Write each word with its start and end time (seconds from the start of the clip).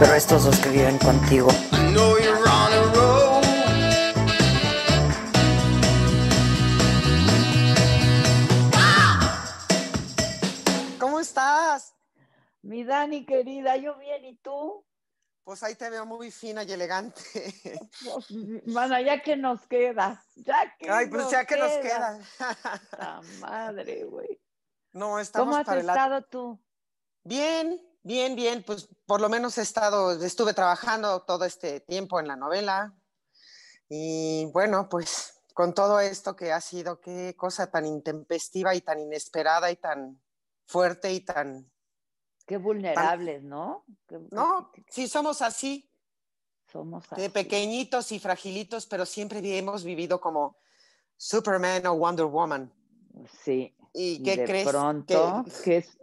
Pero 0.00 0.14
estos 0.14 0.44
dos 0.44 0.58
que 0.58 0.68
viven 0.70 0.98
contigo. 0.98 1.48
I 1.70 1.92
know 1.92 2.18
you're 2.18 2.48
on 2.48 2.72
a 2.72 2.82
roll. 2.92 3.42
¿Cómo 10.98 11.20
estás? 11.20 11.94
Mi 12.62 12.82
Dani 12.82 13.24
querida, 13.24 13.76
yo 13.76 13.96
bien, 13.96 14.24
¿y 14.24 14.34
tú? 14.36 14.84
Pues 15.44 15.62
ahí 15.64 15.74
te 15.74 15.90
veo 15.90 16.06
muy 16.06 16.30
fina 16.30 16.62
y 16.62 16.72
elegante. 16.72 17.20
Mana, 18.66 19.00
ya 19.00 19.20
que 19.22 19.36
nos 19.36 19.66
queda. 19.66 20.24
Ya 20.36 20.74
que 20.78 20.88
Ay, 20.88 21.08
pues 21.08 21.22
nos 21.22 21.32
ya 21.32 21.44
que 21.44 21.56
nos 21.56 21.72
queda. 21.72 22.20
La 22.98 23.20
madre, 23.40 24.04
güey. 24.04 24.40
No, 24.92 25.18
estamos 25.18 25.48
¿Cómo 25.48 25.56
has 25.56 25.66
para 25.66 25.80
estado 25.80 26.22
tú? 26.22 26.62
Bien, 27.24 27.80
bien, 28.02 28.36
bien. 28.36 28.62
Pues 28.62 28.88
por 29.04 29.20
lo 29.20 29.28
menos 29.28 29.58
he 29.58 29.62
estado, 29.62 30.12
estuve 30.22 30.54
trabajando 30.54 31.22
todo 31.22 31.44
este 31.44 31.80
tiempo 31.80 32.20
en 32.20 32.28
la 32.28 32.36
novela. 32.36 32.94
Y 33.88 34.46
bueno, 34.52 34.88
pues 34.88 35.42
con 35.54 35.74
todo 35.74 35.98
esto 35.98 36.36
que 36.36 36.52
ha 36.52 36.60
sido, 36.60 37.00
qué 37.00 37.34
cosa 37.36 37.70
tan 37.70 37.84
intempestiva 37.84 38.74
y 38.74 38.80
tan 38.80 39.00
inesperada 39.00 39.70
y 39.70 39.76
tan 39.76 40.22
fuerte 40.66 41.12
y 41.12 41.20
tan... 41.20 41.71
Qué 42.46 42.56
vulnerables, 42.56 43.42
¿no? 43.42 43.84
Qué- 44.08 44.18
No, 44.30 44.70
qué- 44.72 44.82
qué- 44.84 44.92
sí 44.92 45.08
somos 45.08 45.42
así, 45.42 45.88
somos 46.70 47.08
de 47.10 47.24
así. 47.26 47.28
pequeñitos 47.32 48.12
y 48.12 48.18
fragilitos, 48.18 48.86
pero 48.86 49.06
siempre 49.06 49.40
hemos 49.58 49.84
vivido 49.84 50.20
como 50.20 50.56
Superman 51.16 51.86
o 51.86 51.94
Wonder 51.96 52.26
Woman. 52.26 52.72
Sí. 53.44 53.74
¿Y 53.94 54.22
qué 54.22 54.36
de 54.38 54.44
crees? 54.44 54.68
pronto, 54.68 55.44
Que, 55.44 55.50
que 55.64 55.76
es, 55.78 55.98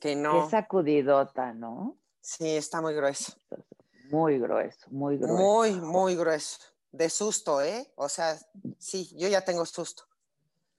que 0.00 0.10
qué 0.10 0.16
no. 0.16 0.48
sacudidota, 0.50 1.52
¿no? 1.54 1.96
Sí, 2.20 2.48
está 2.56 2.80
muy 2.80 2.94
grueso. 2.94 3.32
Muy 4.10 4.38
grueso, 4.38 4.90
muy 4.90 5.16
grueso. 5.16 5.34
Muy, 5.34 5.72
muy 5.80 6.16
grueso. 6.16 6.58
De 6.92 7.08
susto, 7.08 7.62
¿eh? 7.62 7.92
O 7.94 8.08
sea, 8.08 8.36
sí, 8.78 9.14
yo 9.16 9.28
ya 9.28 9.44
tengo 9.44 9.64
susto. 9.64 10.02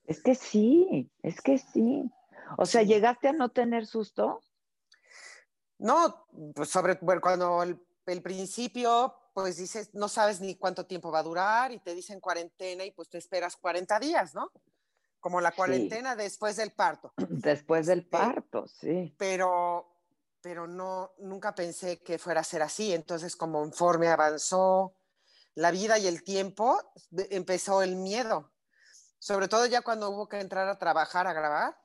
Es 0.05 0.21
que 0.21 0.35
sí, 0.35 1.09
es 1.23 1.39
que 1.41 1.57
sí. 1.57 2.11
O 2.57 2.65
sea. 2.65 2.83
¿llegaste 2.83 3.27
a 3.29 3.33
no 3.33 3.49
tener 3.49 3.85
susto? 3.85 4.41
No, 5.77 6.27
pues 6.53 6.69
sobre, 6.69 6.97
bueno, 7.01 7.21
cuando 7.21 7.63
el, 7.63 7.79
el 8.05 8.21
principio, 8.21 9.15
pues 9.33 9.57
dices, 9.57 9.93
no 9.93 10.07
sabes 10.07 10.39
ni 10.39 10.55
cuánto 10.55 10.85
tiempo 10.85 11.11
va 11.11 11.19
a 11.19 11.23
durar 11.23 11.71
y 11.71 11.79
te 11.79 11.95
dicen 11.95 12.19
cuarentena 12.19 12.85
y 12.85 12.91
pues 12.91 13.09
te 13.09 13.17
esperas 13.17 13.55
40 13.57 13.99
días, 13.99 14.35
¿no? 14.35 14.51
Como 15.19 15.41
la 15.41 15.49
Sí. 15.51 15.55
cuarentena 15.57 16.15
después 16.15 16.55
del 16.55 16.71
parto. 16.71 17.13
Después 17.29 17.87
del 17.87 18.07
parto, 18.07 18.67
sí. 18.67 19.15
Pero, 19.17 19.97
pero 20.41 20.67
no, 20.67 21.11
nunca 21.19 21.53
pensé 21.55 22.01
que 22.03 22.17
fuera 22.19 22.41
a 22.41 22.43
ser 22.43 22.61
así. 22.61 22.93
Entonces, 22.93 23.35
como 23.35 23.59
conforme 23.61 24.07
avanzó 24.07 24.95
la 25.55 25.71
vida 25.71 25.97
y 25.97 26.07
el 26.07 26.23
tiempo, 26.23 26.79
empezó 27.29 27.81
el 27.81 27.95
miedo. 27.95 28.51
Sobre 29.19 29.47
todo 29.47 29.65
ya 29.65 29.81
cuando 29.81 30.09
hubo 30.09 30.27
que 30.27 30.39
entrar 30.39 30.67
a 30.67 30.77
trabajar, 30.79 31.27
a 31.27 31.33
grabar. 31.33 31.77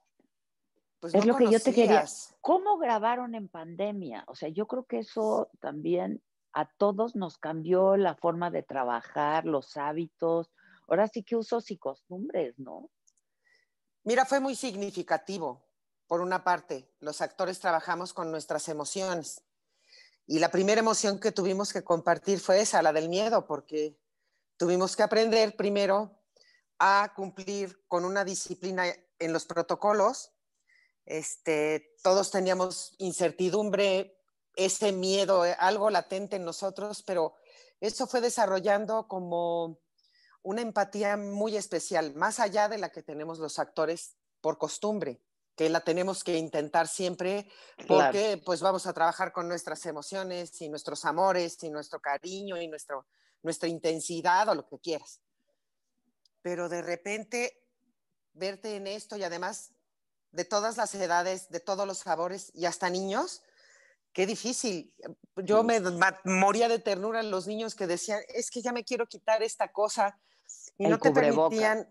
Pues 1.00 1.14
Es 1.14 1.25
no 1.25 1.33
lo 1.33 1.39
que 1.39 1.50
yo 1.50 1.61
te 1.61 1.72
quería-. 1.72 2.06
¿Cómo 2.41 2.78
grabaron 2.78 3.34
en 3.34 3.48
pandemia? 3.48 4.25
O 4.28 4.34
sea, 4.34 4.48
yo 4.48 4.66
creo 4.66 4.84
que 4.84 5.00
eso 5.00 5.50
también 5.61 6.22
a 6.53 6.66
todos 6.78 7.16
nos 7.16 7.38
cambió 7.38 7.97
la 7.97 8.14
forma 8.14 8.50
de 8.50 8.62
trabajar, 8.62 9.44
los 9.44 9.77
hábitos. 9.77 10.50
Ahora 10.88 11.06
sí 11.08 11.22
que 11.22 11.36
usos 11.36 11.70
y 11.70 11.77
costumbres, 11.77 12.58
¿no? 12.58 12.91
Mira, 14.05 14.25
fue 14.25 14.41
muy 14.41 14.55
significativo. 14.55 15.66
Por 16.06 16.21
una 16.21 16.44
parte, 16.44 16.94
los 17.00 17.21
actores 17.21 17.59
trabajamos 17.59 18.15
con 18.15 18.31
nuestras 18.31 18.69
emociones. 18.69 19.42
Y 20.26 20.38
la 20.38 20.50
primera 20.50 20.81
emoción 20.81 21.21
que 21.21 21.32
tuvimos 21.32 21.72
que 21.72 21.84
compartir 21.84 22.41
fue 22.41 22.60
esa, 22.60 22.82
la 22.82 22.92
del 22.92 23.09
miedo, 23.09 23.47
porque 23.47 23.98
tuvimos 24.56 24.97
que 24.97 25.03
aprender 25.03 25.56
primero 25.56 26.22
a 26.78 27.12
cumplir 27.15 27.84
con 27.87 28.04
una 28.04 28.25
disciplina 28.25 28.84
en 29.19 29.32
los 29.32 29.44
protocolos. 29.44 30.32
Este, 31.06 31.94
todos 32.03 32.31
teníamos 32.31 32.94
incertidumbre, 32.99 34.19
ese 34.56 34.91
miedo, 34.93 35.47
eh, 35.47 35.55
algo 35.59 35.89
latente 35.91 36.37
en 36.37 36.44
nosotros, 36.44 37.03
pero 37.03 37.34
eso 37.81 38.06
fue 38.06 38.21
desarrollando 38.21 39.06
como 39.06 39.78
una 40.43 40.62
empatía 40.62 41.16
muy 41.16 41.56
especial, 41.56 42.15
más 42.15 42.41
allá 42.41 42.69
de 42.69 42.78
la 42.78 42.91
que 42.91 43.03
tenemos 43.03 43.39
los 43.39 43.59
actores 43.59 44.16
por 44.41 44.59
costumbre, 44.59 45.21
que 45.55 45.69
la 45.69 45.81
tenemos 45.81 46.25
que 46.25 46.37
intentar 46.37 46.89
siempre 46.89 47.49
Claro. 47.77 47.87
porque 48.12 48.43
pues 48.45 48.61
vamos 48.61 48.87
a 48.87 48.93
trabajar 48.93 49.33
con 49.33 49.49
nuestras 49.49 49.84
emociones 49.87 50.61
y 50.61 50.69
nuestros 50.69 51.05
amores 51.05 51.62
y 51.62 51.71
nuestro 51.71 52.00
cariño 52.00 52.61
y 52.61 52.69
nuestro, 52.69 53.06
nuestra 53.43 53.69
intensidad 53.69 54.49
o 54.49 54.55
lo 54.55 54.66
que 54.69 54.78
quieras. 54.78 55.21
Pero 56.43 56.69
de 56.69 56.83
repente 56.83 57.62
verte 58.33 58.77
en 58.77 58.87
esto 58.87 59.16
y 59.16 59.25
además 59.25 59.72
de 60.36 60.44
todas 60.44 60.76
las 60.76 60.94
edades, 60.94 61.48
de 61.48 61.60
todos 61.60 61.86
los 61.86 61.98
sabores 61.98 62.52
y 62.54 62.66
hasta 62.66 62.91
niños, 62.91 63.42
qué 64.12 64.26
difícil. 64.26 64.94
Yo 65.36 65.62
me 65.62 65.80
moría 66.24 66.69
de 66.69 66.78
ternura 66.78 67.20
en 67.20 67.30
los 67.30 67.47
niños 67.47 67.74
que 67.74 67.86
decían, 67.86 68.20
es 68.28 68.50
que 68.50 68.60
ya 68.60 68.72
me 68.72 68.84
quiero 68.84 69.06
quitar 69.06 69.42
esta 69.42 69.72
cosa 69.72 70.19
y 70.76 70.84
El 70.84 70.91
no 70.91 70.98
te 70.98 71.10
permitían 71.10 71.88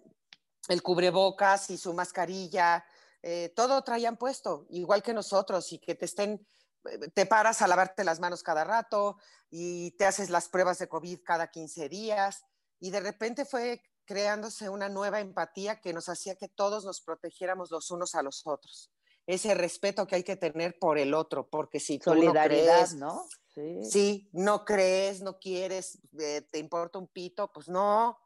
el 0.70 0.82
cubrebocas 0.84 1.72
y 1.72 1.78
su 1.78 1.94
mascarilla, 1.94 2.86
eh, 3.22 3.52
todo 3.56 3.84
traían 3.84 4.18
puesto, 4.18 4.68
igual 4.70 5.02
que 5.02 5.14
nosotros, 5.14 5.72
y 5.72 5.80
que 5.80 5.96
te 5.96 6.06
estén, 6.06 6.48
eh, 6.86 7.10
te 7.14 7.26
paras 7.26 7.62
a 7.62 7.68
lavarte 7.68 8.04
las 8.04 8.20
manos 8.20 8.44
cada 8.44 8.64
rato 8.64 9.18
y 9.50 9.92
te 9.98 10.06
haces 10.06 10.30
las 10.30 10.50
pruebas 10.50 10.78
de 10.78 10.88
COVID 10.88 11.20
cada 11.24 11.50
15 11.50 11.90
días, 11.90 12.44
y 12.80 12.92
de 12.92 13.00
repente 13.00 13.46
fue 13.46 13.82
creándose 14.06 14.70
una 14.70 14.90
nueva 14.90 15.20
empatía 15.20 15.80
que 15.82 15.94
nos 15.94 16.10
hacía 16.10 16.36
que 16.36 16.48
todos 16.48 16.86
nos 16.86 17.02
protegiéramos 17.02 17.72
los 17.72 17.92
unos 17.92 18.16
a 18.16 18.22
los 18.24 18.46
otros. 18.46 18.92
Ese 19.28 19.56
respeto 19.56 20.06
que 20.06 20.16
hay 20.16 20.24
que 20.24 20.36
tener 20.36 20.78
por 20.80 20.98
el 21.00 21.14
otro, 21.14 21.48
porque 21.50 21.80
si 21.80 21.98
tú 21.98 22.12
no 22.12 22.16
Solidaridad, 22.22 22.76
crees, 22.76 22.94
¿no? 22.96 23.28
Sí. 23.54 23.84
Sí, 23.84 24.30
no 24.34 24.64
crees, 24.66 25.22
no 25.22 25.40
quieres, 25.40 25.98
eh, 26.20 26.42
te 26.52 26.60
importa 26.60 27.00
un 27.00 27.08
pito, 27.08 27.52
pues 27.52 27.68
no. 27.68 28.20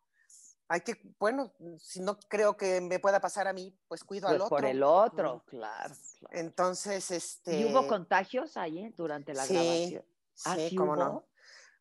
Hay 0.67 0.81
que, 0.81 0.95
bueno, 1.19 1.53
si 1.79 1.99
no 2.01 2.19
creo 2.19 2.57
que 2.57 2.81
me 2.81 2.99
pueda 2.99 3.19
pasar 3.21 3.47
a 3.47 3.53
mí, 3.53 3.75
pues 3.87 4.03
cuido 4.03 4.27
Pues 4.27 4.35
al 4.35 4.41
otro. 4.41 4.49
por 4.49 4.65
el 4.65 4.83
otro, 4.83 5.43
claro. 5.47 5.95
claro. 6.19 6.29
Entonces, 6.31 7.09
este. 7.11 7.59
¿Y 7.59 7.65
hubo 7.65 7.87
contagios 7.87 8.57
ahí 8.57 8.89
durante 8.95 9.33
la 9.33 9.45
sí, 9.45 9.53
grabación? 9.53 10.05
Ah, 10.45 10.55
sí, 10.55 10.69
sí 10.69 10.75
cómo 10.75 10.93
hubo? 10.93 11.03
no. 11.03 11.28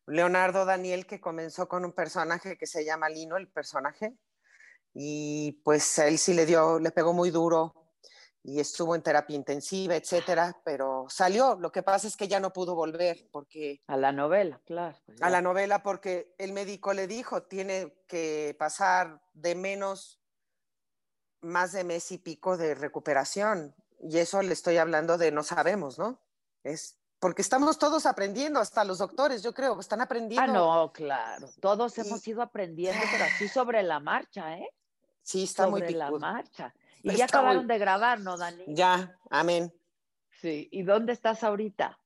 Leonardo 0.09 0.65
Daniel, 0.65 1.05
que 1.05 1.21
comenzó 1.21 1.67
con 1.67 1.85
un 1.85 1.93
personaje 1.93 2.57
que 2.57 2.67
se 2.67 2.83
llama 2.83 3.09
Lino, 3.09 3.37
el 3.37 3.47
personaje, 3.47 4.17
y 4.93 5.61
pues 5.63 5.99
a 5.99 6.07
él 6.07 6.17
sí 6.17 6.33
le 6.33 6.45
dio, 6.45 6.79
le 6.79 6.91
pegó 6.91 7.13
muy 7.13 7.29
duro 7.29 7.73
y 8.43 8.59
estuvo 8.59 8.95
en 8.95 9.01
terapia 9.01 9.35
intensiva, 9.35 9.95
etcétera, 9.95 10.59
pero 10.63 11.05
salió. 11.09 11.55
Lo 11.59 11.71
que 11.71 11.83
pasa 11.83 12.07
es 12.07 12.15
que 12.15 12.27
ya 12.27 12.39
no 12.39 12.53
pudo 12.53 12.73
volver 12.73 13.27
porque 13.31 13.81
A 13.87 13.97
la 13.97 14.11
novela, 14.11 14.61
claro. 14.65 14.97
pues 15.05 15.21
a 15.21 15.29
la 15.29 15.41
novela 15.41 15.83
porque 15.83 16.33
el 16.37 16.53
médico 16.53 16.93
le 16.93 17.07
dijo, 17.07 17.43
tiene 17.43 17.93
que 18.07 18.55
pasar 18.57 19.21
de 19.33 19.55
menos, 19.55 20.21
más 21.41 21.73
de 21.73 21.83
mes 21.83 22.11
y 22.11 22.17
pico 22.17 22.57
de 22.57 22.75
recuperación. 22.75 23.75
Y 24.01 24.17
eso 24.17 24.41
le 24.41 24.53
estoy 24.53 24.77
hablando 24.77 25.17
de 25.17 25.31
no 25.31 25.43
sabemos, 25.43 25.99
¿no? 25.99 26.21
Es 26.63 26.98
porque 27.19 27.41
estamos 27.41 27.77
todos 27.77 28.05
aprendiendo, 28.05 28.59
hasta 28.59 28.83
los 28.83 28.97
doctores, 28.99 29.43
yo 29.43 29.53
creo, 29.53 29.79
están 29.79 30.01
aprendiendo. 30.01 30.43
Ah, 30.71 30.83
no, 30.85 30.91
claro. 30.93 31.49
Todos 31.59 31.97
Y- 31.97 32.01
hemos 32.01 32.25
ido 32.27 32.41
aprendiendo, 32.41 32.99
pero 33.11 33.25
así 33.25 33.47
sobre 33.49 33.83
la 33.83 33.99
marcha, 33.99 34.57
¿eh? 34.57 34.69
Sí, 35.21 35.43
está 35.43 35.67
muy 35.67 35.81
sobre 35.81 35.91
la 35.93 36.11
marcha. 36.11 36.73
Y 37.03 37.09
Está 37.09 37.17
ya 37.19 37.25
acabaron 37.25 37.65
muy- 37.65 37.73
de 37.73 37.77
grabar, 37.79 38.19
¿no, 38.19 38.37
Dani? 38.37 38.63
Ya, 38.67 39.17
amén. 39.29 39.73
Sí. 40.41 40.67
¿Y 40.71 40.83
dónde 40.83 41.13
estás 41.13 41.43
ahorita? 41.43 41.97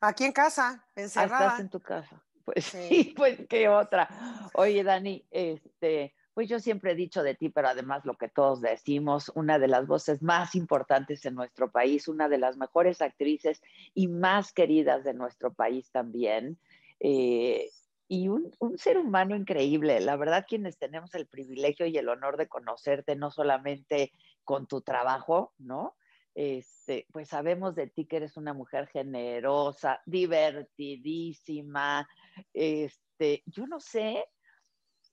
Aquí 0.00 0.24
en 0.24 0.32
casa, 0.32 0.84
Ah, 0.86 0.92
encerrada. 0.96 1.44
estás 1.46 1.60
en 1.60 1.70
tu 1.70 1.80
casa. 1.80 2.22
Pues 2.44 2.64
Sí. 2.66 2.88
sí, 2.88 3.14
pues 3.16 3.40
qué 3.48 3.68
otra. 3.68 4.08
Oye, 4.54 4.84
Dani, 4.84 5.26
este, 5.30 6.14
pues 6.38 6.48
yo 6.48 6.60
siempre 6.60 6.92
he 6.92 6.94
dicho 6.94 7.24
de 7.24 7.34
ti, 7.34 7.48
pero 7.48 7.66
además 7.66 8.04
lo 8.04 8.14
que 8.14 8.28
todos 8.28 8.60
decimos, 8.60 9.32
una 9.34 9.58
de 9.58 9.66
las 9.66 9.88
voces 9.88 10.22
más 10.22 10.54
importantes 10.54 11.26
en 11.26 11.34
nuestro 11.34 11.72
país, 11.72 12.06
una 12.06 12.28
de 12.28 12.38
las 12.38 12.56
mejores 12.56 13.02
actrices 13.02 13.60
y 13.92 14.06
más 14.06 14.52
queridas 14.52 15.02
de 15.02 15.14
nuestro 15.14 15.52
país 15.52 15.90
también. 15.90 16.56
eh, 17.00 17.72
y 18.06 18.28
un, 18.28 18.52
ser 18.76 18.98
humano 18.98 19.34
increíble. 19.34 19.98
La 19.98 20.14
verdad, 20.14 20.46
quienes 20.48 20.78
tenemos 20.78 21.12
el 21.16 21.26
privilegio 21.26 21.86
y 21.86 21.98
el 21.98 22.08
honor 22.08 22.36
de 22.36 22.46
conocerte, 22.46 23.16
no 23.16 23.32
solamente 23.32 24.12
con 24.44 24.68
tu 24.68 24.80
trabajo, 24.80 25.52
¿no? 25.58 25.96
Este, 26.36 27.08
pues 27.10 27.30
sabemos 27.30 27.74
de 27.74 27.88
ti 27.88 28.06
que 28.06 28.18
eres 28.18 28.36
una 28.36 28.54
mujer 28.54 28.86
generosa, 28.86 30.02
divertidísima, 30.06 32.08
este, 32.54 33.42
yo 33.46 33.66
no 33.66 33.80
sé 33.80 34.24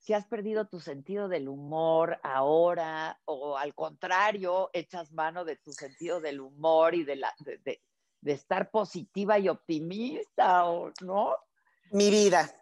si 0.06 0.14
has 0.14 0.28
perdido 0.28 0.68
tu 0.68 0.80
sentido 0.80 1.28
del 1.28 1.50
humor 1.50 2.20
ahora 2.22 3.20
o 3.26 3.58
al 3.58 3.74
contrario, 3.74 4.70
echas 4.72 5.12
mano 5.12 5.44
de 5.46 5.56
tu 5.56 5.72
sentido 5.74 6.22
del 6.22 6.42
humor 6.42 6.94
y 6.94 7.04
de, 7.04 7.16
la, 7.16 7.34
de, 7.40 7.58
de- 7.58 7.82
de 8.22 8.32
estar 8.32 8.70
positiva 8.70 9.40
y 9.40 9.50
optimista, 9.50 10.66
¿o 10.66 10.92
no? 11.02 11.36
Mi 11.92 12.12
vida, 12.12 12.56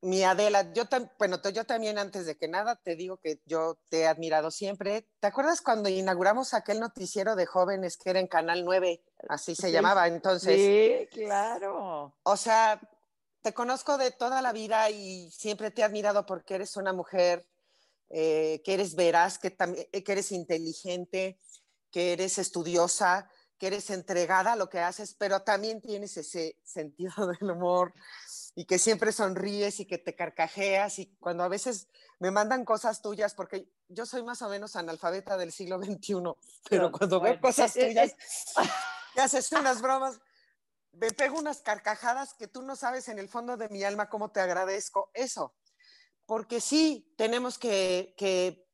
mi 0.00 0.22
Adela, 0.24 0.72
yo, 0.72 0.86
tam- 0.86 1.10
bueno, 1.18 1.36
yo 1.52 1.64
también 1.66 1.98
antes 1.98 2.24
de 2.24 2.38
que 2.38 2.48
nada 2.48 2.76
te 2.76 2.96
digo 2.96 3.18
que 3.18 3.42
yo 3.44 3.78
te 3.90 4.00
he 4.00 4.06
admirado 4.06 4.50
siempre. 4.50 5.06
¿Te 5.20 5.26
acuerdas 5.26 5.60
cuando 5.60 5.90
inauguramos 5.90 6.54
aquel 6.54 6.80
noticiero 6.80 7.36
de 7.36 7.44
jóvenes 7.44 7.98
que 7.98 8.08
era 8.08 8.20
en 8.20 8.26
Canal 8.26 8.64
9? 8.64 9.02
Así 9.28 9.54
se 9.54 9.66
Sí, 9.68 9.72
llamaba 9.72 10.06
entonces. 10.08 10.58
Sí, 10.58 11.08
claro. 11.12 12.14
O 12.22 12.36
sea, 12.38 12.80
te 13.42 13.54
conozco 13.54 13.98
de 13.98 14.10
toda 14.10 14.42
la 14.42 14.52
vida 14.52 14.90
y 14.90 15.30
siempre 15.30 15.70
te 15.70 15.82
he 15.82 15.84
admirado 15.84 16.26
porque 16.26 16.56
eres 16.56 16.76
una 16.76 16.92
mujer 16.92 17.46
eh, 18.10 18.60
que 18.64 18.74
eres 18.74 18.94
veraz, 18.94 19.38
que, 19.38 19.50
también, 19.50 19.86
que 19.90 20.12
eres 20.12 20.32
inteligente, 20.32 21.38
que 21.90 22.12
eres 22.12 22.38
estudiosa, 22.38 23.30
que 23.58 23.68
eres 23.68 23.90
entregada 23.90 24.54
a 24.54 24.56
lo 24.56 24.68
que 24.70 24.80
haces, 24.80 25.14
pero 25.14 25.42
también 25.42 25.80
tienes 25.80 26.16
ese 26.16 26.56
sentido 26.64 27.26
del 27.26 27.50
humor 27.50 27.94
y 28.54 28.64
que 28.64 28.78
siempre 28.78 29.12
sonríes 29.12 29.80
y 29.80 29.86
que 29.86 29.98
te 29.98 30.16
carcajeas 30.16 30.98
y 30.98 31.06
cuando 31.20 31.44
a 31.44 31.48
veces 31.48 31.88
me 32.18 32.30
mandan 32.30 32.64
cosas 32.64 33.00
tuyas, 33.00 33.34
porque 33.34 33.68
yo 33.88 34.06
soy 34.06 34.22
más 34.22 34.42
o 34.42 34.48
menos 34.48 34.76
analfabeta 34.76 35.36
del 35.36 35.52
siglo 35.52 35.78
XXI, 35.78 36.14
pero 36.68 36.90
cuando 36.90 37.20
veo 37.20 37.32
bueno, 37.32 37.40
cosas 37.40 37.76
eh, 37.76 37.82
eh, 37.82 37.88
tuyas, 37.88 38.14
que 39.14 39.20
haces 39.20 39.52
unas 39.52 39.80
bromas, 39.80 40.20
me 40.92 41.10
pego 41.12 41.38
unas 41.38 41.60
carcajadas 41.60 42.34
que 42.34 42.48
tú 42.48 42.62
no 42.62 42.76
sabes 42.76 43.08
en 43.08 43.18
el 43.18 43.28
fondo 43.28 43.56
de 43.56 43.68
mi 43.68 43.84
alma 43.84 44.08
cómo 44.08 44.30
te 44.30 44.40
agradezco 44.40 45.10
eso. 45.14 45.54
Porque 46.26 46.60
sí, 46.60 47.12
tenemos 47.16 47.58
que, 47.58 48.14
que 48.16 48.66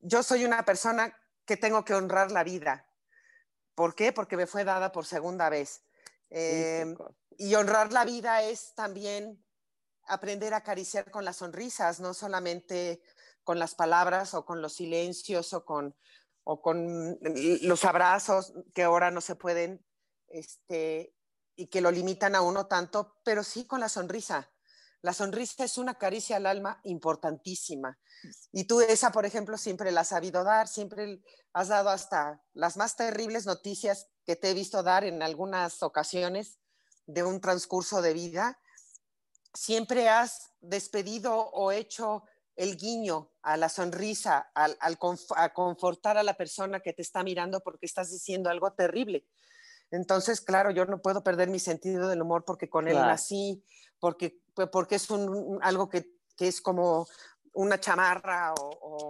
yo 0.00 0.22
soy 0.22 0.44
una 0.44 0.64
persona 0.64 1.14
que 1.44 1.56
tengo 1.56 1.84
que 1.84 1.94
honrar 1.94 2.30
la 2.30 2.44
vida. 2.44 2.86
¿Por 3.74 3.94
qué? 3.94 4.12
Porque 4.12 4.36
me 4.36 4.46
fue 4.46 4.64
dada 4.64 4.92
por 4.92 5.06
segunda 5.06 5.48
vez. 5.48 5.82
Eh, 6.30 6.84
chico. 6.86 7.14
y 7.38 7.54
honrar 7.54 7.92
la 7.92 8.04
vida 8.04 8.42
es 8.42 8.74
también 8.74 9.42
aprender 10.06 10.52
a 10.52 10.58
acariciar 10.58 11.10
con 11.10 11.24
las 11.24 11.36
sonrisas, 11.36 12.00
no 12.00 12.12
solamente 12.12 13.00
con 13.44 13.58
las 13.58 13.74
palabras 13.74 14.34
o 14.34 14.44
con 14.44 14.60
los 14.60 14.74
silencios 14.74 15.52
o 15.54 15.64
con, 15.64 15.96
o 16.44 16.60
con 16.60 17.18
los 17.62 17.84
abrazos 17.84 18.52
que 18.74 18.82
ahora 18.82 19.10
no 19.10 19.20
se 19.20 19.36
pueden 19.36 19.84
este, 20.28 21.14
y 21.58 21.66
que 21.66 21.80
lo 21.80 21.90
limitan 21.90 22.36
a 22.36 22.40
uno 22.40 22.66
tanto, 22.66 23.16
pero 23.24 23.42
sí 23.42 23.66
con 23.66 23.80
la 23.80 23.88
sonrisa. 23.88 24.48
La 25.02 25.12
sonrisa 25.12 25.64
es 25.64 25.76
una 25.76 25.94
caricia 25.94 26.36
al 26.36 26.46
alma 26.46 26.80
importantísima. 26.84 27.98
Y 28.52 28.64
tú 28.64 28.80
esa, 28.80 29.10
por 29.10 29.26
ejemplo, 29.26 29.58
siempre 29.58 29.90
la 29.90 30.02
has 30.02 30.08
sabido 30.08 30.44
dar, 30.44 30.68
siempre 30.68 31.20
has 31.52 31.66
dado 31.66 31.90
hasta 31.90 32.40
las 32.54 32.76
más 32.76 32.94
terribles 32.94 33.44
noticias 33.44 34.06
que 34.24 34.36
te 34.36 34.50
he 34.50 34.54
visto 34.54 34.84
dar 34.84 35.02
en 35.02 35.20
algunas 35.20 35.82
ocasiones 35.82 36.60
de 37.06 37.24
un 37.24 37.40
transcurso 37.40 38.02
de 38.02 38.12
vida. 38.12 38.60
Siempre 39.52 40.08
has 40.08 40.52
despedido 40.60 41.36
o 41.36 41.72
hecho 41.72 42.22
el 42.54 42.76
guiño 42.76 43.32
a 43.42 43.56
la 43.56 43.68
sonrisa, 43.68 44.50
al, 44.54 44.76
al 44.80 44.96
conf- 44.96 45.34
a 45.36 45.52
confortar 45.52 46.18
a 46.18 46.22
la 46.22 46.34
persona 46.34 46.78
que 46.78 46.92
te 46.92 47.02
está 47.02 47.24
mirando 47.24 47.60
porque 47.60 47.86
estás 47.86 48.12
diciendo 48.12 48.48
algo 48.48 48.72
terrible. 48.74 49.26
Entonces, 49.90 50.40
claro, 50.40 50.70
yo 50.70 50.84
no 50.84 51.00
puedo 51.00 51.22
perder 51.22 51.48
mi 51.48 51.58
sentido 51.58 52.08
del 52.08 52.22
humor 52.22 52.44
porque 52.44 52.68
con 52.68 52.88
él 52.88 52.96
nací, 52.96 53.64
porque, 53.98 54.40
porque 54.70 54.96
es 54.96 55.10
un, 55.10 55.58
algo 55.62 55.88
que, 55.88 56.10
que 56.36 56.48
es 56.48 56.60
como 56.60 57.06
una 57.52 57.80
chamarra 57.80 58.52
o, 58.54 58.70
o- 58.80 59.08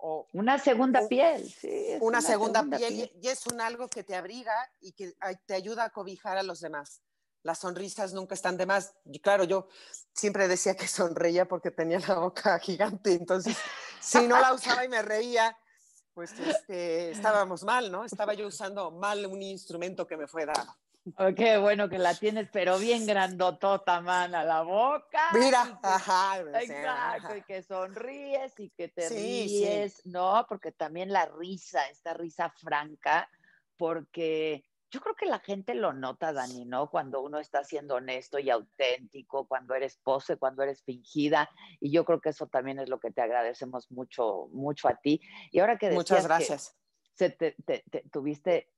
o 0.00 0.28
Una 0.32 0.58
segunda 0.58 1.00
Un- 1.00 1.08
piel, 1.08 1.48
sí. 1.50 1.96
una, 2.00 2.20
segunda, 2.20 2.62
piel, 2.64 2.94
y- 2.94 3.12
y 3.20 3.28
es 3.28 3.46
un 3.46 3.60
algo 3.60 3.88
que 3.88 4.04
te 4.04 4.14
abriga 4.14 4.54
y 4.80 4.92
que 4.92 5.14
te 5.46 5.54
ayuda 5.54 5.84
a 5.84 5.90
cobijar 5.90 6.36
a 6.38 6.42
los 6.42 6.60
demás. 6.60 7.00
Las 7.42 7.58
sonrisas 7.60 8.12
nunca 8.12 8.34
están 8.34 8.56
de 8.56 8.66
más. 8.66 8.92
Y 9.06 9.20
claro, 9.20 9.44
yo 9.44 9.68
siempre 10.12 10.46
decía 10.48 10.76
que 10.76 10.86
sonreía 10.88 11.46
porque 11.48 11.70
tenía 11.70 11.98
la 12.00 12.14
boca 12.18 12.58
gigante, 12.60 13.12
entonces 13.14 13.56
si 14.00 14.26
no 14.28 14.40
la 14.40 14.52
usaba 14.54 14.84
y 14.84 14.88
me 14.88 15.02
reía, 15.02 15.56
pues 16.18 16.36
este, 16.40 17.12
estábamos 17.12 17.62
mal, 17.62 17.92
¿no? 17.92 18.04
Estaba 18.04 18.34
yo 18.34 18.48
usando 18.48 18.90
mal 18.90 19.24
un 19.26 19.40
instrumento 19.40 20.04
que 20.04 20.16
me 20.16 20.26
fue 20.26 20.46
dado. 20.46 20.74
Oh, 21.16 21.32
qué 21.32 21.58
bueno 21.58 21.88
que 21.88 21.96
la 21.96 22.12
tienes, 22.16 22.48
pero 22.52 22.76
bien 22.76 23.06
grandotota, 23.06 24.00
mana, 24.00 24.42
la 24.42 24.62
boca. 24.62 25.28
Mira, 25.32 25.78
que- 25.80 25.86
ajá, 25.86 26.40
Exacto, 26.40 27.26
ajá. 27.28 27.36
y 27.36 27.42
que 27.42 27.62
sonríes 27.62 28.52
y 28.58 28.70
que 28.70 28.88
te 28.88 29.02
Sí, 29.08 29.14
sí. 29.14 29.64
ríes, 29.64 30.04
¿no? 30.06 30.44
Porque 30.48 30.72
también 30.72 31.12
la 31.12 31.26
risa, 31.26 31.88
esta 31.88 32.14
risa 32.14 32.50
franca, 32.50 33.30
porque 33.76 34.64
yo 34.90 35.00
creo 35.00 35.14
que 35.14 35.26
la 35.26 35.38
gente 35.40 35.74
lo 35.74 35.92
nota, 35.92 36.32
Dani, 36.32 36.64
¿no? 36.64 36.88
Cuando 36.90 37.20
uno 37.20 37.38
está 37.38 37.62
siendo 37.64 37.96
honesto 37.96 38.38
y 38.38 38.48
auténtico, 38.50 39.46
cuando 39.46 39.74
eres 39.74 39.98
pose, 39.98 40.36
cuando 40.36 40.62
eres 40.62 40.82
fingida, 40.82 41.50
y 41.80 41.90
yo 41.90 42.04
creo 42.04 42.20
que 42.20 42.30
eso 42.30 42.46
también 42.46 42.78
es 42.78 42.88
lo 42.88 42.98
que 42.98 43.10
te 43.10 43.20
agradecemos 43.20 43.90
mucho, 43.90 44.48
mucho 44.52 44.88
a 44.88 44.94
ti. 44.96 45.20
Y 45.50 45.58
ahora 45.60 45.76
que 45.78 45.86
decías 45.88 45.98
Muchas 45.98 46.22
que 46.24 46.28
gracias. 46.28 46.76
se 47.14 47.30
te, 47.30 47.56
te- 47.66 47.84
te- 47.90 48.04
tuviste, 48.10 48.72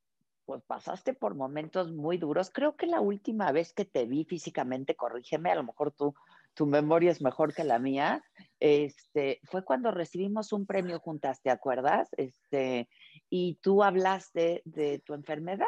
pues 0.46 0.62
pasaste 0.62 1.14
por 1.14 1.34
momentos 1.36 1.92
muy 1.92 2.18
duros. 2.18 2.50
Creo 2.50 2.76
que 2.76 2.86
la 2.86 3.00
última 3.00 3.52
vez 3.52 3.72
que 3.72 3.84
te 3.84 4.06
vi 4.06 4.24
físicamente, 4.24 4.96
corrígeme, 4.96 5.52
a 5.52 5.54
lo 5.54 5.62
mejor 5.62 5.92
tú, 5.92 6.14
tu 6.55 6.67
memoria 6.67 7.11
es 7.11 7.20
mejor 7.23 7.55
que 7.55 7.64
la 7.64 7.79
mía, 7.79 8.23
este, 8.58 9.41
fue 9.44 9.64
cuando 9.64 9.91
recibimos 9.91 10.52
un 10.52 10.67
premio 10.67 11.00
juntas, 11.00 11.41
¿te 11.43 11.50
acuerdas? 11.50 12.08
Este, 12.17 12.88
y 13.31 13.56
tú 13.62 13.82
hablaste 13.82 14.62
de 14.64 14.99
tu 15.00 15.14
enfermedad 15.14 15.67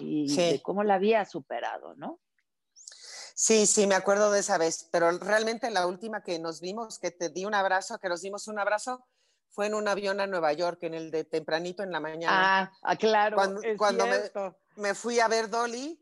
y 0.00 0.28
Sí. 0.28 0.48
de 0.52 0.62
cómo 0.62 0.84
la 0.84 0.94
habías 0.94 1.30
superado, 1.30 1.94
¿no? 1.96 2.20
Sí, 3.38 3.66
sí, 3.66 3.86
me 3.86 3.94
acuerdo 3.94 4.30
de 4.30 4.40
esa 4.40 4.58
vez, 4.58 4.88
pero 4.90 5.10
realmente 5.18 5.70
la 5.70 5.86
última 5.86 6.22
que 6.22 6.38
nos 6.38 6.60
vimos, 6.60 6.98
que 6.98 7.10
te 7.10 7.28
di 7.28 7.44
un 7.44 7.54
abrazo, 7.54 7.98
que 7.98 8.08
nos 8.08 8.22
dimos 8.22 8.48
un 8.48 8.58
abrazo, 8.58 9.06
fue 9.50 9.66
en 9.66 9.74
un 9.74 9.88
avión 9.88 10.20
a 10.20 10.26
Nueva 10.26 10.52
York, 10.52 10.78
en 10.82 10.94
el 10.94 11.10
de 11.10 11.24
tempranito 11.24 11.82
en 11.82 11.90
la 11.92 12.00
mañana. 12.00 12.60
Ah, 12.62 12.72
ah, 12.82 12.96
claro, 12.96 13.36
Cuando- 13.36 13.62
es 13.62 13.76
cuando. 13.78 14.04
Me 14.76 14.94
fui 14.94 15.18
a 15.20 15.28
ver 15.28 15.48
Dolly 15.48 15.98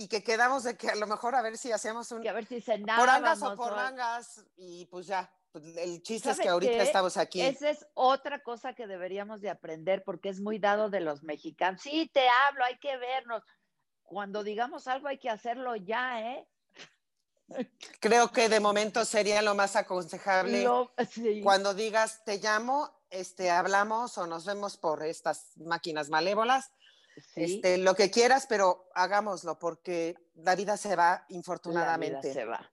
y 0.00 0.06
que 0.06 0.22
quedamos 0.22 0.62
de 0.62 0.76
que 0.76 0.88
a 0.90 0.94
lo 0.94 1.08
mejor 1.08 1.34
a 1.34 1.42
ver 1.42 1.58
si 1.58 1.72
hacíamos 1.72 2.12
un 2.12 2.22
Que 2.22 2.28
a 2.28 2.32
ver 2.32 2.46
si 2.46 2.60
por 2.60 2.70
angas 3.10 3.38
cenábamos. 3.40 3.42
o 3.42 3.56
por 3.56 3.72
o- 3.72 3.76
mangas 3.76 4.44
y 4.56 4.86
pues 4.86 5.08
ya, 5.08 5.28
pues, 5.50 5.64
el 5.76 6.00
chiste 6.04 6.30
es 6.30 6.36
¿Sabes 6.36 6.40
que 6.40 6.48
ahorita 6.50 6.72
qué? 6.72 6.82
estamos 6.82 7.16
aquí. 7.16 7.40
Esa 7.42 7.70
es 7.70 7.84
otra 7.94 8.40
cosa 8.44 8.74
que 8.74 8.86
deberíamos 8.86 9.40
de 9.40 9.50
aprender 9.50 10.04
porque 10.04 10.28
es 10.28 10.40
muy 10.40 10.60
dado 10.60 10.88
de 10.88 11.00
los 11.00 11.24
mexicanos. 11.24 11.82
Sí, 11.82 12.08
te 12.14 12.28
hablo, 12.46 12.64
hay 12.64 12.78
que 12.78 12.96
vernos. 12.96 13.42
Cuando 14.04 14.44
digamos 14.44 14.86
algo 14.86 15.08
hay 15.08 15.18
que 15.18 15.30
hacerlo 15.30 15.74
ya, 15.74 16.20
¿eh? 16.22 16.48
Creo 18.00 18.30
que 18.30 18.48
de 18.48 18.60
momento 18.60 19.04
sería 19.04 19.42
lo 19.42 19.54
más 19.56 19.74
aconsejable 19.74 20.62
Lo- 20.62 20.92
sí. 21.10 21.40
cuando 21.42 21.74
digas 21.74 22.22
te 22.24 22.38
llamo, 22.38 23.02
este, 23.10 23.50
hablamos 23.50 24.16
o 24.18 24.26
nos 24.28 24.44
vemos 24.44 24.76
por 24.76 25.02
estas 25.02 25.56
máquinas 25.56 26.08
malévolas. 26.08 26.70
Sí, 27.34 27.56
Este, 27.56 27.78
lo 27.78 27.94
que 27.94 28.10
quieras, 28.10 28.46
pero 28.48 28.88
hagámoslo 28.94 29.58
porque 29.58 30.16
la 30.34 30.54
vida 30.54 30.76
se 30.76 30.96
va, 30.96 31.10
la 31.10 31.16
vida 31.18 31.26
infortunadamente. 31.28 32.32
se 32.32 32.44
va. 32.44 32.70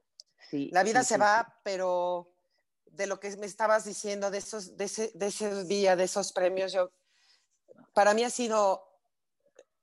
Sí, 0.49 0.69
La 0.71 0.83
vida 0.83 1.01
sí, 1.01 1.09
se 1.09 1.15
sí, 1.15 1.19
va, 1.19 1.59
pero 1.63 2.31
de 2.85 3.07
lo 3.07 3.19
que 3.19 3.35
me 3.37 3.45
estabas 3.45 3.85
diciendo, 3.85 4.31
de, 4.31 4.37
esos, 4.37 4.77
de, 4.77 4.85
ese, 4.85 5.11
de 5.13 5.27
ese 5.27 5.63
día, 5.65 5.95
de 5.95 6.05
esos 6.05 6.31
premios, 6.31 6.71
yo, 6.71 6.91
para 7.93 8.13
mí 8.13 8.23
ha 8.23 8.29
sido, 8.29 8.87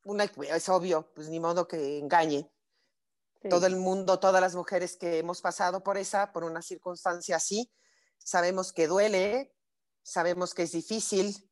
una, 0.05 0.25
es 0.25 0.69
obvio, 0.69 1.13
pues 1.15 1.29
ni 1.29 1.41
modo 1.41 1.69
que 1.69 1.99
engañe. 1.99 2.51
Todo 3.51 3.67
el 3.67 3.75
mundo, 3.75 4.21
todas 4.21 4.41
las 4.41 4.55
mujeres 4.55 4.97
que 4.97 5.19
hemos 5.19 5.41
pasado 5.41 5.83
por 5.83 5.99
esa, 5.99 6.33
por 6.33 6.45
una 6.45 6.63
circunstancia 6.63 7.37
así, 7.37 7.73
sabemos 8.19 8.73
que 8.73 8.87
duele, 8.87 9.53
sabemos 10.03 10.55
que 10.55 10.63
es 10.63 10.71
difícil. 10.73 11.51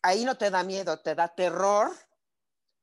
Ahí 0.00 0.24
no 0.24 0.38
te 0.38 0.50
da 0.50 0.62
miedo, 0.62 1.00
te 1.00 1.14
da 1.14 1.34
terror, 1.34 1.90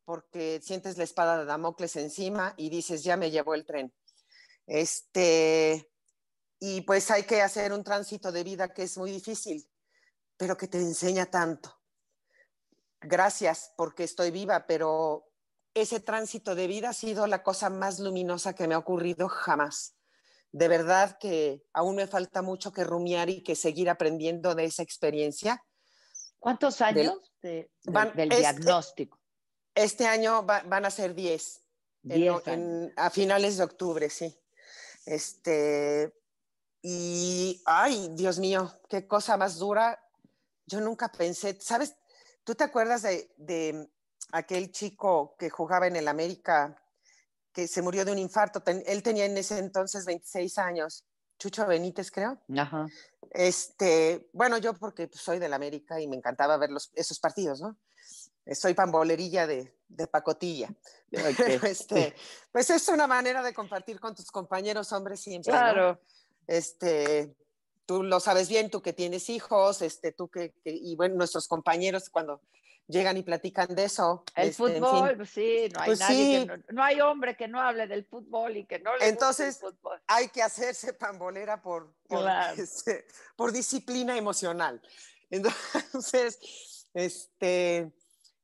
porque 0.05 0.59
sientes 0.61 0.97
la 0.97 1.03
espada 1.03 1.37
de 1.39 1.45
Damocles 1.45 1.95
encima 1.95 2.53
y 2.57 2.69
dices, 2.69 3.03
ya 3.03 3.17
me 3.17 3.31
llevó 3.31 3.53
el 3.55 3.65
tren. 3.65 3.93
Este, 4.65 5.91
y 6.59 6.81
pues 6.81 7.09
hay 7.11 7.23
que 7.23 7.41
hacer 7.41 7.73
un 7.73 7.83
tránsito 7.83 8.31
de 8.31 8.43
vida 8.43 8.73
que 8.73 8.83
es 8.83 8.97
muy 8.97 9.11
difícil, 9.11 9.69
pero 10.37 10.57
que 10.57 10.67
te 10.67 10.77
enseña 10.79 11.25
tanto. 11.27 11.79
Gracias 13.01 13.73
porque 13.75 14.03
estoy 14.03 14.31
viva, 14.31 14.65
pero 14.65 15.29
ese 15.73 15.99
tránsito 15.99 16.55
de 16.55 16.67
vida 16.67 16.89
ha 16.89 16.93
sido 16.93 17.27
la 17.27 17.43
cosa 17.43 17.69
más 17.69 17.99
luminosa 17.99 18.53
que 18.53 18.67
me 18.67 18.75
ha 18.75 18.77
ocurrido 18.77 19.27
jamás. 19.27 19.95
De 20.51 20.67
verdad 20.67 21.17
que 21.19 21.63
aún 21.73 21.95
me 21.95 22.07
falta 22.07 22.41
mucho 22.41 22.71
que 22.71 22.83
rumiar 22.83 23.29
y 23.29 23.41
que 23.43 23.55
seguir 23.55 23.89
aprendiendo 23.89 24.53
de 24.53 24.65
esa 24.65 24.83
experiencia. 24.83 25.63
¿Cuántos 26.39 26.79
años 26.81 27.19
de- 27.41 27.49
de- 27.49 27.71
van- 27.91 28.15
del 28.15 28.31
este- 28.31 28.41
diagnóstico? 28.41 29.19
Este 29.75 30.05
año 30.07 30.45
va- 30.45 30.63
van 30.65 30.85
a 30.85 30.91
ser 30.91 31.13
10, 31.15 31.61
en- 32.03 32.09
Diez 32.09 32.31
años. 32.47 32.47
en- 32.47 32.93
a 32.95 33.09
finales 33.09 33.57
de 33.57 33.63
octubre, 33.63 34.09
sí. 34.09 34.37
Este, 35.05 36.13
y, 36.81 37.61
ay, 37.65 38.09
Dios 38.13 38.39
mío, 38.39 38.71
qué 38.89 39.07
cosa 39.07 39.37
más 39.37 39.57
dura. 39.57 39.99
Yo 40.65 40.79
nunca 40.79 41.11
pensé, 41.11 41.57
¿sabes? 41.59 41.95
¿Tú 42.43 42.55
te 42.55 42.63
acuerdas 42.63 43.01
de, 43.01 43.33
de 43.37 43.89
aquel 44.31 44.71
chico 44.71 45.35
que 45.37 45.49
jugaba 45.49 45.87
en 45.87 45.95
el 45.95 46.07
América, 46.07 46.81
que 47.51 47.67
se 47.67 47.81
murió 47.81 48.05
de 48.05 48.11
un 48.11 48.19
infarto? 48.19 48.61
Ten- 48.61 48.83
él 48.85 49.01
tenía 49.03 49.25
en 49.25 49.37
ese 49.37 49.57
entonces 49.59 50.05
26 50.05 50.57
años, 50.57 51.05
Chucho 51.37 51.65
Benítez, 51.65 52.11
creo. 52.11 52.37
Ajá. 52.57 52.87
Este, 53.31 54.29
bueno, 54.33 54.57
yo 54.57 54.73
porque 54.73 55.09
soy 55.13 55.39
del 55.39 55.53
América 55.53 55.99
y 55.99 56.07
me 56.07 56.15
encantaba 56.15 56.57
ver 56.57 56.69
los, 56.71 56.91
esos 56.95 57.19
partidos, 57.19 57.59
¿no? 57.61 57.77
Soy 58.51 58.73
pambolerilla 58.73 59.47
de, 59.47 59.73
de 59.87 60.07
pacotilla. 60.07 60.69
Ok. 60.69 60.73
Pero, 61.37 61.65
este, 61.67 62.13
pues 62.51 62.69
es 62.69 62.87
una 62.89 63.07
manera 63.07 63.41
de 63.41 63.53
compartir 63.53 63.99
con 63.99 64.13
tus 64.15 64.29
compañeros 64.31 64.91
hombres 64.91 65.19
siempre. 65.21 65.51
¿no? 65.53 65.59
Claro. 65.59 66.01
Este, 66.47 67.33
tú 67.85 68.03
lo 68.03 68.19
sabes 68.19 68.49
bien, 68.49 68.69
tú 68.69 68.81
que 68.81 68.91
tienes 68.93 69.29
hijos, 69.29 69.81
este, 69.81 70.11
tú 70.11 70.27
que, 70.29 70.51
que- 70.63 70.71
y 70.71 70.95
bueno, 70.95 71.15
nuestros 71.15 71.47
compañeros 71.47 72.09
cuando 72.09 72.41
llegan 72.87 73.15
y 73.15 73.23
platican 73.23 73.73
de 73.75 73.85
eso. 73.85 74.25
El 74.35 74.49
este, 74.49 74.63
en 74.63 74.73
fin. 74.73 74.83
fútbol, 74.83 75.15
pues 75.15 75.29
sí, 75.29 75.69
no 75.73 75.79
hay 75.79 75.85
Pues 75.85 75.99
nadie 76.01 76.15
sí. 76.41 76.47
que 76.47 76.57
no, 76.57 76.63
no 76.73 76.83
hay 76.83 76.99
hombre 76.99 77.37
que 77.37 77.47
no 77.47 77.61
hable 77.61 77.87
del 77.87 78.03
fútbol 78.05 78.57
y 78.57 78.65
que 78.65 78.79
no 78.79 78.91
le 78.91 78.97
guste 78.97 79.05
el 79.05 79.13
Entonces, 79.13 79.59
fútbol. 79.59 80.01
hay 80.07 80.27
que 80.27 80.43
hacerse 80.43 80.91
pambolera 80.93 81.61
por, 81.61 81.93
por, 82.09 82.19
Claro. 82.19 82.55
este, 82.61 83.05
por 83.37 83.53
disciplina 83.53 84.17
emocional. 84.17 84.81
Entonces, 85.29 86.39
este, 86.93 87.91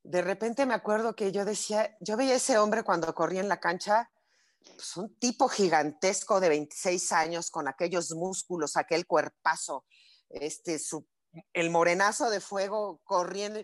de 0.03 0.22
repente 0.22 0.65
me 0.65 0.74
acuerdo 0.74 1.15
que 1.15 1.32
yo 1.32 1.46
decía, 1.46 1.96
yo 2.00 2.18
veía 2.18 2.34
a 2.34 2.38
ese 2.38 2.58
hombre 2.58 2.84
cuando 2.84 3.13
corría 3.13 3.41
en 3.41 3.50
la 3.50 3.60
cancha, 3.60 4.12
pues 4.75 4.98
un 4.98 5.13
tipo 5.15 5.48
gigantesco 5.48 6.39
de 6.39 6.50
26 6.50 7.12
años 7.12 7.50
con 7.51 7.68
aquellos 7.68 8.12
músculos, 8.12 8.77
aquel 8.77 9.06
cuerpazo, 9.08 9.86
este, 10.29 10.79
su, 10.79 11.08
el 11.53 11.70
morenazo 11.70 12.29
de 12.29 12.39
fuego 12.39 13.01
corriendo. 13.03 13.62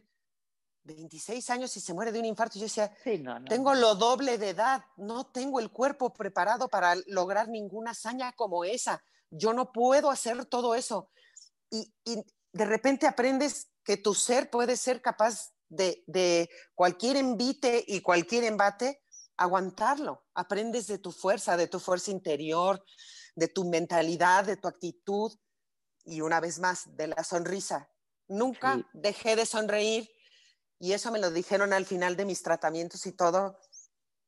26 0.88 1.50
años 1.50 1.76
y 1.78 1.80
se 1.80 1.96
muere 1.96 2.12
de 2.12 2.20
un 2.20 2.26
infarto. 2.26 2.60
Yo 2.60 2.66
decía, 2.66 2.96
Sí, 3.04 3.18
no, 3.18 3.40
no. 3.40 3.46
tengo 3.46 3.74
lo 3.74 3.96
doble 3.96 4.38
de 4.38 4.50
edad, 4.50 4.86
no 4.98 5.26
tengo 5.26 5.60
el 5.60 5.72
cuerpo 5.72 6.14
preparado 6.14 6.70
para 6.70 6.94
lograr 7.08 7.48
ninguna 7.50 7.92
hazaña 7.92 8.34
como 8.34 8.64
esa. 8.64 9.04
Yo 9.32 9.52
no 9.54 9.72
puedo 9.72 10.12
hacer 10.12 10.46
todo 10.46 10.76
eso. 10.76 11.10
Y, 11.72 11.92
y 12.04 12.24
de 12.54 12.66
repente 12.66 13.08
aprendes 13.08 13.72
que 13.84 13.98
tu 13.98 14.14
ser 14.14 14.52
puede 14.52 14.78
ser 14.78 15.02
capaz 15.02 15.55
de, 15.76 16.04
de 16.08 16.50
cualquier 16.74 17.18
envite 17.18 17.84
y 17.88 18.02
cualquier 18.02 18.44
embate, 18.46 19.02
aguantarlo. 19.38 20.26
Aprendes 20.34 20.88
de 20.88 20.98
tu 20.98 21.12
fuerza, 21.12 21.58
de 21.58 21.68
tu 21.68 21.80
fuerza 21.80 22.12
interior, 22.12 22.84
de 23.36 23.48
tu 23.48 23.66
mentalidad, 23.66 24.46
de 24.46 24.58
tu 24.58 24.68
actitud 24.68 25.32
y 26.06 26.22
una 26.22 26.40
vez 26.40 26.60
más, 26.60 26.96
de 26.96 27.08
la 27.08 27.24
sonrisa. 27.24 27.90
Nunca 28.28 28.76
Sí. 28.76 28.86
dejé 28.94 29.36
de 29.36 29.46
sonreír 29.46 30.10
y 30.80 30.94
eso 30.94 31.12
me 31.12 31.20
lo 31.20 31.32
dijeron 31.32 31.74
al 31.74 31.86
final 31.86 32.16
de 32.16 32.26
mis 32.26 32.42
tratamientos 32.44 33.06
y 33.06 33.12
todo, 33.12 33.58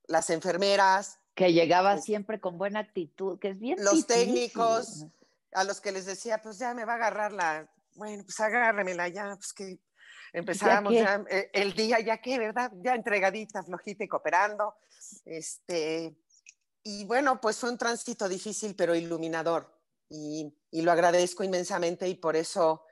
las 0.07 0.29
enfermeras, 0.29 1.19
Que 1.35 1.53
llegaba 1.53 1.93
Pues- 1.93 2.05
siempre 2.05 2.41
con 2.41 2.57
buena 2.57 2.79
actitud, 2.79 3.37
que 3.39 3.49
es 3.49 3.59
bien 3.59 3.77
Los 3.83 4.07
difícil. 4.07 4.07
técnicos. 4.25 5.05
a 5.53 5.63
los 5.63 5.79
que 5.81 5.91
les 5.91 6.05
decía, 6.05 6.41
pues 6.41 6.57
ya 6.59 6.73
me 6.73 6.83
va 6.83 6.93
a 6.93 6.95
agarrar 6.97 7.31
la, 7.31 7.71
bueno, 7.95 8.23
pues 8.23 8.39
agárremela 8.39 9.07
ya, 9.07 9.35
pues 9.37 9.53
que 9.53 9.79
empezábamos 10.37 10.93
ya, 10.93 11.23
eh, 11.29 11.49
el 11.53 11.73
día, 11.73 11.99
ya 11.99 12.17
que, 12.17 12.37
¿verdad? 12.39 12.71
Ya 12.81 12.95
entregadita, 12.95 13.63
flojita 13.63 14.03
y 14.03 14.07
cooperando. 14.07 14.75
Este, 15.25 16.15
y 16.83 17.05
bueno, 17.05 17.41
pues 17.41 17.57
fue 17.57 17.69
un 17.69 17.77
tránsito 17.77 18.29
difícil, 18.29 18.75
pero 18.75 18.95
iluminador. 18.95 19.73
Y, 20.09 20.53
y 20.71 20.81
lo 20.81 20.91
agradezco 20.91 21.43
inmensamente 21.43 22.07
y 22.07 22.15
por 22.15 22.35
eso 22.35 22.85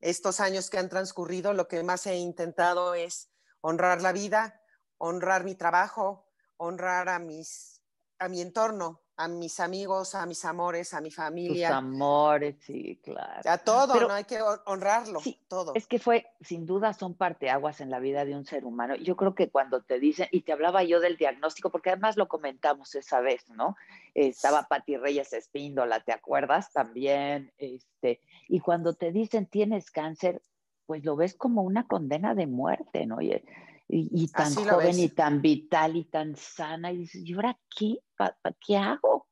estos 0.00 0.40
años 0.40 0.70
que 0.70 0.78
han 0.78 0.88
transcurrido, 0.88 1.52
lo 1.52 1.68
que 1.68 1.82
más 1.82 2.06
he 2.06 2.16
intentado 2.16 2.94
es 2.94 3.28
honrar 3.60 4.02
la 4.02 4.12
vida, 4.12 4.62
honrar 4.98 5.44
mi 5.44 5.54
trabajo, 5.54 6.26
honrar 6.56 7.08
a 7.08 7.18
mis 7.18 7.79
a 8.20 8.28
mi 8.28 8.42
entorno, 8.42 9.00
a 9.16 9.28
mis 9.28 9.60
amigos, 9.60 10.14
a 10.14 10.24
mis 10.26 10.44
amores, 10.44 10.92
a 10.94 11.00
mi 11.00 11.08
Tus 11.08 11.16
familia, 11.16 11.76
amores, 11.76 12.56
sí, 12.60 13.00
claro. 13.02 13.40
a 13.50 13.58
todo, 13.58 13.94
Pero- 13.94 14.08
no 14.08 14.14
hay 14.14 14.24
que 14.24 14.40
hon- 14.42 14.60
honrarlo, 14.66 15.20
Sí, 15.20 15.40
todo. 15.48 15.72
Es 15.74 15.86
que 15.86 15.98
fue, 15.98 16.26
sin 16.40 16.66
duda, 16.66 16.92
son 16.92 17.14
parteaguas 17.14 17.80
en 17.80 17.90
la 17.90 17.98
vida 17.98 18.24
de 18.26 18.34
un 18.36 18.44
ser 18.44 18.64
humano. 18.66 18.94
Yo 18.96 19.16
creo 19.16 19.34
que 19.34 19.50
cuando 19.50 19.82
te 19.82 19.98
dicen, 19.98 20.28
y 20.32 20.42
te 20.42 20.52
hablaba 20.52 20.82
yo 20.84 21.00
del 21.00 21.16
diagnóstico, 21.16 21.70
porque 21.70 21.90
además 21.90 22.16
lo 22.18 22.28
comentamos 22.28 22.94
esa 22.94 23.20
vez, 23.20 23.48
¿no? 23.50 23.76
Estaba 24.14 24.64
Pati 24.68 24.96
Reyes 24.98 25.32
Espíndola, 25.32 26.00
¿te 26.00 26.12
acuerdas? 26.12 26.72
También, 26.72 27.52
este, 27.58 28.20
y 28.48 28.60
cuando 28.60 28.94
te 28.94 29.12
dicen 29.12 29.46
tienes 29.46 29.90
cáncer, 29.90 30.42
pues 30.86 31.04
lo 31.04 31.16
ves 31.16 31.34
como 31.34 31.62
una 31.62 31.86
condena 31.86 32.34
de 32.34 32.46
muerte, 32.46 33.06
¿no? 33.06 33.20
Y, 33.22 33.42
y- 33.92 34.08
y 34.24 34.28
tan 34.28 34.54
joven 34.54 34.86
ves. 34.88 34.98
y 34.98 35.08
tan 35.08 35.42
vital 35.42 35.96
y 35.96 36.04
tan 36.04 36.36
sana, 36.36 36.92
y 36.92 36.98
dices, 36.98 37.22
¿y 37.24 37.34
ahora 37.34 37.58
qué? 37.76 37.98
¿Pa- 38.16 38.36
pa- 38.40 38.54
¿Qué 38.64 38.76
hago? 38.76 39.26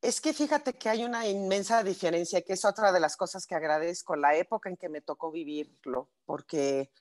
Es 0.00 0.20
que 0.20 0.32
fíjate 0.32 0.74
que 0.74 0.88
hay 0.88 1.04
una 1.04 1.26
inmensa 1.26 1.82
diferencia, 1.82 2.42
que 2.42 2.52
es 2.52 2.64
otra 2.64 2.92
de 2.92 3.00
las 3.00 3.16
cosas 3.16 3.46
que 3.46 3.54
agradezco, 3.56 4.14
la 4.16 4.36
época 4.36 4.68
en 4.68 4.76
que 4.76 4.88
me 4.88 5.00
tocó 5.00 5.30
vivirlo, 5.32 6.10
porque, 6.24 6.92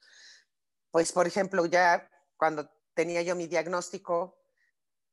pues, 0.92 1.12
por 1.12 1.28
ejemplo, 1.28 1.66
ya 1.68 2.10
cuando 2.38 2.70
tenía 2.96 3.22
yo 3.22 3.36
mi 3.36 3.46
diagnóstico, 3.48 4.40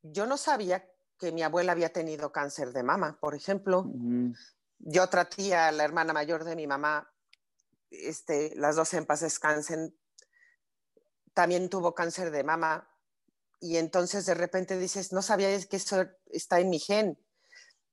yo 0.02 0.24
no 0.26 0.36
sabía 0.38 0.86
que 1.18 1.30
mi 1.32 1.42
abuela 1.42 1.72
había 1.72 1.92
tenido 1.92 2.32
cáncer 2.32 2.72
de 2.72 2.82
mama, 2.82 3.18
por 3.20 3.34
ejemplo. 3.34 3.84
Mm, 3.84 4.32
Yo 4.78 5.02
otra 5.04 5.26
tía, 5.28 5.70
la 5.72 5.84
hermana 5.84 6.12
mayor 6.12 6.44
de 6.44 6.56
mi 6.56 6.66
mamá, 6.66 7.10
este, 7.90 8.54
las 8.56 8.76
dos 8.76 8.92
en 8.94 9.06
paz 9.06 9.20
descansen, 9.20 9.96
también 11.34 11.68
tuvo 11.68 11.94
cáncer 11.94 12.30
de 12.30 12.44
mama 12.44 12.88
y 13.60 13.76
entonces 13.76 14.24
de 14.26 14.34
repente 14.34 14.78
dices, 14.78 15.12
no 15.12 15.20
sabía 15.22 15.48
que 15.66 15.76
eso 15.76 16.06
está 16.26 16.60
en 16.60 16.70
mi 16.70 16.78
gen. 16.78 17.18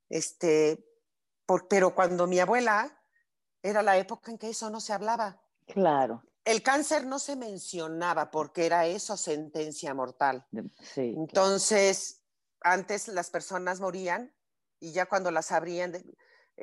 Este, 0.08 0.84
por- 1.46 1.68
pero 1.68 1.94
cuando 1.94 2.26
mi 2.26 2.38
abuela 2.38 3.02
era 3.62 3.82
la 3.82 3.96
época 3.96 4.30
en 4.30 4.38
que 4.38 4.50
eso 4.50 4.70
no 4.70 4.80
se 4.80 4.92
hablaba. 4.92 5.42
claro, 5.66 6.24
El 6.44 6.62
cáncer 6.62 7.06
no 7.06 7.18
se 7.18 7.36
mencionaba 7.36 8.30
porque 8.30 8.66
era 8.66 8.86
eso 8.86 9.16
sentencia 9.16 9.94
mortal. 9.94 10.46
sí. 10.80 11.12
claro. 11.14 11.20
Entonces, 11.20 12.22
antes 12.60 13.08
las 13.08 13.30
personas 13.30 13.80
morían 13.80 14.34
y 14.80 14.92
ya 14.92 15.06
cuando 15.06 15.30
las 15.30 15.52
abrían, 15.52 15.92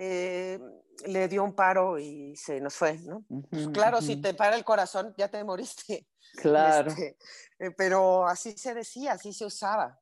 eh, 0.02 0.58
le 1.08 1.28
dio 1.28 1.44
un 1.44 1.54
paro 1.54 2.00
y 2.00 2.34
se 2.38 2.62
nos 2.62 2.74
fue, 2.74 2.98
¿no? 3.00 3.26
Pues 3.50 3.68
claro, 3.68 4.02
si 4.02 4.16
te 4.16 4.34
para 4.34 4.56
el 4.56 4.64
corazón, 4.64 5.14
ya 5.18 5.28
te 5.28 5.44
moriste. 5.44 6.08
Claro. 6.36 6.92
Este, 6.92 7.18
eh, 7.58 7.72
pero 7.76 8.28
así 8.28 8.56
se 8.56 8.76
decía, 8.76 9.14
así 9.14 9.34
se 9.34 9.46
usaba. 9.46 10.00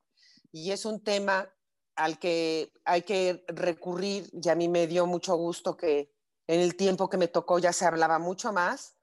Y 0.51 0.71
es 0.71 0.83
un 0.83 1.01
tema 1.01 1.49
al 1.95 2.19
que 2.19 2.73
hay 2.83 3.03
que 3.03 3.45
recurrir 3.47 4.29
y 4.33 4.49
a 4.49 4.55
mí 4.55 4.67
me 4.67 4.87
dio 4.87 5.05
mucho 5.05 5.37
gusto 5.37 5.77
que 5.77 6.13
en 6.47 6.59
el 6.59 6.75
tiempo 6.75 7.09
que 7.09 7.15
me 7.15 7.29
tocó 7.29 7.59
ya 7.59 7.71
se 7.71 7.85
hablaba 7.85 8.19
mucho 8.19 8.51
más 8.51 8.97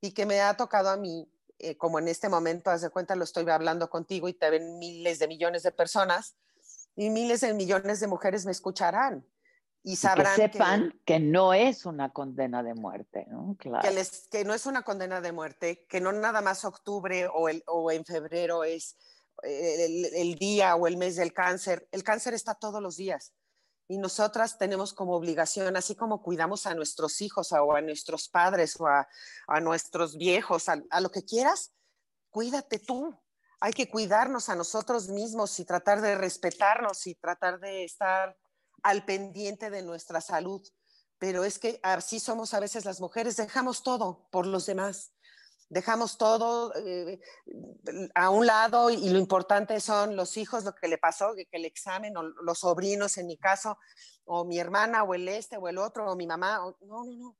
y 0.00 0.12
que 0.12 0.26
me 0.26 0.40
ha 0.40 0.56
tocado 0.56 0.90
a 0.90 0.96
mí, 0.96 1.28
eh, 1.58 1.76
como 1.76 1.98
en 1.98 2.06
este 2.06 2.28
momento, 2.28 2.70
haz 2.70 2.82
de 2.82 2.90
cuenta, 2.90 3.16
lo 3.16 3.24
estoy 3.24 3.50
hablando 3.50 3.90
contigo 3.90 4.28
y 4.28 4.32
te 4.32 4.48
ven 4.48 4.78
miles 4.78 5.18
de 5.18 5.26
millones 5.26 5.64
de 5.64 5.72
personas 5.72 6.36
y 6.94 7.10
miles 7.10 7.40
de 7.40 7.52
millones 7.52 7.98
de 7.98 8.06
mujeres 8.06 8.46
me 8.46 8.52
escucharán 8.52 9.26
y 9.82 9.92
Y 9.92 9.94
que 9.94 10.00
sabrán 10.00 10.36
sepan 10.36 11.00
que, 11.06 11.18
no 11.20 11.54
es 11.54 11.86
una 11.86 12.12
condena 12.12 12.62
de 12.62 12.74
muerte, 12.74 13.26
¿no? 13.30 13.56
Claro. 13.58 13.82
que, 13.86 13.94
les- 13.94 14.28
que 14.30 14.44
no 14.44 14.52
es 14.54 14.66
una 14.66 14.82
condena 14.82 15.20
de 15.20 15.32
muerte, 15.32 15.86
que 15.88 16.00
no 16.00 16.12
nada 16.12 16.40
más 16.42 16.64
octubre 16.64 17.28
o, 17.32 17.48
el, 17.48 17.62
o 17.66 17.90
en 17.90 18.04
febrero 18.04 18.64
es 18.64 18.96
eh, 19.42 19.86
el, 19.86 20.04
el 20.14 20.34
día 20.34 20.76
o 20.76 20.86
el 20.86 20.96
mes 20.98 21.16
del 21.16 21.32
cáncer. 21.32 21.88
El 21.92 22.02
cáncer 22.04 22.34
está 22.34 22.54
todos 22.54 22.82
los 22.82 22.96
días. 22.96 23.32
Y 23.88 23.98
nosotras 23.98 24.56
tenemos 24.58 24.92
como 24.92 25.16
obligación, 25.16 25.76
así 25.76 25.96
como 25.96 26.22
cuidamos 26.22 26.66
a 26.66 26.74
nuestros 26.74 27.20
hijos 27.22 27.50
o 27.52 27.74
a 27.74 27.80
nuestros 27.80 28.28
padres 28.28 28.78
o 28.78 28.86
a, 28.86 29.08
a 29.48 29.60
nuestros 29.60 30.16
viejos, 30.16 30.68
a, 30.68 30.80
a 30.90 31.00
lo 31.00 31.10
que 31.10 31.24
quieras, 31.24 31.72
cuídate 32.28 32.78
tú. 32.78 33.18
Hay 33.60 33.72
que 33.72 33.90
cuidarnos 33.90 34.48
a 34.48 34.54
nosotros 34.54 35.08
mismos 35.08 35.58
y 35.58 35.64
tratar 35.64 36.00
de 36.02 36.14
respetarnos 36.14 37.06
y 37.08 37.14
tratar 37.16 37.58
de 37.58 37.82
estar 37.84 38.36
al 38.82 39.04
pendiente 39.04 39.70
de 39.70 39.82
nuestra 39.82 40.20
salud. 40.20 40.62
Pero 41.18 41.44
es 41.44 41.58
que 41.58 41.80
así 41.82 42.18
somos 42.20 42.54
a 42.54 42.60
veces 42.60 42.84
las 42.84 43.00
mujeres, 43.00 43.36
dejamos 43.36 43.82
todo 43.82 44.28
por 44.30 44.46
los 44.46 44.64
demás, 44.66 45.12
dejamos 45.68 46.16
todo 46.16 46.72
eh, 46.76 47.20
a 48.14 48.30
un 48.30 48.46
lado 48.46 48.90
y 48.90 49.08
lo 49.10 49.18
importante 49.18 49.78
son 49.80 50.16
los 50.16 50.36
hijos, 50.36 50.64
lo 50.64 50.74
que 50.74 50.88
le 50.88 50.98
pasó, 50.98 51.34
que, 51.34 51.46
el 51.52 51.64
examen, 51.66 52.16
o 52.16 52.22
los 52.22 52.60
sobrinos 52.60 53.18
en 53.18 53.26
mi 53.26 53.36
caso, 53.36 53.78
o 54.24 54.44
mi 54.44 54.58
hermana, 54.58 55.02
o 55.04 55.14
el 55.14 55.28
este, 55.28 55.58
o 55.58 55.68
el 55.68 55.78
otro, 55.78 56.10
o 56.10 56.16
mi 56.16 56.26
mamá, 56.26 56.64
o- 56.66 56.76
no, 56.80 57.04
no, 57.04 57.12
no, 57.12 57.36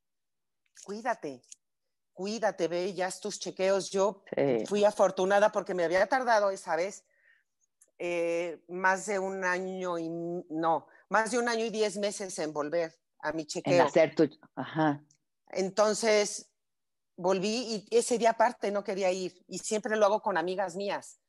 cuídate, 0.85 1.41
cuídate, 2.13 2.67
ve, 2.67 2.93
ya 2.93 3.07
haz 3.07 3.19
tus 3.19 3.39
chequeos, 3.39 3.89
yo 3.89 4.23
Sí. 4.35 4.65
fui 4.67 4.85
afortunada 4.85 5.51
porque 5.51 5.73
me 5.73 5.83
había 5.83 6.05
tardado 6.07 6.51
esa 6.51 6.75
vez 6.75 7.03
eh, 8.03 8.63
más 8.67 9.05
de 9.05 9.19
un 9.19 9.43
año 9.43 9.97
y 9.99 10.09
no, 10.09 10.87
más 11.11 11.31
de 11.31 11.37
un 11.39 11.49
año 11.49 11.65
y 11.65 11.69
diez 11.69 11.97
meses 11.97 12.39
en 12.39 12.53
volver 12.53 12.97
a 13.19 13.33
mi 13.33 13.41
En 13.43 13.47
chequeo. 13.47 13.85
hacer 13.85 14.15
tu. 14.15 14.29
Ajá. 14.55 15.03
Entonces 15.49 16.49
volví 17.17 17.85
y 17.89 17.97
ese 17.97 18.17
día 18.17 18.31
aparte 18.31 18.71
no 18.71 18.83
quería 18.83 19.11
ir 19.11 19.43
y 19.47 19.59
siempre 19.59 19.95
lo 19.97 20.05
hago 20.05 20.21
con 20.21 20.37
amigas 20.37 20.75
mías. 20.75 21.19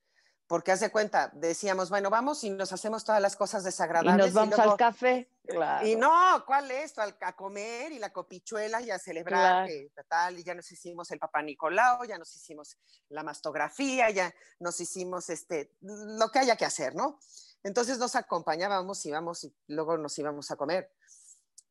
Porque 0.47 0.71
haz 0.71 0.81
de 0.81 0.91
cuenta, 0.91 1.31
decíamos, 1.33 1.89
bueno, 1.89 2.09
vamos 2.09 2.43
y 2.43 2.49
nos 2.49 2.71
hacemos 2.73 3.03
todas 3.05 3.21
las 3.21 3.35
cosas 3.35 3.63
Y 3.63 3.65
desagradables. 3.65 4.25
nos 4.27 4.33
vamos 4.33 4.55
luego- 4.57 4.71
al 4.71 4.77
café. 4.77 5.29
Claro. 5.45 5.87
Y 5.87 5.95
no, 5.95 6.43
¿cuál 6.45 6.69
es? 6.71 6.97
Al- 6.97 7.17
A 7.21 7.35
comer 7.35 7.91
y 7.91 7.99
la 7.99 8.11
copichuela 8.11 8.81
y 8.81 8.91
a 8.91 8.99
celebrar 8.99 9.65
Claro. 9.67 9.67
que 9.67 10.03
tal, 10.07 10.39
y 10.39 10.43
ya 10.43 10.53
nos 10.53 10.69
hicimos 10.71 11.09
el 11.11 11.19
papá 11.19 11.41
Nicolau, 11.41 12.05
ya 12.05 12.17
nos 12.17 12.33
hicimos 12.35 12.77
la 13.09 13.23
mastografía, 13.23 14.09
ya 14.09 14.33
nos 14.59 14.79
hicimos 14.79 15.29
este, 15.29 15.71
lo 15.81 16.29
que 16.29 16.39
haya 16.39 16.55
que 16.55 16.65
hacer, 16.65 16.93
¿no? 16.95 17.19
Entonces 17.63 17.97
nos 17.97 18.15
acompañábamos, 18.15 19.05
íbamos 19.05 19.43
y 19.43 19.55
luego 19.67 19.97
nos 19.97 20.17
íbamos 20.19 20.51
a 20.51 20.55
comer. 20.55 20.93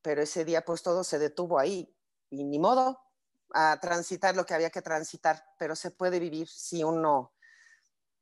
Pero 0.02 0.22
ese 0.22 0.44
día 0.44 0.64
pues 0.64 0.82
todo 0.82 1.04
se 1.04 1.18
detuvo 1.18 1.58
ahí 1.58 1.94
y 2.30 2.44
ni 2.44 2.58
modo 2.58 3.00
a 3.54 3.78
transitar 3.80 4.34
lo 4.36 4.46
que 4.46 4.54
había 4.54 4.70
que 4.70 4.82
transitar, 4.82 5.44
pero 5.58 5.76
se 5.76 5.90
puede 5.90 6.18
vivir 6.18 6.48
si 6.48 6.82
uno, 6.84 7.34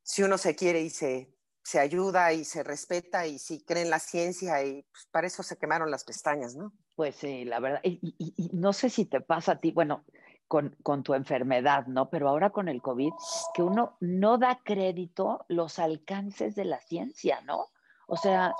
si 0.03 0.23
uno 0.23 0.37
se 0.37 0.55
quiere 0.55 0.81
y 0.81 0.89
se, 0.89 1.37
se 1.63 1.79
ayuda 1.79 2.33
y 2.33 2.43
se 2.45 2.63
respeta 2.63 3.27
y 3.27 3.39
si 3.39 3.63
cree 3.63 3.83
en 3.83 3.89
la 3.89 3.99
ciencia 3.99 4.63
y 4.63 4.83
pues, 4.83 5.07
para 5.11 5.27
eso 5.27 5.43
se 5.43 5.57
quemaron 5.57 5.91
las 5.91 6.03
pestañas, 6.03 6.55
¿no? 6.55 6.73
Pues 6.95 7.15
sí, 7.15 7.45
la 7.45 7.59
verdad. 7.59 7.79
Y, 7.83 7.99
y- 8.17 8.33
y 8.35 8.49
no 8.53 8.73
sé 8.73 8.89
si 8.89 9.05
te 9.05 9.21
pasa 9.21 9.53
a 9.53 9.59
ti, 9.61 9.71
bueno, 9.71 10.05
con, 10.51 10.75
con 10.83 11.01
tu 11.01 11.13
enfermedad, 11.13 11.87
¿no? 11.87 12.09
Pero 12.09 12.27
ahora 12.27 12.49
con 12.49 12.67
el 12.67 12.81
COVID, 12.81 13.13
que 13.53 13.63
uno 13.63 13.95
no 14.01 14.37
da 14.37 14.59
crédito 14.61 15.45
los 15.47 15.79
alcances 15.79 16.55
de 16.55 16.65
la 16.65 16.81
ciencia, 16.81 17.39
¿no? 17.45 17.67
O 18.05 18.17
sea, 18.17 18.53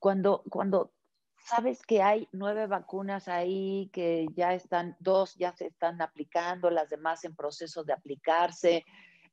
cuando, 0.00 0.42
cuando 0.50 0.90
sabes 1.36 1.86
que 1.86 2.02
hay 2.02 2.28
nueve 2.32 2.66
vacunas 2.66 3.28
ahí, 3.28 3.88
que 3.92 4.26
ya 4.34 4.52
están, 4.52 4.96
dos 4.98 5.36
ya 5.36 5.52
se 5.52 5.66
están 5.66 6.02
aplicando, 6.02 6.70
las 6.70 6.88
demás 6.88 7.24
en 7.24 7.36
proceso 7.36 7.84
de 7.84 7.92
aplicarse, 7.92 8.84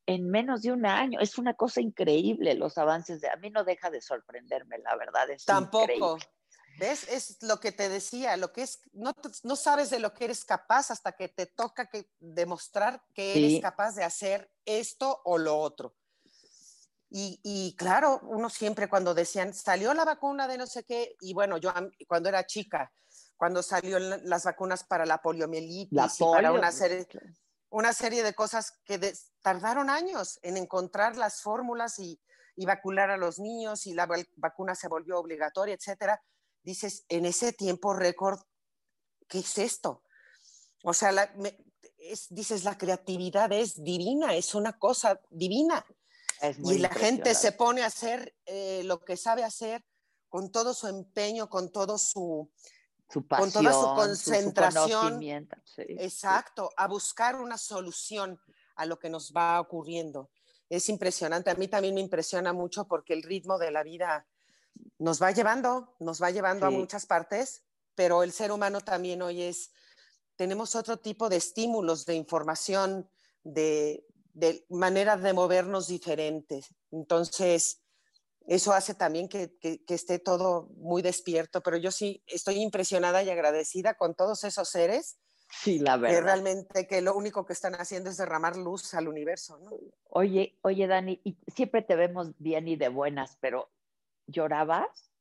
en 0.05 0.29
menos 0.29 0.61
de 0.61 0.73
un 0.73 0.85
año, 0.85 1.19
es 1.19 1.39
una 1.39 1.55
cosa 1.55 1.81
increíble 1.81 2.53
los 2.53 2.77
avances 2.77 3.19
de, 3.19 3.29
a 3.29 3.35
mí 3.37 3.49
no 3.49 3.63
deja 3.63 3.89
de 3.89 3.99
sorprenderme, 3.99 4.77
la 4.77 4.95
verdad, 4.95 5.27
es 5.31 5.43
Tampoco. 5.43 6.19
¿Ves? 6.77 7.07
Es 7.09 7.41
lo 7.41 7.59
que 7.59 7.71
te 7.71 7.87
decía, 7.89 8.35
lo 8.37 8.51
que 8.51 8.63
es, 8.63 8.81
no, 8.93 9.13
no 9.43 9.55
sabes 9.55 9.89
de 9.89 9.99
lo 9.99 10.13
que 10.13 10.25
eres 10.25 10.43
capaz 10.43 10.91
hasta 10.91 11.13
que 11.13 11.29
te 11.29 11.45
toca 11.45 11.87
que 11.89 12.11
demostrar 12.19 13.03
que 13.13 13.33
Sí. 13.33 13.45
eres 13.45 13.61
capaz 13.61 13.95
de 13.95 14.03
hacer 14.03 14.51
esto 14.65 15.21
o 15.23 15.37
lo 15.37 15.57
otro. 15.57 15.95
Y, 17.09 17.39
y 17.43 17.75
claro, 17.77 18.19
uno 18.23 18.49
siempre 18.49 18.89
cuando 18.89 19.13
decían, 19.13 19.53
salió 19.53 19.93
la 19.93 20.03
vacuna 20.05 20.47
de 20.47 20.57
no 20.57 20.67
sé 20.67 20.83
qué, 20.83 21.15
y 21.21 21.33
bueno, 21.33 21.57
yo 21.57 21.71
cuando 22.07 22.27
era 22.29 22.45
chica, 22.45 22.91
cuando 23.37 23.63
salió 23.63 23.99
la- 23.99 24.17
las 24.17 24.43
vacunas 24.43 24.83
para 24.83 25.05
la 25.05 25.21
poliomielitis 25.21 25.91
La 25.93 26.05
y 26.07 26.23
para 26.23 26.49
polio, 26.49 26.53
una 26.53 26.67
pues, 26.69 26.75
serie, 26.77 27.07
una 27.69 27.93
serie 27.93 28.23
de 28.23 28.33
cosas 28.33 28.79
que 28.83 28.97
des- 28.97 29.31
tardaron 29.41 29.89
años 29.89 30.39
en 30.41 30.57
encontrar 30.57 31.15
las 31.15 31.41
fórmulas 31.41 31.99
y, 31.99 32.19
y 32.55 32.65
vacunar 32.65 33.11
a 33.11 33.17
los 33.17 33.39
niños 33.39 33.85
y 33.87 33.93
la 33.93 34.07
vacuna 34.35 34.75
se 34.75 34.87
volvió 34.89 35.17
obligatoria, 35.19 35.75
etcétera. 35.75 36.21
Dices, 36.65 37.05
en 37.09 37.25
ese 37.27 37.53
tiempo 37.53 37.93
récord, 37.93 38.39
¿qué 39.27 39.37
es 39.39 39.57
esto? 39.59 40.01
O 40.83 40.93
sea, 40.95 41.11
la- 41.11 41.31
me- 41.37 41.63
es- 41.99 42.25
dices, 42.31 42.63
la 42.63 42.75
creatividad 42.75 43.51
es 43.53 43.83
divina, 43.83 44.33
es 44.35 44.55
una 44.55 44.73
cosa 44.79 45.21
divina. 45.29 45.85
Y 46.63 46.79
la 46.79 46.89
gente 46.89 47.35
se 47.35 47.51
pone 47.51 47.83
a 47.83 47.85
hacer 47.85 48.35
eh, 48.47 48.81
lo 48.83 48.99
que 49.05 49.15
sabe 49.15 49.43
hacer 49.43 49.85
con 50.27 50.51
todo 50.51 50.73
su 50.73 50.87
empeño, 50.87 51.49
con 51.49 51.71
todo 51.71 51.99
su, 51.99 52.51
su 53.09 53.19
con 53.27 53.27
pasión, 53.27 53.51
toda 53.63 53.73
su 53.73 53.79
su- 53.79 53.85
su 53.85 53.93
concentración, 53.95 55.01
conocimiento, 55.11 55.55
sí, 55.65 55.83
sí. 55.87 55.95
Exacto, 55.99 56.71
a 56.77 56.87
buscar 56.87 57.35
una 57.35 57.59
solución 57.59 58.39
a 58.75 58.85
lo 58.87 58.97
que 58.97 59.09
nos 59.11 59.31
va 59.33 59.61
ocurriendo. 59.61 60.31
Es 60.67 60.89
impresionante, 60.89 61.51
a 61.51 61.55
mí 61.55 61.67
también 61.67 61.93
me 61.93 62.01
impresiona 62.01 62.53
mucho 62.53 62.87
porque 62.87 63.13
el 63.13 63.21
ritmo 63.21 63.59
de 63.59 63.69
la 63.69 63.83
vida 63.83 64.27
nos 64.99 65.21
va 65.21 65.31
llevando, 65.31 65.95
nos 65.99 66.21
va 66.21 66.31
llevando 66.31 66.65
a 66.65 66.71
muchas 66.71 67.05
partes, 67.05 67.63
pero 67.95 68.23
el 68.23 68.31
ser 68.31 68.51
humano 68.51 68.81
también 68.81 69.21
hoy 69.21 69.41
es, 69.43 69.71
tenemos 70.35 70.75
otro 70.75 70.97
tipo 70.97 71.29
de 71.29 71.37
estímulos, 71.37 72.05
de 72.05 72.15
información, 72.15 73.09
de, 73.43 74.05
de 74.33 74.65
maneras 74.69 75.21
de 75.23 75.33
movernos 75.33 75.87
diferentes. 75.87 76.67
Entonces, 76.91 77.83
eso 78.47 78.73
hace 78.73 78.93
también 78.95 79.27
que, 79.29 79.57
que- 79.59 79.83
que 79.85 79.93
esté 79.95 80.19
todo 80.19 80.69
muy 80.77 81.01
despierto, 81.01 81.61
pero 81.61 81.77
yo 81.77 81.91
sí 81.91 82.23
estoy 82.27 82.61
impresionada 82.61 83.23
y 83.23 83.29
agradecida 83.29 83.95
con 83.95 84.15
todos 84.15 84.43
esos 84.43 84.69
seres 84.69 85.17
Sí, 85.49 85.79
la 85.79 85.95
que 85.97 86.01
verdad. 86.01 86.23
realmente 86.23 86.87
que 86.87 87.01
lo 87.01 87.15
único 87.15 87.45
que 87.45 87.53
están 87.53 87.75
haciendo 87.75 88.09
es 88.09 88.17
derramar 88.17 88.57
luz 88.57 88.93
al 88.93 89.07
universo, 89.07 89.57
¿no? 89.59 89.71
Oye, 90.09 90.57
oye, 90.61 90.87
Dani, 90.87 91.21
y 91.23 91.37
siempre 91.47 91.81
te 91.81 91.95
vemos 91.95 92.31
bien 92.37 92.67
y 92.67 92.75
de 92.75 92.89
buenas, 92.89 93.37
pero 93.41 93.69
¿llorabas? 94.27 95.11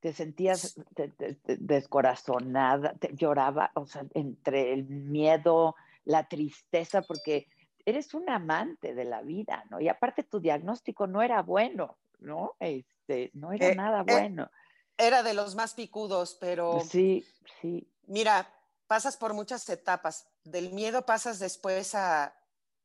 ¿Te 0.00 0.12
sentías 0.12 0.74
te- 0.94 1.08
te- 1.10 1.34
te- 1.34 1.56
descorazonada? 1.58 2.94
¿Te 2.94 3.14
lloraba? 3.14 3.70
O 3.74 3.86
sea, 3.86 4.04
entre 4.14 4.72
el 4.72 4.84
miedo, 4.84 5.76
la 6.04 6.26
tristeza, 6.28 7.02
porque 7.02 7.46
eres 7.84 8.12
un 8.14 8.28
amante 8.28 8.94
de 8.94 9.04
la 9.04 9.22
vida, 9.22 9.64
¿no? 9.70 9.80
Y 9.80 9.88
aparte 9.88 10.24
tu 10.24 10.40
diagnóstico 10.40 11.06
no 11.06 11.22
era 11.22 11.42
bueno, 11.42 11.98
¿no? 12.18 12.56
Este, 12.58 13.30
no 13.34 13.52
era 13.52 13.70
Eh, 13.70 13.76
nada 13.76 14.02
eh, 14.06 14.12
bueno. 14.12 14.50
Era 14.98 15.22
de 15.22 15.34
los 15.34 15.54
más 15.54 15.74
picudos, 15.74 16.36
pero 16.40 16.88
Sí, 16.90 17.24
sí. 17.60 17.88
mira, 18.06 18.52
pasas 18.86 19.16
por 19.16 19.34
muchas 19.34 19.68
etapas. 19.68 20.28
Del 20.44 20.72
miedo 20.72 21.06
pasas 21.06 21.38
después 21.38 21.94
a, 21.94 22.34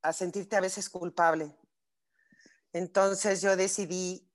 a 0.02 0.14
sentirte 0.14 0.56
a 0.56 0.62
veces 0.62 0.90
culpable. 0.90 1.56
Entonces 2.74 3.42
yo 3.42 3.56
decidí 3.56 4.27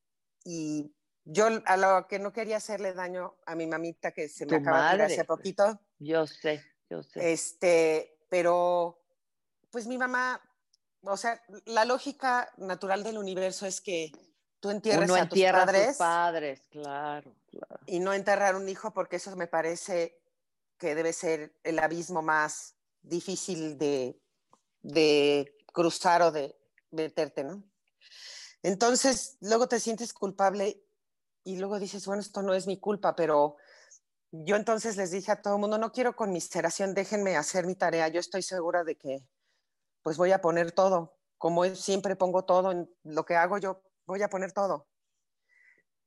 y 0.44 0.94
yo 1.24 1.46
a 1.66 1.76
lo 1.76 2.07
que 2.09 2.18
no 2.18 2.33
quería 2.33 2.57
hacerle 2.57 2.92
daño 2.94 3.37
a 3.46 3.55
mi 3.55 3.66
mamita 3.66 4.12
que 4.12 4.28
se 4.28 4.46
me 4.46 4.57
acaba 4.57 4.92
de 4.92 4.98
madre, 4.98 5.05
hace 5.05 5.24
poquito, 5.24 5.81
Yo 5.98 6.26
sé, 6.26 6.62
yo 6.90 7.02
sé. 7.02 7.33
este, 7.33 8.18
pero 8.28 9.05
pues 9.70 9.87
mi 9.87 9.98
mamá, 9.98 10.40
o 11.02 11.16
sea, 11.16 11.40
la 11.66 11.85
lógica 11.85 12.50
natural 12.57 13.05
del 13.05 13.18
universo 13.18 13.66
es 13.66 13.81
que 13.81 14.11
tú 14.61 14.70
entierres 14.70 15.09
Uno 15.11 15.14
a 15.14 15.28
tus 15.28 15.38
entierra 15.38 15.62
a 15.62 15.66
padres 15.66 15.96
padres, 15.96 16.62
claro, 16.70 17.35
claro. 17.50 17.81
y 17.87 18.00
no 18.00 18.12
enterrar 18.12 18.57
un 18.57 18.68
hijo 18.68 18.92
porque 18.92 19.16
eso 19.16 19.35
me 19.37 19.46
parece 19.46 20.18
que 20.78 20.94
debe 20.94 21.12
ser 21.12 21.55
el 21.62 21.78
abismo 21.78 22.22
más 22.22 22.74
difícil 23.02 23.78
de, 23.78 24.20
de 24.83 25.57
cruzar 25.72 26.22
o 26.22 26.33
de 26.33 26.57
meterte, 26.90 27.44
¿no? 27.44 27.62
Entonces, 28.62 29.37
luego 29.40 29.68
te 29.68 29.81
sientes 29.81 30.12
culpable 30.12 30.83
y 31.44 31.57
luego 31.57 31.79
dices, 31.79 32.07
bueno, 32.07 32.22
esto 32.22 32.42
no 32.42 32.55
es 32.55 32.66
mi 32.66 32.79
culpa, 32.79 33.16
pero 33.16 33.57
yo 34.31 34.57
entonces 34.57 34.96
les 34.96 35.11
dije 35.11 35.33
a 35.33 35.42
todo 35.42 35.55
el 35.55 35.61
mundo, 35.61 35.79
no 35.79 35.92
quiero 35.92 36.16
conmiseración, 36.16 36.94
déjenme 36.94 37.37
hacer 37.37 37.66
mi 37.66 37.75
tarea, 37.75 38.09
yo 38.09 38.20
estoy 38.20 38.42
segura 38.42 38.85
de 38.85 38.96
que 38.96 39.27
pues 40.03 40.16
voy 40.16 40.33
a 40.33 40.40
poner 40.40 40.72
todo, 40.72 41.16
como 41.38 41.64
siempre 41.75 42.16
pongo 42.16 42.44
todo 42.44 42.72
en 42.72 42.90
lo 43.03 43.25
que 43.25 43.37
hago, 43.37 43.59
yo 43.59 43.83
voy 44.07 44.22
a 44.22 44.31
poner 44.31 44.53
todo. 44.53 44.88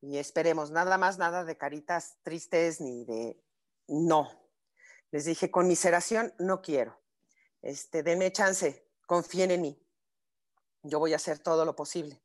Y 0.02 0.18
esperemos, 0.18 0.72
nada 0.72 0.98
más, 0.98 1.18
nada 1.18 1.44
de 1.44 1.58
caritas 1.58 2.18
tristes 2.24 2.80
ni 2.80 3.06
de... 3.06 3.42
No. 3.88 4.30
Les 5.12 5.26
dije, 5.26 5.50
conmiseración 5.50 6.34
no 6.38 6.62
quiero. 6.62 7.02
Este, 7.62 8.04
denme 8.04 8.32
chance, 8.32 8.88
confíen 9.08 9.52
en 9.52 9.62
mí. 9.62 9.88
Yo 10.84 11.00
voy 11.00 11.14
a 11.14 11.16
hacer 11.16 11.40
todo 11.40 11.66
lo 11.66 11.76
posible. 11.76 12.22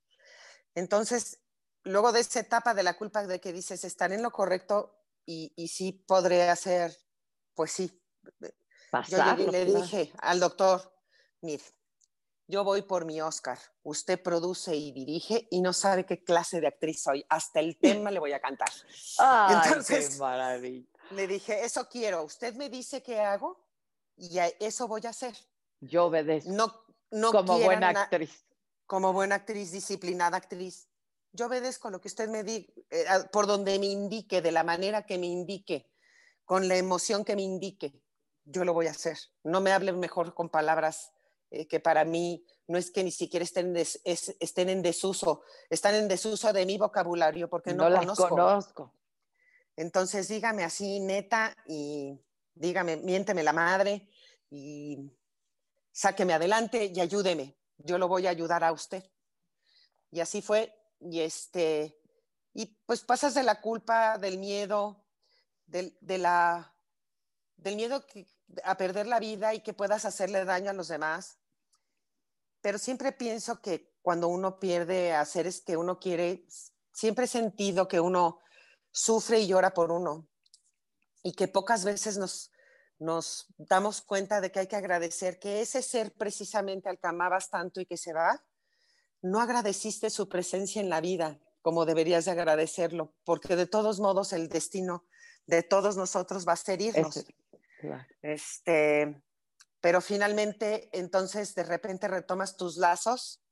Entonces, 0.74 1.40
luego 1.84 2.12
de 2.12 2.20
esa 2.20 2.40
etapa 2.40 2.74
de 2.74 2.82
la 2.82 2.96
culpa 2.96 3.26
de 3.26 3.40
que 3.40 3.52
dices, 3.52 3.84
estar 3.84 4.12
en 4.12 4.22
lo 4.22 4.30
correcto 4.30 4.96
y, 5.26 5.52
y 5.56 5.68
sí 5.68 5.92
podré 5.92 6.48
hacer, 6.48 6.96
pues 7.54 7.72
sí. 7.72 8.02
Yo 8.22 8.28
llegué 8.38 8.52
y 8.52 8.90
Pasarlo, 8.90 9.52
le 9.52 9.64
claro. 9.66 9.80
dije 9.82 10.12
al 10.18 10.40
doctor, 10.40 10.92
mire, 11.42 11.62
yo 12.48 12.64
voy 12.64 12.82
por 12.82 13.04
mi 13.04 13.20
Oscar, 13.20 13.58
usted 13.84 14.20
produce 14.20 14.74
y 14.74 14.90
dirige 14.92 15.46
y 15.50 15.60
no 15.60 15.72
sabe 15.72 16.04
qué 16.04 16.24
clase 16.24 16.60
de 16.60 16.66
actriz 16.66 17.02
soy, 17.02 17.24
hasta 17.28 17.60
el 17.60 17.78
tema 17.78 18.10
le 18.10 18.18
voy 18.18 18.32
a 18.32 18.40
cantar. 18.40 18.70
Ay, 19.18 19.56
Entonces- 19.68 20.10
qué 20.10 20.16
maravilla. 20.18 20.86
Le 21.12 21.26
dije, 21.26 21.64
eso 21.64 21.88
quiero, 21.88 22.22
usted 22.24 22.54
me 22.54 22.68
dice 22.70 23.02
qué 23.02 23.18
hago 23.20 23.64
y 24.16 24.38
eso 24.60 24.86
voy 24.86 25.00
a 25.06 25.10
hacer. 25.10 25.36
Yo 25.80 26.04
obedezco 26.06 26.50
No, 26.52 26.84
no 27.10 27.32
como 27.32 27.58
buena 27.58 27.92
na- 27.92 28.02
actriz. 28.02 28.44
Como 28.90 29.12
buena 29.12 29.36
actriz, 29.36 29.70
disciplinada 29.70 30.36
actriz. 30.36 30.88
Yo 31.30 31.46
obedezco 31.46 31.90
lo 31.90 32.00
que 32.00 32.08
usted 32.08 32.28
me 32.28 32.42
diga, 32.42 32.72
por 33.30 33.46
donde 33.46 33.78
me 33.78 33.86
indique, 33.86 34.42
de 34.42 34.50
la 34.50 34.64
manera 34.64 35.06
que 35.06 35.16
me 35.16 35.28
indique, 35.28 35.88
con 36.44 36.66
la 36.66 36.74
emoción 36.76 37.24
que 37.24 37.36
me 37.36 37.42
indique, 37.42 38.02
yo 38.44 38.64
lo 38.64 38.74
voy 38.74 38.88
a 38.88 38.90
hacer. 38.90 39.16
No 39.44 39.60
me 39.60 39.70
hable 39.70 39.92
mejor 39.92 40.34
con 40.34 40.48
palabras 40.48 41.12
eh, 41.52 41.68
que 41.68 41.78
para 41.78 42.04
mí 42.04 42.44
no 42.66 42.78
es 42.78 42.90
que 42.90 43.04
ni 43.04 43.12
siquiera 43.12 43.44
estén, 43.44 43.66
en 43.66 43.74
des- 43.74 44.00
es- 44.02 44.34
estén 44.40 44.68
en 44.68 44.82
desuso, 44.82 45.42
están 45.68 45.94
en 45.94 46.08
desuso 46.08 46.52
de 46.52 46.66
mi 46.66 46.76
vocabulario 46.76 47.48
porque 47.48 47.72
no, 47.72 47.84
no 47.84 47.90
las 47.90 48.00
conozco. 48.00 48.28
conozco. 48.28 48.94
Entonces 49.76 50.26
dígame 50.26 50.64
así, 50.64 50.98
neta, 50.98 51.54
y 51.64 52.18
dígame, 52.54 52.96
miénteme 52.96 53.44
la 53.44 53.52
madre 53.52 54.10
y 54.50 55.12
sáqueme 55.92 56.32
adelante 56.34 56.90
y 56.92 56.98
ayúdeme. 57.00 57.56
Yo 57.84 57.98
lo 57.98 58.08
voy 58.08 58.26
a 58.26 58.30
ayudar 58.30 58.64
a 58.64 58.72
usted. 58.72 59.04
Y 60.10 60.20
así 60.20 60.42
fue. 60.42 60.74
Y 61.00 61.20
este, 61.20 61.98
y 62.52 62.66
pues 62.86 63.02
pasas 63.02 63.34
de 63.34 63.42
la 63.42 63.60
culpa, 63.60 64.18
del 64.18 64.38
miedo, 64.38 65.04
del, 65.66 65.96
de 66.00 66.18
la, 66.18 66.74
del 67.56 67.76
miedo 67.76 68.04
a 68.64 68.76
perder 68.76 69.06
la 69.06 69.20
vida 69.20 69.54
y 69.54 69.60
que 69.60 69.72
puedas 69.72 70.04
hacerle 70.04 70.44
daño 70.44 70.70
a 70.70 70.74
los 70.74 70.88
demás. 70.88 71.38
Pero 72.60 72.78
siempre 72.78 73.12
pienso 73.12 73.60
que 73.60 73.94
cuando 74.02 74.28
uno 74.28 74.58
pierde 74.58 75.14
a 75.14 75.24
seres 75.24 75.60
que 75.60 75.76
uno 75.76 75.98
quiere, 75.98 76.44
siempre 76.92 77.24
he 77.24 77.28
sentido 77.28 77.88
que 77.88 78.00
uno 78.00 78.40
sufre 78.90 79.40
y 79.40 79.46
llora 79.46 79.72
por 79.72 79.92
uno 79.92 80.28
y 81.22 81.32
que 81.32 81.48
pocas 81.48 81.84
veces 81.84 82.18
nos, 82.18 82.50
nos 83.00 83.46
damos 83.56 84.02
cuenta 84.02 84.40
de 84.40 84.52
que 84.52 84.60
hay 84.60 84.66
que 84.66 84.76
agradecer 84.76 85.38
que 85.38 85.62
ese 85.62 85.82
ser 85.82 86.12
precisamente 86.12 86.88
al 86.88 86.98
que 86.98 87.08
amabas 87.08 87.50
tanto 87.50 87.80
y 87.80 87.86
que 87.86 87.96
se 87.96 88.12
va, 88.12 88.44
no 89.22 89.40
agradeciste 89.40 90.10
su 90.10 90.28
presencia 90.28 90.80
en 90.80 90.90
la 90.90 91.00
vida 91.00 91.40
como 91.62 91.84
deberías 91.84 92.24
de 92.24 92.30
agradecerlo, 92.30 93.14
porque 93.24 93.56
de 93.56 93.66
todos 93.66 94.00
modos 94.00 94.32
el 94.32 94.48
destino 94.48 95.04
de 95.46 95.62
todos 95.62 95.96
nosotros 95.96 96.46
va 96.46 96.52
a 96.52 96.56
ser 96.56 96.80
irnos. 96.80 97.24
Claro. 97.80 98.06
Este, 98.22 99.22
pero 99.80 100.00
finalmente, 100.00 100.88
entonces 100.92 101.54
de 101.54 101.64
repente 101.64 102.08
retomas 102.08 102.56
tus 102.56 102.76
lazos 102.76 103.42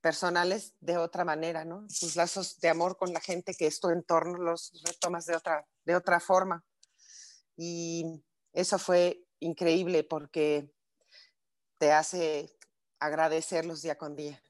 personales 0.00 0.74
de 0.80 0.96
otra 0.96 1.24
manera, 1.24 1.64
¿no? 1.64 1.86
Tus 2.00 2.16
lazos 2.16 2.60
de 2.60 2.68
amor 2.68 2.96
con 2.96 3.12
la 3.12 3.20
gente 3.20 3.54
que 3.54 3.66
es 3.66 3.80
tu 3.80 3.90
entorno 3.90 4.38
los 4.38 4.72
retomas 4.84 5.26
de 5.26 5.36
otra, 5.36 5.66
de 5.84 5.96
otra 5.96 6.20
forma. 6.20 6.64
Y 7.56 8.22
eso 8.52 8.78
fue 8.78 9.24
increíble 9.40 10.04
porque 10.04 10.74
te 11.78 11.92
hace 11.92 12.50
agradecerlos 12.98 13.82
día 13.82 13.96
con 13.96 14.16
día. 14.16 14.40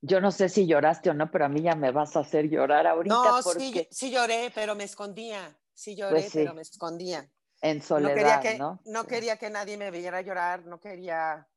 Yo 0.00 0.20
no 0.20 0.32
sé 0.32 0.48
si 0.48 0.66
lloraste 0.66 1.10
o 1.10 1.14
no, 1.14 1.30
pero 1.30 1.44
a 1.44 1.48
mí 1.48 1.62
ya 1.62 1.76
me 1.76 1.92
vas 1.92 2.16
a 2.16 2.20
hacer 2.20 2.48
llorar 2.48 2.86
ahorita 2.86 3.14
No, 3.14 3.40
porque 3.44 3.60
sí, 3.60 3.88
sí 3.90 4.10
lloré, 4.10 4.50
pero 4.54 4.74
me 4.74 4.84
escondía. 4.84 5.56
Sí 5.74 5.94
lloré, 5.94 6.12
Pues 6.14 6.32
sí. 6.32 6.38
pero 6.38 6.54
me 6.54 6.62
escondía. 6.62 7.30
en 7.60 7.78
no 7.78 7.84
soledad, 7.84 8.14
quería 8.14 8.40
que 8.40 8.58
¿no? 8.58 8.80
no 8.84 9.06
quería 9.06 9.36
que 9.36 9.48
nadie 9.50 9.76
me 9.76 9.90
viera 9.92 10.20
llorar, 10.20 10.66
no 10.66 10.80
quería, 10.80 11.48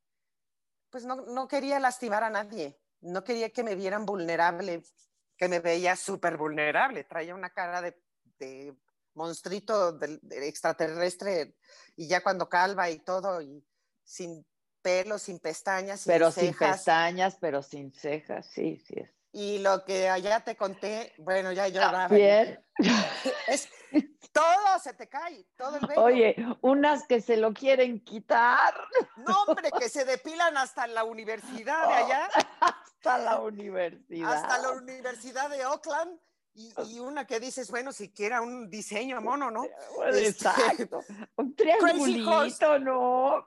pues 0.91 1.05
no, 1.05 1.15
no 1.25 1.47
quería 1.47 1.79
lastimar 1.79 2.23
a 2.23 2.29
nadie, 2.29 2.79
no 3.01 3.23
quería 3.23 3.49
que 3.49 3.63
me 3.63 3.73
vieran 3.75 4.05
vulnerable, 4.05 4.83
que 5.37 5.47
me 5.47 5.59
veía 5.59 5.95
súper 5.95 6.37
vulnerable, 6.37 7.03
traía 7.03 7.33
una 7.33 7.49
cara 7.49 7.81
de, 7.81 7.99
de 8.37 8.75
monstruito 9.15 9.91
del- 9.93 10.19
de 10.21 10.47
extraterrestre 10.47 11.55
y 11.95 12.07
ya 12.07 12.21
cuando 12.21 12.47
calva 12.47 12.89
y 12.89 12.99
todo 12.99 13.41
y 13.41 13.65
sin 14.03 14.45
pelo, 14.81 15.17
sin 15.17 15.39
pestañas, 15.39 16.01
sin 16.01 16.11
Pero 16.13 16.31
sin 16.31 16.53
pestañas, 16.53 17.37
pero 17.39 17.63
sin 17.63 17.91
cejas, 17.91 18.45
sí, 18.47 18.77
sí 18.85 18.93
es. 18.97 19.09
y 19.31 19.57
lo 19.59 19.83
que 19.83 20.07
allá 20.09 20.41
te 20.41 20.55
conté, 20.55 21.13
bueno, 21.17 21.51
ya 21.51 21.67
lloraba. 21.67 22.07
Bien. 22.09 22.63
Es, 23.47 23.69
todo 24.33 24.79
se 24.83 24.93
te 24.93 25.07
cae, 25.07 25.45
todo 25.55 25.77
el 25.77 25.85
vello. 25.87 26.01
Oye, 26.03 26.35
unas 26.61 27.07
que 27.07 27.21
se 27.21 27.37
lo 27.37 27.53
quieren 27.53 28.03
quitar 28.03 28.73
No, 29.15 29.43
hombre, 29.43 29.71
que 29.79 29.87
se 29.87 30.03
depilan 30.03 30.57
hasta 30.57 30.85
la 30.87 31.03
universidad 31.05 31.87
de 31.87 31.93
allá, 31.93 32.29
hasta 32.59 33.17
la 33.17 33.39
universidad. 33.39 34.33
hasta 34.33 34.57
la 34.57 34.71
universidad 34.71 35.49
de 35.49 35.65
Oakland, 35.65 36.19
y, 36.55 36.73
y 36.87 36.99
una 36.99 37.27
que 37.27 37.39
dices, 37.39 37.69
bueno, 37.69 37.91
siquiera 37.91 38.41
un 38.41 38.69
diseño 38.69 39.21
mono, 39.21 39.51
¿no? 39.51 39.63
Bueno, 39.97 40.17
Este, 40.17 40.47
Exacto. 40.47 41.01
Un 41.37 41.55
triangulito, 41.55 42.79
¿no? 42.79 43.45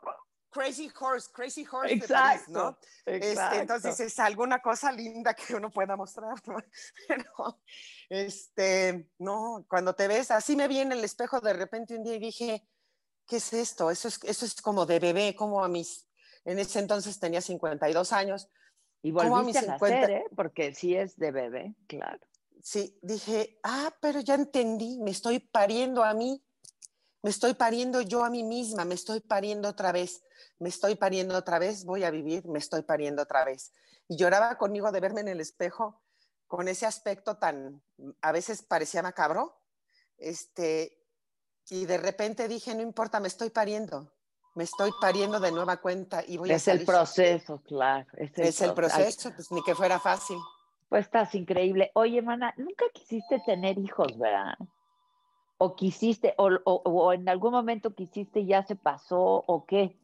Crazy 0.50 0.90
Horse, 0.98 1.28
Crazy 1.32 1.66
Horse 1.70 1.96
París, 1.96 2.02
Exacto. 2.02 2.52
¿no? 2.52 2.78
Este, 3.04 3.58
entonces 3.58 4.00
es 4.00 4.18
alguna 4.18 4.60
cosa 4.60 4.90
linda 4.90 5.34
que 5.34 5.54
uno 5.54 5.70
pueda 5.70 5.96
mostrar, 5.96 6.34
¿no? 6.46 6.56
Pero, 7.08 7.60
este, 8.08 9.10
no, 9.18 9.64
cuando 9.68 9.94
te 9.94 10.08
ves, 10.08 10.30
así 10.30 10.56
me 10.56 10.68
vi 10.68 10.80
en 10.80 10.92
el 10.92 11.04
espejo 11.04 11.40
de 11.40 11.52
repente 11.52 11.96
un 11.96 12.02
día 12.04 12.14
y 12.14 12.18
dije, 12.18 12.66
¿qué 13.26 13.36
es 13.36 13.52
esto? 13.52 13.90
Eso 13.90 14.08
es, 14.08 14.18
eso 14.24 14.46
es 14.46 14.60
como 14.60 14.86
de 14.86 14.98
bebé, 14.98 15.34
como 15.36 15.62
a 15.62 15.68
mis, 15.68 16.06
en 16.44 16.58
ese 16.58 16.78
entonces 16.78 17.20
tenía 17.20 17.40
52 17.40 18.12
años, 18.12 18.48
y 19.02 19.12
como 19.12 19.36
a 19.36 19.42
mis 19.42 19.54
volviste 19.54 19.58
a 19.58 19.72
nacer, 19.72 20.06
50 20.06 20.12
¿eh? 20.12 20.24
Porque 20.34 20.74
sí 20.74 20.96
es 20.96 21.16
de 21.18 21.30
bebé, 21.30 21.74
claro. 21.86 22.18
Sí, 22.62 22.98
dije, 23.02 23.58
ah, 23.62 23.94
pero 24.00 24.20
ya 24.20 24.34
entendí, 24.34 24.98
me 24.98 25.10
estoy 25.10 25.38
pariendo 25.40 26.04
a 26.04 26.14
mí, 26.14 26.42
me 27.22 27.30
estoy 27.30 27.54
pariendo 27.54 28.00
yo 28.00 28.24
a 28.24 28.30
mí 28.30 28.42
misma, 28.44 28.84
me 28.84 28.94
estoy 28.94 29.20
pariendo 29.20 29.68
otra 29.68 29.92
vez, 29.92 30.22
me 30.58 30.68
estoy 30.68 30.94
pariendo 30.94 31.36
otra 31.36 31.58
vez, 31.58 31.84
voy 31.84 32.04
a 32.04 32.10
vivir, 32.10 32.46
me 32.46 32.58
estoy 32.58 32.82
pariendo 32.82 33.22
otra 33.22 33.44
vez. 33.44 33.72
Y 34.08 34.16
lloraba 34.16 34.56
conmigo 34.56 34.90
de 34.92 35.00
verme 35.00 35.20
en 35.20 35.28
el 35.28 35.40
espejo 35.40 36.00
con 36.46 36.68
ese 36.68 36.86
aspecto 36.86 37.36
tan, 37.36 37.82
a 38.22 38.32
veces 38.32 38.62
parecía 38.62 39.02
macabro, 39.02 39.60
este, 40.16 41.04
y 41.68 41.84
de 41.86 41.98
repente 41.98 42.48
dije, 42.48 42.74
no 42.74 42.82
importa, 42.82 43.20
me 43.20 43.28
estoy 43.28 43.50
pariendo, 43.50 44.12
me 44.54 44.64
estoy 44.64 44.90
pariendo 45.00 45.38
de 45.40 45.52
nueva 45.52 45.76
cuenta 45.76 46.24
y 46.26 46.38
voy 46.38 46.50
a 46.50 46.56
Es 46.56 46.66
el 46.68 46.84
proceso, 46.84 47.62
claro. 47.62 48.08
Es 48.16 48.32
el, 48.38 48.44
Es 48.46 48.60
el 48.62 48.70
proce- 48.70 48.74
proceso, 48.74 49.32
pues 49.34 49.52
ni 49.52 49.62
que 49.62 49.74
fuera 49.74 50.00
fácil. 50.00 50.38
Pues 50.88 51.04
estás 51.06 51.34
increíble. 51.34 51.90
Oye, 51.94 52.22
mana, 52.22 52.54
nunca 52.56 52.84
quisiste 52.92 53.40
tener 53.44 53.78
hijos, 53.78 54.16
¿verdad? 54.18 54.54
O 55.58 55.74
quisiste, 55.74 56.34
o, 56.38 56.48
o- 56.64 56.82
o 56.84 57.12
en 57.12 57.28
algún 57.28 57.52
momento 57.52 57.94
quisiste 57.94 58.40
y 58.40 58.46
ya 58.46 58.64
se 58.66 58.76
pasó, 58.76 59.18
o 59.46 59.66
qué. 59.66 59.98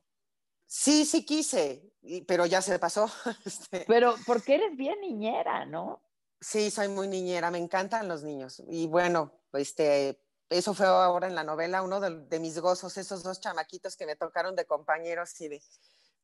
Sí, 0.67 1.05
sí 1.05 1.25
quise, 1.25 1.93
pero 2.27 2.47
ya 2.47 2.61
se 2.61 2.79
pasó. 2.79 3.07
Este, 3.45 3.85
Pero 3.87 4.15
porque 4.27 4.57
eres 4.57 4.77
bien 4.77 5.01
niñera, 5.01 5.65
¿no? 5.65 6.01
Sí, 6.41 6.71
soy 6.71 6.89
muy 6.89 7.09
niñera, 7.09 7.51
me 7.51 7.59
encantan 7.59 8.09
los 8.09 8.23
niños. 8.23 8.63
Y 8.69 8.87
bueno, 8.87 9.33
este, 9.53 10.21
eso 10.51 10.75
fue 10.75 10.87
ahora 10.87 11.27
en 11.29 11.35
la 11.35 11.45
novela, 11.45 11.83
uno 11.83 12.01
de, 12.01 12.27
de 12.27 12.41
mis 12.41 12.59
gozos, 12.59 12.97
esos 12.99 13.23
dos 13.23 13.41
chamaquitos 13.41 13.97
que 13.97 14.05
me 14.07 14.17
tocaron 14.17 14.55
de 14.57 14.67
compañeros 14.67 15.41
y 15.41 15.49
de, 15.49 15.63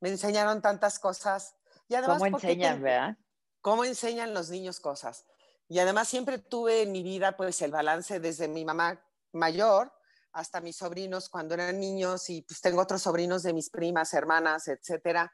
me 0.00 0.10
enseñaron 0.10 0.60
tantas 0.60 0.98
cosas. 0.98 1.54
Y 1.88 1.94
además, 1.94 2.16
¿Cómo 2.16 2.26
enseñan, 2.26 2.82
verdad? 2.82 3.16
Cómo 3.60 3.84
enseñan 3.84 4.34
los 4.34 4.50
niños 4.50 4.80
cosas. 4.80 5.26
Y 5.68 5.78
además 5.78 6.08
siempre 6.08 6.38
tuve 6.38 6.82
en 6.82 6.92
mi 6.92 7.02
vida 7.02 7.36
pues 7.36 7.62
el 7.62 7.70
balance 7.70 8.18
desde 8.20 8.48
mi 8.48 8.64
mamá 8.64 9.04
mayor 9.32 9.92
hasta 10.32 10.60
mis 10.60 10.76
sobrinos 10.76 11.28
cuando 11.28 11.54
eran 11.54 11.78
niños 11.78 12.28
y 12.30 12.42
pues 12.42 12.60
tengo 12.60 12.82
otros 12.82 13.02
sobrinos 13.02 13.42
de 13.42 13.52
mis 13.52 13.70
primas, 13.70 14.12
hermanas, 14.14 14.68
etcétera. 14.68 15.32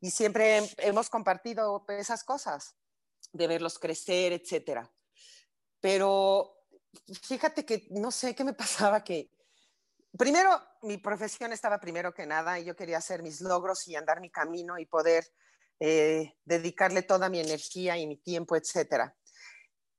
Y 0.00 0.10
siempre 0.10 0.60
hem- 0.60 0.74
hemos 0.78 1.08
compartido 1.10 1.84
esas 1.88 2.24
cosas 2.24 2.76
de 3.32 3.46
verlos 3.46 3.78
crecer, 3.78 4.32
etcétera. 4.32 4.90
Pero 5.80 6.56
fíjate 7.22 7.64
que 7.64 7.86
no 7.90 8.10
sé 8.10 8.34
qué 8.34 8.44
me 8.44 8.52
pasaba 8.94 9.04
que 9.04 9.30
primero 10.18 10.60
mi 10.82 10.98
profesión 10.98 11.52
estaba 11.52 11.78
primero 11.78 12.12
que 12.12 12.26
nada 12.26 12.58
y 12.58 12.64
yo 12.64 12.74
quería 12.74 12.98
hacer 12.98 13.22
mis 13.22 13.40
logros 13.40 13.86
y 13.86 13.94
andar 13.94 14.20
mi 14.20 14.30
camino 14.30 14.78
y 14.78 14.86
poder 14.86 15.24
eh, 15.80 16.34
dedicarle 16.44 17.02
toda 17.02 17.28
mi 17.28 17.40
energía 17.40 17.96
y 17.98 18.06
mi 18.06 18.16
tiempo, 18.16 18.54
etcétera. 18.56 19.16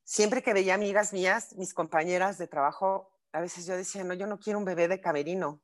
Siempre 0.04 0.42
que 0.44 0.54
veía 0.54 0.76
amigas 0.76 1.12
mías, 1.14 1.54
mis 1.58 1.74
compañeras 1.74 2.38
de 2.38 2.48
trabajo, 2.48 3.12
a 3.34 3.40
veces 3.42 3.66
yo 3.66 3.76
decía, 3.76 4.04
no, 4.04 4.14
yo 4.14 4.28
no 4.28 4.40
quiero 4.40 4.60
un 4.60 4.66
bebé 4.66 4.88
de 4.88 5.02
camerino, 5.02 5.62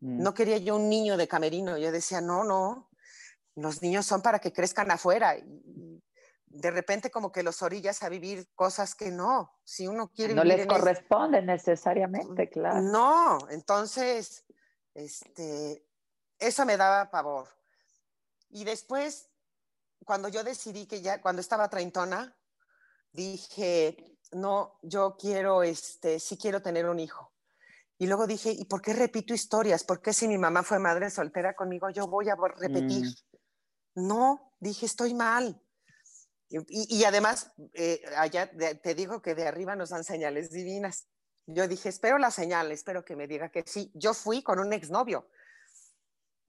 Mm. 0.00 0.22
no 0.22 0.34
quería 0.34 0.58
yo 0.58 0.76
un 0.76 0.88
niño 0.90 1.16
de 1.16 1.26
camerino. 1.28 1.78
Yo 1.78 1.90
decía, 1.92 2.20
no, 2.20 2.44
no, 2.44 2.90
los 3.54 3.80
niños 3.80 4.04
son 4.04 4.20
para 4.22 4.38
que 4.38 4.52
crezcan 4.52 4.90
afuera. 4.90 5.36
Y 5.38 6.02
de 6.46 6.70
repente 6.70 7.10
como 7.10 7.32
que 7.32 7.42
los 7.42 7.62
orillas 7.62 8.02
a 8.02 8.08
vivir 8.10 8.46
cosas 8.54 8.94
que 8.94 9.10
no, 9.10 9.50
si 9.64 9.86
uno 9.86 10.10
quiere 10.12 10.34
no 10.34 10.42
vivir 10.42 10.58
les 10.58 10.66
ese- 10.66 10.68
corresponde 10.68 11.42
necesariamente, 11.42 12.50
claro. 12.50 12.82
no, 12.82 13.38
entonces, 13.50 14.44
este, 14.94 15.86
eso 16.38 16.66
me 16.66 16.76
daba 16.76 17.10
pavor. 17.10 17.48
Y 18.54 18.62
después, 18.62 19.30
cuando 20.04 20.28
yo 20.28 20.44
decidí 20.44 20.86
que 20.86 21.02
ya, 21.02 21.20
cuando 21.20 21.40
estaba 21.40 21.68
treintona, 21.68 22.38
dije, 23.10 24.16
no, 24.30 24.78
yo 24.82 25.16
quiero, 25.18 25.64
este, 25.64 26.20
sí 26.20 26.38
quiero 26.38 26.62
tener 26.62 26.88
un 26.88 27.00
hijo. 27.00 27.32
Y 27.98 28.06
luego 28.06 28.28
dije, 28.28 28.52
¿y 28.52 28.64
por 28.66 28.80
qué 28.80 28.92
repito 28.92 29.34
historias? 29.34 29.82
¿Por 29.82 30.00
qué 30.00 30.12
si 30.12 30.28
mi 30.28 30.38
mamá 30.38 30.62
fue 30.62 30.78
madre 30.78 31.10
soltera 31.10 31.54
conmigo, 31.56 31.90
yo 31.90 32.06
voy 32.06 32.28
a 32.28 32.36
repetir? 32.36 33.06
No, 33.96 34.52
dije, 34.60 34.86
estoy 34.86 35.14
mal. 35.14 35.60
Y, 36.48 36.58
y- 36.98 37.04
además, 37.04 37.50
eh, 37.72 38.02
allá 38.16 38.48
te 38.80 38.94
digo 38.94 39.20
que 39.20 39.34
de 39.34 39.48
arriba 39.48 39.74
nos 39.74 39.90
dan 39.90 40.04
señales 40.04 40.50
divinas. 40.52 41.08
Yo 41.46 41.66
dije, 41.66 41.88
espero 41.88 42.18
la 42.18 42.30
señal, 42.30 42.70
espero 42.70 43.04
que 43.04 43.16
me 43.16 43.26
diga 43.26 43.50
que 43.50 43.64
sí. 43.66 43.90
Yo 43.94 44.14
fui 44.14 44.44
con 44.44 44.60
un 44.60 44.72
exnovio. 44.72 45.28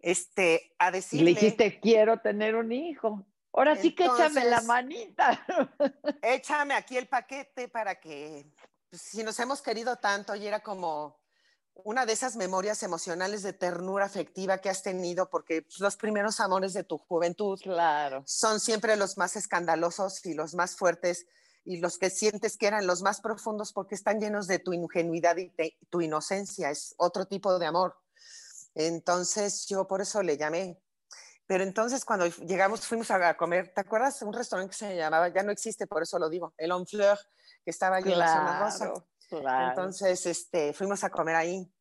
Este, 0.05 0.71
a 0.77 0.91
decirle, 0.91 1.25
le 1.25 1.29
dijiste, 1.31 1.79
quiero 1.79 2.19
tener 2.19 2.55
un 2.55 2.71
hijo. 2.71 3.25
Ahora 3.51 3.75
sí 3.75 3.95
que 3.95 4.05
échame 4.05 4.45
la 4.45 4.61
manita. 4.61 5.43
échame 6.21 6.75
aquí 6.75 6.95
el 6.95 7.07
paquete 7.07 7.69
para 7.69 7.99
que, 7.99 8.45
pues, 8.91 9.01
si 9.01 9.23
nos 9.23 9.39
hemos 9.39 9.63
querido 9.63 9.95
tanto 9.95 10.35
y 10.35 10.45
era 10.45 10.59
como 10.59 11.19
una 11.73 12.05
de 12.05 12.13
esas 12.13 12.35
memorias 12.35 12.83
emocionales 12.83 13.41
de 13.41 13.53
ternura 13.53 14.05
afectiva 14.05 14.59
que 14.59 14.69
has 14.69 14.83
tenido, 14.83 15.27
porque 15.27 15.63
pues, 15.63 15.79
los 15.79 15.97
primeros 15.97 16.39
amores 16.39 16.73
de 16.73 16.83
tu 16.83 16.99
juventud 16.99 17.59
Claro. 17.63 18.21
son 18.27 18.59
siempre 18.59 18.95
los 18.97 19.17
más 19.17 19.35
escandalosos 19.35 20.23
y 20.27 20.35
los 20.35 20.53
más 20.53 20.75
fuertes 20.75 21.25
y 21.63 21.77
los 21.77 21.97
que 21.97 22.11
sientes 22.11 22.57
que 22.57 22.67
eran 22.67 22.85
los 22.85 23.01
más 23.01 23.21
profundos 23.21 23.73
porque 23.73 23.95
están 23.95 24.19
llenos 24.19 24.45
de 24.45 24.59
tu 24.59 24.71
ingenuidad 24.71 25.35
y 25.37 25.51
tu 25.89 26.01
inocencia, 26.01 26.69
es 26.69 26.93
otro 26.99 27.25
tipo 27.25 27.57
de 27.57 27.65
amor. 27.65 27.95
Entonces 28.75 29.65
yo 29.67 29.87
por 29.87 30.01
eso 30.01 30.21
le 30.21 30.37
llamé. 30.37 30.79
Pero 31.47 31.63
entonces 31.63 32.03
cuando 32.05 32.27
llegamos 32.27 32.85
fuimos 32.85 33.09
a 33.11 33.37
comer, 33.37 33.71
¿te 33.73 33.81
acuerdas? 33.81 34.21
Un 34.21 34.33
restaurante 34.33 34.71
que 34.71 34.77
se 34.77 34.95
llamaba, 34.95 35.29
ya 35.29 35.43
no 35.43 35.51
existe, 35.51 35.87
por 35.87 36.03
eso 36.03 36.19
lo 36.19 36.29
digo, 36.29 36.53
el 36.57 36.71
On 36.71 36.85
Fleur, 36.85 37.17
que 37.63 37.71
estaba 37.71 37.97
allí 37.97 38.11
en 38.11 38.19
la 38.19 38.27
zona 38.27 38.59
rosa. 38.59 38.93
Claro. 39.29 39.69
Entonces, 39.69 40.25
este, 40.25 40.73
fuimos 40.73 41.03
a 41.03 41.09
comer 41.09 41.35
ahí. 41.35 41.71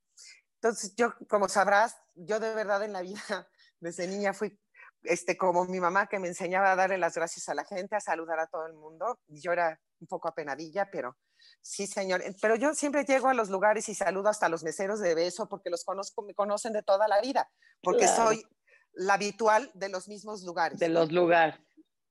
Entonces, 0.57 0.95
yo, 0.97 1.15
como 1.29 1.49
sabrás, 1.49 1.97
yo 2.15 2.41
de 2.41 2.55
verdad 2.55 2.83
en 2.85 2.93
la 2.93 3.03
vida, 3.03 3.21
desde 3.81 4.07
niña 4.07 4.33
fui, 4.33 4.59
este, 5.05 5.37
como 5.37 5.65
mi 5.67 5.81
mamá 5.81 6.07
que 6.07 6.19
me 6.19 6.29
enseñaba 6.29 6.73
a 6.73 6.77
darle 6.77 6.99
las 6.99 7.15
gracias 7.15 7.49
a 7.49 7.55
la 7.55 7.65
gente, 7.65 7.97
a 7.97 8.01
saludar 8.01 8.39
a 8.41 8.47
todo 8.47 8.67
el 8.67 8.75
mundo. 8.75 9.21
Yo 9.29 9.53
era 9.53 9.81
un 10.01 10.07
poco 10.07 10.29
apenadilla, 10.29 10.91
pero 10.91 11.17
sí, 11.61 11.87
señor. 11.87 12.23
Pero 12.41 12.57
yo 12.57 12.75
siempre 12.75 13.05
llego 13.05 13.29
a 13.29 13.35
los 13.35 13.49
lugares 13.51 13.89
y 13.89 13.95
saludo 13.95 14.29
hasta 14.29 14.49
los 14.49 14.63
meseros 14.65 15.01
de 15.01 15.15
beso 15.15 15.49
porque 15.49 15.71
los 15.71 15.85
conozco, 15.85 16.23
me 16.23 16.35
conocen 16.35 16.73
de 16.73 16.83
toda 16.83 17.09
la 17.09 17.21
vida, 17.21 17.51
porque 17.83 18.07
Claro. 18.07 18.25
soy 18.29 18.47
la 18.95 19.15
habitual 19.15 19.71
de 19.75 19.89
los 19.89 20.09
mismos 20.09 20.43
lugares. 20.43 20.79
de 20.79 20.89
los 20.89 21.11
lugares. 21.13 21.57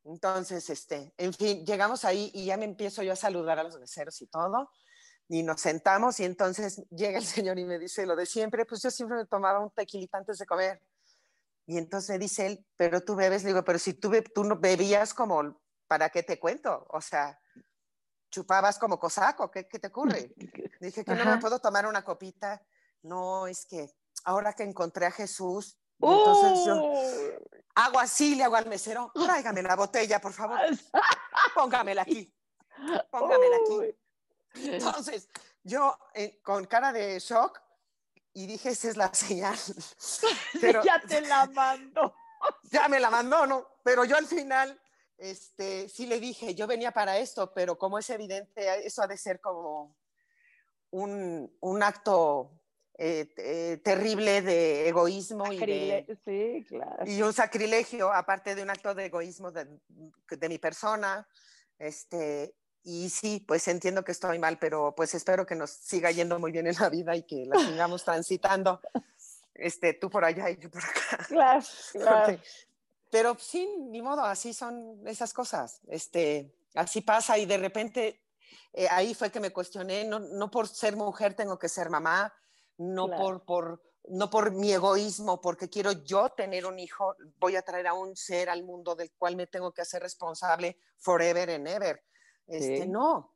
Entonces, 0.05 0.69
este, 0.69 1.13
en 1.17 1.33
fin, 1.33 1.65
llegamos 1.65 2.03
ahí 2.03 2.29
y 2.33 2.45
ya 2.45 2.57
me 2.57 2.65
empiezo 2.65 3.03
yo 3.03 3.13
a 3.13 3.15
saludar 3.15 3.59
a 3.59 3.63
los 3.63 3.79
meseros 3.79 4.21
y 4.21 4.27
todo. 4.27 4.69
Y 5.29 5.43
nos 5.43 5.61
sentamos 5.61 6.19
y 6.19 6.25
entonces 6.25 6.83
llega 6.89 7.17
el 7.17 7.23
señor 7.47 7.57
y 7.57 7.63
me 7.65 7.79
dice 7.79 8.05
lo 8.05 8.15
de 8.15 8.25
siempre, 8.25 8.65
pues 8.65 8.81
yo 8.81 8.91
siempre 8.91 9.17
me 9.17 9.25
tomaba 9.25 9.59
un 9.59 9.71
tequilita 9.71 10.17
antes 10.17 10.37
de 10.37 10.45
comer. 10.45 10.81
Y 11.65 11.77
entonces 11.77 12.09
me 12.09 12.19
dice 12.19 12.45
él, 12.45 12.65
pero 12.75 13.01
tú 13.01 13.15
bebes, 13.15 13.43
le 13.43 13.49
digo, 13.49 13.63
pero 13.63 13.79
si 13.79 13.93
tú, 13.93 14.09
be- 14.09 14.21
tú 14.21 14.43
no 14.43 14.57
bebías 14.57 15.13
como, 15.13 15.61
¿para 15.87 16.09
qué 16.09 16.21
te 16.23 16.39
cuento? 16.39 16.85
O 16.89 16.99
sea, 17.01 17.39
chupabas 18.29 18.77
como 18.79 18.99
cosaco, 18.99 19.49
¿qué, 19.51 19.67
qué 19.67 19.79
te 19.79 19.87
ocurre? 19.87 20.33
Dije 20.81 21.05
que 21.05 21.15
no 21.15 21.23
me 21.25 21.37
puedo 21.37 21.59
tomar 21.59 21.85
una 21.85 22.03
copita. 22.03 22.61
No, 23.03 23.47
es 23.47 23.65
que 23.65 23.89
ahora 24.25 24.53
que 24.53 24.63
encontré 24.63 25.05
a 25.05 25.11
Jesús, 25.11 25.77
entonces 25.99 26.65
yo 26.65 26.73
hago 27.75 27.99
así, 27.99 28.35
le 28.35 28.43
hago 28.43 28.55
al 28.55 28.65
mesero, 28.67 29.11
tráigame 29.13 29.61
la 29.61 29.75
botella, 29.75 30.19
por 30.19 30.33
favor, 30.33 30.59
póngamela 31.55 32.01
aquí, 32.01 32.33
póngamela 33.09 33.55
aquí. 33.57 33.97
Entonces, 34.55 35.29
yo 35.63 35.97
eh, 36.13 36.41
con 36.43 36.65
cara 36.65 36.91
de 36.91 37.19
shock 37.19 37.59
y 38.33 38.47
dije, 38.47 38.69
esa 38.69 38.89
es 38.89 38.97
la 38.97 39.13
señal. 39.13 39.57
Pero 40.61 40.83
ya 40.83 41.01
te 41.07 41.21
la 41.21 41.45
mando. 41.47 42.15
ya 42.71 42.87
me 42.87 42.99
la 42.99 43.09
mandó, 43.09 43.45
¿no? 43.45 43.67
Pero 43.83 44.05
yo 44.05 44.17
al 44.17 44.27
final, 44.27 44.79
este, 45.17 45.87
sí 45.89 46.05
le 46.05 46.19
dije, 46.19 46.55
yo 46.55 46.67
venía 46.67 46.91
para 46.91 47.17
esto, 47.17 47.53
pero 47.53 47.77
como 47.77 47.99
es 47.99 48.09
evidente, 48.09 48.85
eso 48.85 49.01
ha 49.01 49.07
de 49.07 49.17
ser 49.17 49.39
como 49.39 49.95
un, 50.89 51.55
un 51.59 51.83
acto 51.83 52.59
eh, 52.97 53.33
eh, 53.37 53.81
terrible 53.83 54.41
de 54.41 54.87
egoísmo 54.87 55.51
y 55.51 55.59
de, 55.59 56.17
Sí, 56.25 56.65
claro. 56.67 57.05
y 57.05 57.21
un 57.21 57.33
sacrilegio, 57.33 58.11
aparte 58.11 58.55
de 58.55 58.63
un 58.63 58.69
acto 58.69 58.93
de 58.93 59.05
egoísmo 59.05 59.51
de, 59.51 59.67
de 60.29 60.49
mi 60.49 60.57
persona. 60.59 61.27
Este, 61.79 62.55
y 62.83 63.09
sí, 63.09 63.43
pues 63.47 63.67
entiendo 63.67 64.03
que 64.03 64.11
estoy 64.11 64.39
mal, 64.39 64.59
pero 64.59 64.93
pues 64.95 65.13
espero 65.15 65.45
que 65.45 65.55
nos 65.55 65.71
siga 65.71 66.11
yendo 66.11 66.37
muy 66.39 66.51
bien 66.51 66.67
en 66.67 66.75
la 66.79 66.89
vida 66.89 67.15
y 67.15 67.23
que 67.23 67.45
la 67.45 67.57
sigamos 67.59 68.03
transitando. 68.03 68.81
Este, 69.55 69.93
tú 69.93 70.09
por 70.09 70.25
allá 70.25 70.49
y 70.49 70.57
yo 70.57 70.69
por 70.69 70.83
acá. 70.83 71.25
Claro, 71.27 71.61
claro. 71.93 72.39
Pero 73.09 73.37
sí, 73.39 73.69
ni 73.77 74.01
modo, 74.01 74.23
así 74.23 74.53
son 74.53 75.07
esas 75.07 75.33
cosas. 75.33 75.79
Este, 75.87 76.53
así 76.73 77.01
pasa 77.01 77.37
y 77.37 77.45
de 77.45 77.57
repente 77.57 78.21
eh, 78.73 78.87
ahí 78.89 79.13
fue 79.13 79.31
que 79.31 79.39
me 79.39 79.51
cuestioné, 79.51 80.03
no, 80.05 80.19
no 80.19 80.49
por 80.49 80.67
ser 80.67 80.95
mujer 80.95 81.35
tengo 81.35 81.57
que 81.59 81.69
ser 81.69 81.89
mamá, 81.89 82.33
no, 82.77 83.07
Claro. 83.07 83.21
por, 83.21 83.45
por, 83.45 83.83
no 84.09 84.29
por 84.29 84.51
mi 84.51 84.73
egoísmo, 84.73 85.39
porque 85.39 85.69
quiero 85.69 85.91
yo 85.91 86.29
tener 86.29 86.65
un 86.65 86.79
hijo, 86.79 87.15
voy 87.39 87.55
a 87.55 87.61
traer 87.61 87.87
a 87.87 87.93
un 87.93 88.15
ser 88.15 88.49
al 88.49 88.63
mundo 88.63 88.95
del 88.95 89.11
cual 89.11 89.35
me 89.35 89.47
tengo 89.47 89.71
que 89.71 89.83
hacer 89.83 90.01
responsable 90.01 90.77
forever 90.97 91.51
and 91.51 91.67
ever. 91.67 92.03
Este, 92.47 92.83
Sí. 92.83 92.87
No, 92.87 93.35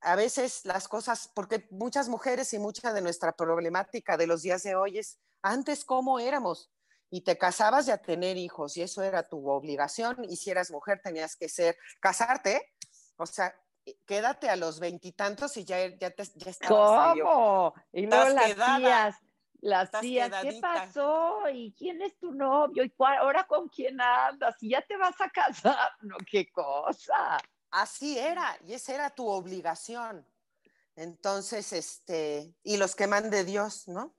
a 0.00 0.16
veces 0.16 0.64
las 0.64 0.88
cosas, 0.88 1.30
porque 1.34 1.66
muchas 1.70 2.08
mujeres 2.08 2.52
y 2.54 2.58
mucha 2.58 2.92
de 2.92 3.00
nuestra 3.00 3.32
problemática 3.32 4.16
de 4.16 4.26
los 4.26 4.42
días 4.42 4.62
de 4.62 4.74
hoy 4.76 4.98
es 4.98 5.18
antes 5.42 5.84
cómo 5.84 6.18
éramos 6.18 6.70
y 7.10 7.22
te 7.22 7.36
casabas 7.38 7.88
y 7.88 7.90
a 7.90 7.98
tener 8.02 8.36
hijos 8.36 8.76
y 8.76 8.82
eso 8.82 9.02
era 9.02 9.28
tu 9.28 9.48
obligación 9.48 10.24
y 10.24 10.36
si 10.36 10.50
eras 10.50 10.70
mujer 10.70 11.00
tenías 11.02 11.36
que 11.36 11.48
ser 11.48 11.76
casarte, 12.00 12.74
o 13.16 13.26
sea, 13.26 13.54
quédate 14.06 14.48
a 14.50 14.56
los 14.56 14.78
veintitantos 14.80 15.56
y 15.56 15.64
ya, 15.64 15.86
ya, 15.96 16.10
te, 16.10 16.22
ya 16.34 16.50
estabas 16.50 17.16
¿Cómo? 17.16 17.74
Y 17.92 18.06
luego 18.06 18.28
las 18.30 18.46
quedada. 18.54 18.76
tías, 18.78 19.16
las 19.60 19.90
tías, 20.00 20.30
¿qué 20.42 20.58
pasó? 20.60 21.48
¿Y 21.52 21.74
quién 21.76 22.02
es 22.02 22.16
tu 22.18 22.32
novio? 22.32 22.84
¿Y 22.84 22.90
cuál- 22.90 23.18
ahora 23.18 23.44
con 23.44 23.68
quién 23.68 24.00
andas? 24.00 24.54
¿Y 24.60 24.70
ya 24.70 24.82
te 24.82 24.96
vas 24.96 25.20
a 25.20 25.28
casar? 25.30 25.90
No, 26.02 26.16
qué 26.30 26.50
cosa. 26.52 27.38
Así 27.70 28.18
era, 28.18 28.58
y 28.66 28.74
esa 28.74 28.94
era 28.94 29.10
tu 29.10 29.26
obligación. 29.28 30.26
Entonces, 30.96 31.72
este, 31.72 32.54
y 32.62 32.76
los 32.76 32.94
que 32.94 33.06
de 33.06 33.44
Dios, 33.44 33.86
¿no? 33.88 34.16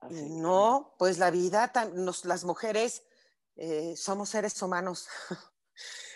Así. 0.00 0.30
No, 0.30 0.94
pues 0.98 1.18
la 1.18 1.30
vida, 1.30 1.72
nos- 1.94 2.24
las 2.24 2.44
mujeres 2.44 3.02
eh, 3.56 3.94
somos 3.96 4.30
seres 4.30 4.60
humanos. 4.62 5.08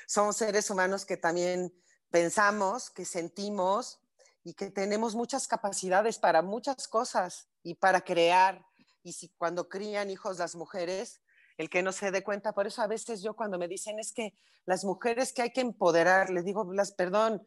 somos 0.06 0.36
seres 0.36 0.70
humanos 0.70 1.04
que 1.04 1.16
también 1.16 1.74
pensamos, 2.10 2.88
que 2.90 3.04
sentimos 3.04 4.00
y 4.42 4.54
que 4.54 4.70
tenemos 4.70 5.14
muchas 5.14 5.46
capacidades 5.48 6.18
para 6.18 6.40
muchas 6.40 6.88
cosas 6.88 7.48
y 7.62 7.74
para 7.74 8.02
crear. 8.02 8.64
Y 9.02 9.12
si 9.12 9.28
cuando 9.36 9.68
crían 9.68 10.10
hijos 10.10 10.38
las 10.38 10.54
mujeres, 10.54 11.20
el 11.56 11.70
que 11.70 11.82
no 11.82 11.92
se 11.92 12.10
dé 12.10 12.22
cuenta, 12.24 12.52
por 12.52 12.66
eso 12.66 12.82
a 12.82 12.86
veces 12.86 13.22
yo 13.22 13.34
cuando 13.34 13.58
me 13.58 13.68
dicen 13.68 13.98
es 13.98 14.12
que 14.12 14.34
las 14.66 14.84
mujeres 14.84 15.32
que 15.32 15.42
hay 15.42 15.50
que 15.52 15.60
empoderar, 15.60 16.30
les 16.30 16.44
digo, 16.44 16.72
las, 16.72 16.92
perdón, 16.92 17.46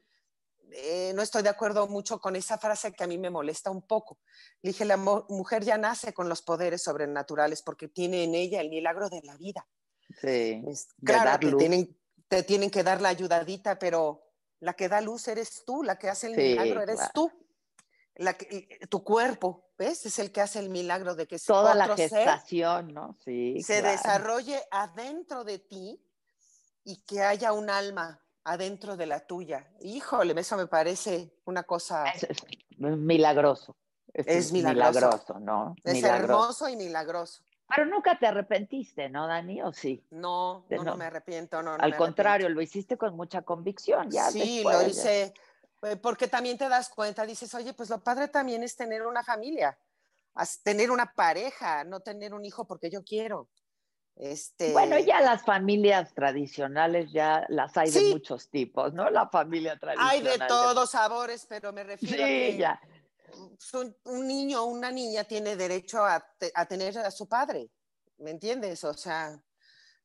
eh, 0.72 1.12
no 1.16 1.22
estoy 1.22 1.44
de 1.44 1.50
acuerdo 1.50 1.88
mucho 1.88 2.20
con 2.20 2.36
esa 2.36 2.58
frase 2.58 2.92
que 2.94 3.04
a 3.04 3.08
mí 3.08 3.18
me 3.18 3.30
molesta 3.30 3.72
un 3.72 3.82
poco. 3.82 4.20
Le 4.62 4.72
dije, 4.72 4.86
la 4.86 4.98
mujer 4.98 5.64
ya 5.64 5.78
nace 5.78 6.14
con 6.14 6.30
los 6.30 6.42
poderes 6.42 6.84
sobrenaturales 6.84 7.62
porque 7.62 7.88
tiene 7.88 8.24
en 8.24 8.36
ella 8.36 8.62
el 8.62 8.70
milagro 8.70 9.10
de 9.10 9.22
la 9.24 9.36
vida. 9.38 9.66
Sí. 10.22 10.62
Es- 10.68 10.88
claro, 11.04 11.40
te 11.40 11.54
tienen, 11.56 11.98
te 12.28 12.44
tienen 12.44 12.70
que 12.70 12.84
dar 12.84 13.02
la 13.02 13.10
ayudadita, 13.10 13.80
pero 13.80 14.24
la 14.60 14.74
que 14.74 14.90
da 14.90 15.02
luz 15.02 15.28
eres 15.28 15.64
tú, 15.66 15.84
la 15.84 15.98
que 15.98 16.10
hace 16.10 16.28
el 16.28 16.36
Sí, 16.36 16.42
milagro 16.42 16.82
eres 16.82 16.98
claro. 16.98 17.12
tú. 17.14 17.32
La 18.18 18.34
que- 18.34 18.80
tu 18.90 19.04
cuerpo, 19.04 19.70
¿ves? 19.78 20.06
Es 20.06 20.20
el 20.20 20.32
que 20.32 20.42
hace 20.42 20.60
el 20.60 20.70
milagro 20.70 21.16
de 21.16 21.28
que 21.28 21.38
Toda 21.40 21.76
la 21.76 21.86
otro 21.86 21.98
ser 21.98 22.10
gestación, 22.10 22.94
¿no? 22.94 23.18
Sí. 23.24 23.62
se 23.62 23.80
claro. 23.80 23.92
desarrolle 23.92 24.64
adentro 24.72 25.44
de 25.44 25.60
ti 25.60 26.04
y 26.84 26.98
que 27.04 27.22
haya 27.22 27.54
un 27.54 27.70
alma 27.70 28.20
adentro 28.44 28.96
de 28.98 29.06
la 29.06 29.20
tuya. 29.20 29.68
Híjole, 29.82 30.40
eso 30.40 30.58
me 30.58 30.68
parece 30.68 31.34
una 31.46 31.64
cosa, 31.64 32.06
Es, 32.06 32.24
es 32.24 32.44
milagroso. 32.80 33.76
Es 34.14 34.52
milagroso. 34.52 35.40
¿no? 35.40 35.76
es 35.84 35.94
milagroso. 35.94 36.34
hermoso 36.34 36.70
y 36.70 36.76
milagroso. 36.76 37.44
Pero 37.76 37.86
nunca 37.86 38.18
te 38.18 38.26
arrepentiste, 38.26 39.10
¿no, 39.10 39.28
Dani? 39.28 39.62
¿O 39.62 39.74
sí? 39.74 40.02
No, 40.12 40.66
no, 40.70 40.78
no 40.78 40.84
no. 40.84 40.96
me 40.98 41.06
arrepiento, 41.06 41.62
no, 41.62 41.78
no 41.78 41.84
Al 41.84 41.98
contrario, 41.98 42.48
lo 42.48 42.62
hiciste 42.62 42.98
con 42.98 43.16
mucha 43.16 43.42
convicción. 43.42 44.10
Ya 44.10 44.32
sí, 44.32 44.40
después, 44.64 44.76
lo 44.78 44.82
ya. 44.84 44.88
hice, 44.88 45.24
eh, 45.24 45.34
porque 46.02 46.28
también 46.28 46.58
te 46.58 46.70
das 46.70 46.90
cuenta, 46.90 47.26
dices, 47.26 47.54
oye, 47.54 47.74
pues 47.74 47.90
lo 47.90 48.04
padre 48.04 48.28
también 48.28 48.64
es 48.64 48.76
tener 48.76 49.06
una 49.06 49.24
familia, 49.24 49.78
tener 50.64 50.92
una 50.92 51.14
pareja, 51.14 51.84
no 51.84 52.00
tener 52.00 52.34
un 52.34 52.46
hijo 52.46 52.66
porque 52.66 52.90
yo 52.90 53.04
quiero. 53.04 53.50
Este, 54.16 54.74
Bueno, 54.74 54.98
ya 54.98 55.22
las 55.22 55.44
familias 55.44 56.14
tradicionales 56.16 57.12
ya 57.12 57.46
las 57.50 57.78
hay 57.78 57.92
de 57.92 58.02
Sí. 58.02 58.10
muchos 58.10 58.50
tipos, 58.50 58.94
¿no? 58.94 59.10
La 59.12 59.30
familia 59.30 59.78
tradicional. 59.78 60.10
hay 60.10 60.22
de 60.40 60.46
todos 60.48 60.90
sabores, 60.92 61.46
pero 61.48 61.72
me 61.72 61.84
refiero 61.84 62.24
a 62.24 62.28
Sí, 62.28 62.34
que 62.34 62.58
ya. 62.58 62.82
un, 63.74 63.96
un 64.06 64.28
niño 64.28 64.64
o 64.64 64.66
una 64.66 64.90
niña 64.92 65.24
tiene 65.26 65.56
derecho 65.56 66.04
a, 66.04 66.20
te- 66.40 66.52
a 66.56 66.66
tener 66.66 66.98
a 66.98 67.12
su 67.12 67.28
padre, 67.28 67.70
¿me 68.18 68.32
entiendes? 68.32 68.84
O 68.84 68.94
sea, 68.96 69.40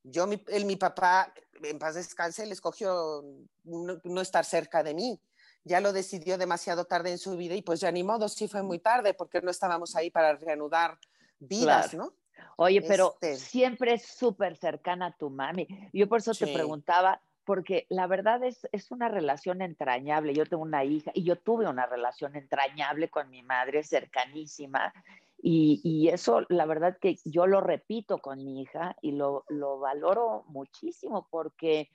yo, 0.02 0.26
mi, 0.26 0.44
el, 0.48 0.66
mi 0.66 0.76
papá, 0.76 1.32
en 1.62 1.78
paz 1.78 1.94
descanse, 1.94 2.44
le 2.44 2.52
escogió 2.52 3.22
no, 3.64 4.00
no 4.04 4.20
estar 4.20 4.44
cerca 4.44 4.82
de 4.82 4.92
mí. 4.92 5.20
Ya 5.64 5.80
lo 5.80 5.92
decidió 5.92 6.38
demasiado 6.38 6.84
tarde 6.84 7.10
en 7.10 7.18
su 7.18 7.36
vida 7.36 7.54
y 7.54 7.62
pues 7.62 7.80
ya 7.80 7.92
ni 7.92 8.02
modo, 8.02 8.28
sí 8.28 8.48
fue 8.48 8.62
muy 8.62 8.78
tarde 8.78 9.14
porque 9.14 9.40
no 9.40 9.50
estábamos 9.50 9.94
ahí 9.94 10.10
para 10.10 10.34
reanudar 10.34 10.98
vidas, 11.38 11.90
Claro. 11.90 12.04
¿no? 12.06 12.12
Oye, 12.56 12.82
pero 12.82 13.12
Este- 13.20 13.36
siempre 13.36 13.94
es 13.94 14.02
súper 14.04 14.56
cercana 14.56 15.06
a 15.06 15.16
tu 15.16 15.30
mami. 15.30 15.68
Yo 15.92 16.08
por 16.08 16.18
eso 16.18 16.34
te 16.34 16.52
preguntaba, 16.52 17.20
porque 17.44 17.86
la 17.88 18.06
verdad 18.06 18.42
es, 18.44 18.68
es 18.72 18.90
una 18.90 19.08
relación 19.08 19.62
entrañable. 19.62 20.34
Yo 20.34 20.46
tengo 20.46 20.62
una 20.62 20.84
hija 20.84 21.10
y 21.14 21.24
yo 21.24 21.36
tuve 21.36 21.68
una 21.68 21.86
relación 21.86 22.36
entrañable 22.36 23.08
con 23.10 23.30
mi 23.30 23.42
madre, 23.42 23.82
cercanísima. 23.84 24.92
Y, 25.40 25.80
y 25.82 26.08
eso, 26.08 26.42
la 26.48 26.66
verdad 26.66 26.98
que 27.00 27.18
yo 27.24 27.46
lo 27.46 27.60
repito 27.60 28.18
con 28.18 28.44
mi 28.44 28.62
hija 28.62 28.96
y 29.02 29.12
lo, 29.12 29.44
lo 29.48 29.78
valoro 29.80 30.44
muchísimo 30.48 31.26
porque, 31.30 31.90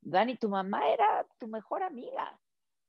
Dani, 0.00 0.36
tu 0.36 0.48
mamá 0.48 0.88
era 0.90 1.26
tu 1.38 1.46
mejor 1.46 1.82
amiga. 1.84 2.36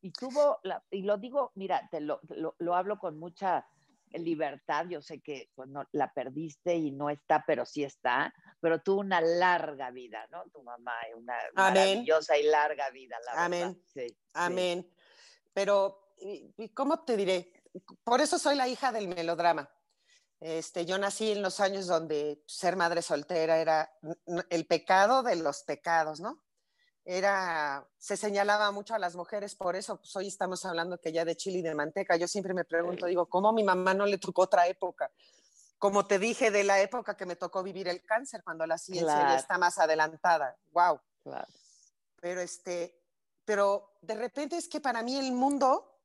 Y 0.02 0.12
tuvo, 0.12 0.60
la, 0.64 0.84
y 0.92 1.02
lo 1.02 1.18
digo, 1.18 1.52
mira, 1.56 1.88
te 1.92 2.00
lo, 2.00 2.20
lo, 2.30 2.56
lo 2.58 2.76
hablo 2.76 2.98
con 2.98 3.18
mucha 3.20 3.68
libertad. 4.12 4.86
Yo 4.90 5.02
sé 5.02 5.22
que 5.22 5.52
pues, 5.56 5.70
no, 5.70 5.86
la 5.92 6.14
perdiste 6.14 6.76
y 6.76 6.92
no 6.92 7.10
está, 7.10 7.44
pero 7.46 7.66
sí 7.66 7.84
está. 7.84 8.34
Pero 8.62 8.82
tuvo 8.82 9.02
una 9.02 9.22
larga 9.22 9.92
vida, 9.92 10.26
¿no? 10.32 10.44
Tu 10.52 10.64
mamá, 10.64 10.94
una 11.16 11.36
Amén. 11.56 11.74
maravillosa 11.76 12.38
y 12.38 12.44
larga 12.44 12.90
vida, 12.92 13.18
la 13.26 13.46
Amén. 13.46 13.60
verdad. 13.74 13.82
Sí, 13.94 14.08
sí. 14.08 14.18
Amén. 14.34 14.94
Pero, 15.54 16.14
¿y- 16.18 16.54
y 16.58 16.70
¿cómo 16.70 17.04
te 17.04 17.18
diré? 17.18 17.54
Por 18.04 18.22
eso 18.22 18.40
soy 18.40 18.56
la 18.56 18.68
hija 18.68 18.92
del 18.92 19.08
melodrama. 19.08 19.70
Este, 20.40 20.86
yo 20.86 20.98
nací 20.98 21.32
en 21.32 21.42
los 21.42 21.60
años 21.60 21.88
donde 21.88 22.42
ser 22.48 22.78
madre 22.78 23.02
soltera 23.02 23.58
era 23.60 23.92
el 24.50 24.66
pecado 24.66 25.22
de 25.22 25.36
los 25.36 25.64
pecados, 25.64 26.22
¿no? 26.22 26.42
Era, 27.12 27.90
se 27.98 28.16
señalaba 28.16 28.70
mucho 28.70 28.94
a 28.94 29.00
las 29.00 29.16
mujeres, 29.16 29.56
por 29.56 29.76
eso 29.76 29.98
pues, 29.98 30.16
hoy 30.16 30.28
estamos 30.28 30.64
hablando 30.64 31.02
que 31.02 31.12
ya 31.12 31.26
de 31.26 31.36
chile 31.36 31.58
y 31.58 31.62
de 31.64 31.74
manteca. 31.74 32.16
Yo 32.18 32.28
siempre 32.28 32.54
me 32.54 32.66
pregunto, 32.66 33.08
digo, 33.08 33.26
¿cómo 33.26 33.50
a 33.50 33.52
mi 33.52 33.64
mamá 33.64 33.96
no 33.96 34.06
le 34.06 34.20
tocó 34.20 34.44
otra 34.44 34.68
época? 34.68 35.10
Como 35.80 36.06
te 36.06 36.20
dije, 36.20 36.52
de 36.52 36.64
la 36.64 36.80
época 36.82 37.18
que 37.18 37.26
me 37.26 37.36
tocó 37.36 37.64
vivir 37.64 37.88
el 37.88 38.06
cáncer, 38.06 38.44
cuando 38.44 38.68
la 38.68 38.78
ciencia 38.78 39.08
ya 39.08 39.38
está 39.38 39.58
más 39.58 39.80
adelantada. 39.80 40.56
¡Wow! 40.72 41.02
Claro. 41.24 41.48
pero 42.22 42.42
este, 42.42 43.02
pero 43.44 43.96
de 44.02 44.14
repente 44.14 44.56
es 44.56 44.68
que 44.68 44.80
para 44.80 45.02
mí 45.02 45.18
el 45.18 45.32
mundo, 45.32 46.00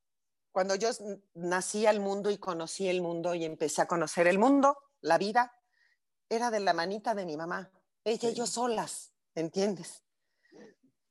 cuando 0.51 0.73
yo 0.73 0.89
nací 1.35 1.85
al 1.85 1.99
mundo 1.99 2.31
y 2.31 2.39
conocí 2.39 2.89
el 2.89 3.03
mundo 3.03 3.35
y 3.35 3.45
empecé 3.45 3.83
a 3.83 3.87
conocer 3.87 4.25
el 4.25 4.39
mundo, 4.39 4.75
la 5.01 5.19
vida, 5.19 5.53
era 6.29 6.49
de 6.49 6.61
la 6.61 6.73
manita 6.73 7.13
de 7.13 7.27
mi 7.27 7.37
mamá, 7.37 7.69
ella 8.03 8.29
y 8.29 8.33
yo 8.33 8.47
solas, 8.47 9.11
¿entiendes? 9.35 10.01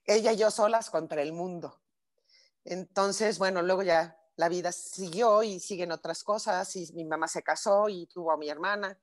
Ella 0.04 0.32
y 0.32 0.36
yo 0.36 0.50
solas 0.50 0.90
contra 0.90 1.22
el 1.22 1.32
mundo. 1.32 1.80
Entonces, 2.64 3.38
bueno, 3.38 3.62
luego 3.62 3.82
ya 3.82 4.18
la 4.36 4.48
vida 4.48 4.72
siguió 4.72 5.42
y 5.42 5.60
siguen 5.60 5.92
otras 5.92 6.24
cosas 6.24 6.74
y 6.76 6.92
mi 6.92 7.04
mamá 7.04 7.28
se 7.28 7.42
casó 7.42 7.88
y 7.88 8.06
tuvo 8.06 8.32
a 8.32 8.36
mi 8.36 8.48
hermana 8.48 8.98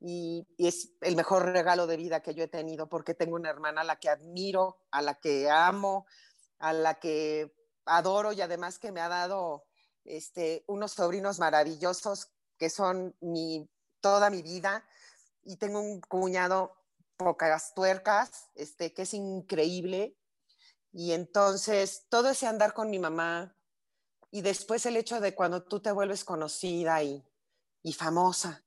y, 0.00 0.46
es 0.58 0.92
el 1.00 1.16
mejor 1.16 1.46
regalo 1.46 1.86
de 1.86 1.96
vida 1.96 2.20
que 2.20 2.34
yo 2.34 2.44
he 2.44 2.48
tenido 2.48 2.88
porque 2.88 3.14
tengo 3.14 3.36
una 3.36 3.50
hermana 3.50 3.82
a 3.82 3.84
la 3.84 3.96
que 3.96 4.08
admiro, 4.08 4.80
a 4.90 5.02
la 5.02 5.14
que 5.14 5.50
amo, 5.50 6.06
a 6.58 6.72
la 6.72 6.94
que 6.94 7.54
adoro 7.84 8.32
y 8.32 8.40
además 8.40 8.78
que 8.78 8.92
me 8.92 9.00
ha 9.00 9.08
dado 9.08 9.66
este, 10.04 10.64
unos 10.66 10.92
sobrinos 10.92 11.38
maravillosos 11.38 12.30
que 12.58 12.70
son 12.70 13.16
mi, 13.20 13.68
toda 14.00 14.30
mi 14.30 14.42
vida 14.42 14.84
y 15.44 15.56
tengo 15.56 15.80
un 15.80 16.00
cuñado 16.00 16.76
pocas 17.18 17.74
tuercas, 17.74 18.48
este, 18.54 18.94
que 18.94 19.02
es 19.02 19.12
increíble 19.12 20.16
y 20.92 21.12
entonces 21.12 22.06
todo 22.08 22.30
ese 22.30 22.46
andar 22.46 22.72
con 22.72 22.90
mi 22.90 22.98
mamá 22.98 23.54
y 24.30 24.40
después 24.40 24.86
el 24.86 24.96
hecho 24.96 25.20
de 25.20 25.34
cuando 25.34 25.64
tú 25.64 25.80
te 25.80 25.90
vuelves 25.90 26.24
conocida 26.24 27.02
y, 27.02 27.26
y 27.82 27.92
famosa, 27.92 28.64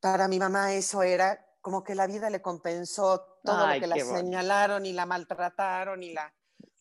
para 0.00 0.28
mi 0.28 0.38
mamá 0.38 0.74
eso 0.74 1.02
era 1.02 1.42
como 1.60 1.84
que 1.84 1.94
la 1.94 2.06
vida 2.06 2.30
le 2.30 2.42
compensó 2.42 3.38
todo 3.44 3.64
Ay, 3.64 3.80
lo 3.80 3.94
que 3.94 4.00
la 4.00 4.04
señalaron 4.04 4.84
y 4.84 4.92
la 4.92 5.06
maltrataron 5.06 6.02
y 6.02 6.12
la, 6.12 6.34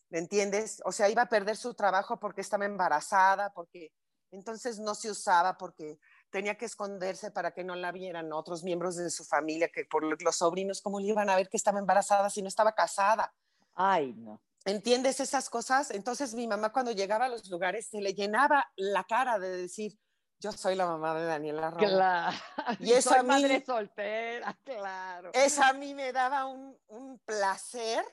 ¿me 0.09 0.19
entiendes? 0.19 0.81
O 0.85 0.91
sea, 0.91 1.09
iba 1.09 1.23
a 1.23 1.29
perder 1.29 1.57
su 1.57 1.75
trabajo 1.75 2.19
porque 2.19 2.41
estaba 2.41 2.65
embarazada, 2.65 3.53
porque 3.53 3.93
entonces 4.31 4.79
no 4.79 4.95
se 4.95 5.11
usaba, 5.11 5.57
porque 5.57 5.99
tenía 6.29 6.55
que 6.55 6.65
esconderse 6.65 7.31
para 7.31 7.51
que 7.51 7.63
no 7.63 7.75
la 7.75 7.91
vieran 7.91 8.33
otros 8.33 8.63
miembros 8.63 8.95
de 8.95 9.09
su 9.09 9.23
familia, 9.23 9.69
que 9.69 9.85
por 9.85 10.03
los 10.21 10.35
sobrinos, 10.35 10.81
¿cómo 10.81 10.99
le 10.99 11.07
iban 11.07 11.29
a 11.29 11.35
ver 11.35 11.49
que 11.49 11.57
estaba 11.57 11.79
embarazada 11.79 12.29
si 12.29 12.41
no 12.41 12.47
estaba 12.47 12.73
casada? 12.73 13.33
Ay, 13.73 14.13
no. 14.17 14.41
¿Entiendes 14.65 15.19
esas 15.19 15.49
cosas? 15.49 15.91
Entonces 15.91 16.33
mi 16.33 16.47
mamá 16.47 16.71
cuando 16.71 16.91
llegaba 16.91 17.25
a 17.25 17.29
los 17.29 17.47
lugares 17.49 17.87
se 17.87 18.01
le 18.01 18.13
llenaba 18.13 18.71
la 18.75 19.03
cara 19.03 19.37
de 19.39 19.49
decir, 19.49 19.97
yo 20.39 20.51
soy 20.51 20.75
la 20.75 20.85
mamá 20.87 21.13
de 21.17 21.25
Daniela 21.25 21.69
Romo. 21.71 21.85
Claro. 21.87 22.37
Y 22.79 22.91
eso 22.93 23.09
Soy 23.11 23.19
a 23.19 23.23
mí- 23.23 23.27
madre 23.29 23.63
soltera, 23.65 24.57
claro. 24.63 25.31
Eso 25.33 25.63
a 25.63 25.73
mí 25.73 25.93
me 25.93 26.11
daba 26.11 26.45
un, 26.47 26.77
un 26.87 27.19
placer 27.19 28.03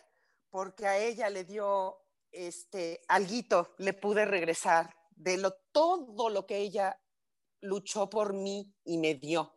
porque 0.51 0.87
a 0.87 0.99
ella 0.99 1.31
le 1.31 1.45
dio 1.45 1.99
este 2.31 3.01
alguito, 3.09 3.75
le 3.79 3.93
pude 3.95 4.25
regresar 4.25 4.95
de 5.11 5.39
lo, 5.39 5.53
todo 5.73 6.29
lo 6.31 6.47
que 6.47 6.59
ella 6.59 6.99
luchó 7.63 8.11
por 8.11 8.35
mí 8.35 8.73
y 8.85 8.99
me 8.99 9.15
dio. 9.15 9.55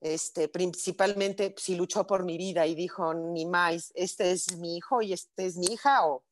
Este, 0.00 0.48
principalmente 0.48 1.54
si 1.56 1.74
luchó 1.74 2.06
por 2.06 2.24
mi 2.24 2.36
vida 2.36 2.66
y 2.66 2.74
dijo, 2.74 3.14
ni 3.14 3.46
más, 3.46 3.92
este 3.94 4.30
es 4.30 4.56
mi 4.58 4.76
hijo 4.76 5.00
y 5.00 5.14
este 5.14 5.46
es 5.46 5.56
mi 5.56 5.66
hija 5.72 6.06
o 6.06 6.22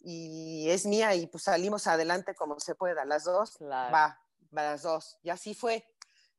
y 0.00 0.68
es 0.70 0.86
mía 0.86 1.14
y 1.14 1.26
pues 1.26 1.44
salimos 1.44 1.86
adelante 1.86 2.34
como 2.34 2.58
se 2.60 2.74
pueda, 2.74 3.04
las 3.04 3.24
dos, 3.24 3.56
Claro. 3.58 3.92
va, 3.92 4.20
va 4.56 4.62
las 4.62 4.82
dos. 4.82 5.18
Y 5.22 5.30
así 5.30 5.54
fue. 5.54 5.86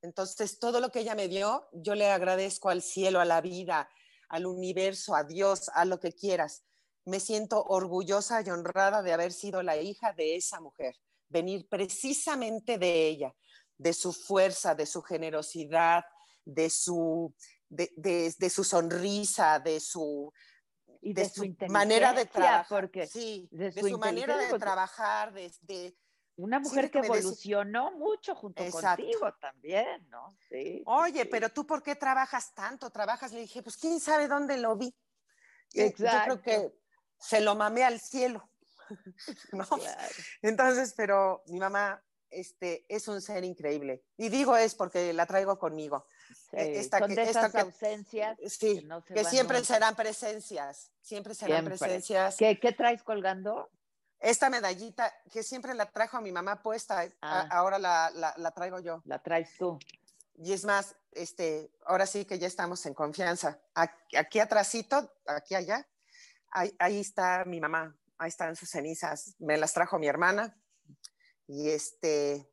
Entonces, 0.01 0.59
todo 0.59 0.79
lo 0.79 0.91
que 0.91 1.01
ella 1.01 1.13
me 1.13 1.27
dio, 1.27 1.67
yo 1.73 1.93
le 1.93 2.07
agradezco 2.09 2.69
al 2.69 2.81
cielo, 2.81 3.19
a 3.19 3.25
la 3.25 3.41
vida, 3.41 3.89
al 4.29 4.45
universo, 4.45 5.13
a 5.13 5.23
Dios, 5.25 5.69
a 5.73 5.83
lo 5.85 5.99
que 5.99 6.13
quieras. 6.13 6.63
Me 7.05 7.19
siento 7.19 7.61
orgullosa 7.63 8.41
y 8.41 8.49
honrada 8.49 9.01
de 9.01 9.11
haber 9.11 9.33
sido 9.33 9.61
la 9.61 9.75
hija 9.77 10.13
de 10.13 10.35
esa 10.37 10.61
mujer, 10.61 10.95
venir 11.27 11.67
precisamente 11.67 12.77
de 12.77 13.07
ella, 13.07 13.35
de 13.79 13.93
su 13.93 14.13
fuerza, 14.13 14.75
de 14.75 14.85
su 14.85 15.01
generosidad, 15.01 16.03
de 16.45 16.69
su, 16.69 17.33
de, 17.69 17.91
de- 17.95 18.33
de 18.37 18.49
su 18.49 18.63
sonrisa, 18.63 19.59
de 19.59 19.79
su, 19.79 20.31
Y 21.01 21.13
de 21.13 21.23
de 21.23 21.29
su 21.29 21.55
manera 21.69 22.11
de 22.13 22.25
trabajar. 22.25 22.65
porque 22.69 23.07
sí, 23.07 23.47
de 23.51 23.71
de 23.71 23.81
su 23.89 23.97
manera 23.97 24.37
de 24.37 24.59
trabajar, 24.59 25.33
de, 25.33 25.51
de- 25.61 25.97
una 26.35 26.59
mujer 26.59 26.85
Sí, 26.85 26.91
que 26.91 26.99
evolucionó 26.99 27.91
mucho 27.91 28.33
junto 28.35 28.63
Exacto. 28.63 29.03
contigo 29.03 29.33
también, 29.41 30.07
¿no? 30.09 30.37
Sí. 30.49 30.83
Oye, 30.85 31.23
sí. 31.23 31.27
pero 31.29 31.49
tú 31.49 31.65
por 31.65 31.81
qué 31.83 31.95
trabajas 31.95 32.53
tanto? 32.53 32.89
Trabajas, 32.89 33.31
le 33.33 33.41
dije, 33.41 33.61
pues 33.63 33.75
quién 33.77 33.99
sabe 33.99 34.27
dónde 34.29 34.57
lo 34.57 34.75
vi. 34.77 34.87
Y 35.73 35.79
Yo 35.89 35.93
creo 35.93 36.07
Exacto. 36.09 36.41
que 36.41 36.73
se 37.19 37.41
lo 37.41 37.55
mamé 37.55 37.83
al 37.83 37.99
cielo. 37.99 38.49
¿no? 39.53 39.65
Claro. 39.67 40.15
Entonces, 40.41 40.93
pero 40.95 41.43
mi 41.47 41.59
mamá 41.59 42.01
este, 42.31 42.85
es 42.89 43.07
un 43.07 43.21
ser 43.21 43.43
increíble. 43.43 44.03
Y 44.17 44.29
digo 44.29 44.55
es 44.57 44.75
porque 44.75 45.13
la 45.13 45.25
traigo 45.25 45.57
conmigo. 45.59 46.05
Sí, 46.51 46.57
esta 46.57 46.99
Son 46.99 47.09
que- 47.09 47.15
de 47.15 47.23
esta 47.23 47.39
esas 47.39 47.51
que- 47.51 47.59
ausencias 47.59 48.37
Sí, 48.47 48.79
que 48.81 48.85
no 48.87 49.01
se 49.01 49.13
que 49.13 49.23
van 49.23 49.31
siempre 49.31 49.63
serán 49.65 49.95
presencias, 49.95 50.91
siempre 51.01 51.33
serán 51.35 51.57
Siempre. 51.65 51.77
presencias. 51.77 52.35
¿Qué, 52.37 52.59
qué 52.59 52.71
traes 52.71 53.03
colgando? 53.03 53.69
Esta 54.19 54.49
medallita 54.49 55.13
que 55.31 55.43
siempre 55.43 55.73
la 55.73 55.85
trajo 55.91 56.17
a 56.17 56.21
mi 56.21 56.31
mamá 56.31 56.61
puesta, 56.61 56.99
a- 57.01 57.09
Ah. 57.21 57.47
ahora 57.51 57.79
la, 57.79 58.11
la- 58.13 58.33
la 58.37 58.51
traigo 58.51 58.79
yo. 58.79 59.01
La 59.05 59.21
traes 59.23 59.55
tú. 59.57 59.79
Y 60.35 60.53
es 60.53 60.65
más, 60.65 60.95
este, 61.11 61.71
ahora 61.85 62.05
sí 62.05 62.25
que 62.25 62.37
ya 62.39 62.47
estamos 62.47 62.85
en 62.85 62.93
confianza. 62.93 63.59
Aquí, 63.73 64.15
aquí 64.17 64.39
atrásito, 64.39 65.11
aquí 65.25 65.55
allá, 65.55 65.87
ahí, 66.51 66.73
ahí 66.79 66.99
está 66.99 67.43
mi 67.45 67.59
mamá, 67.59 67.95
ahí 68.17 68.29
están 68.29 68.55
sus 68.55 68.69
cenizas. 68.69 69.35
Me 69.39 69.57
las 69.57 69.73
trajo 69.73 69.99
mi 69.99 70.07
hermana. 70.07 70.55
Y 71.51 71.69
este, 71.71 72.47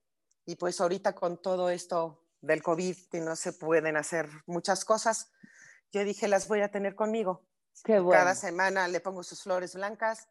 y 0.46 0.56
pues 0.56 0.80
ahorita 0.80 1.14
con 1.14 1.40
todo 1.42 1.68
esto 1.68 2.24
del 2.40 2.62
COVID, 2.62 2.96
que 3.10 3.20
no 3.20 3.36
se 3.36 3.52
pueden 3.52 3.94
hacer 3.98 4.26
muchas 4.46 4.86
cosas, 4.86 5.30
yo 5.92 6.02
dije, 6.02 6.28
las 6.28 6.48
voy 6.48 6.62
a 6.62 6.70
tener 6.70 6.94
conmigo. 6.94 7.46
Qué 7.84 7.98
bueno. 8.00 8.10
Cada 8.22 8.34
semana 8.34 8.88
le 8.88 9.00
pongo 9.00 9.22
sus 9.22 9.42
flores 9.42 9.74
blancas 9.74 10.28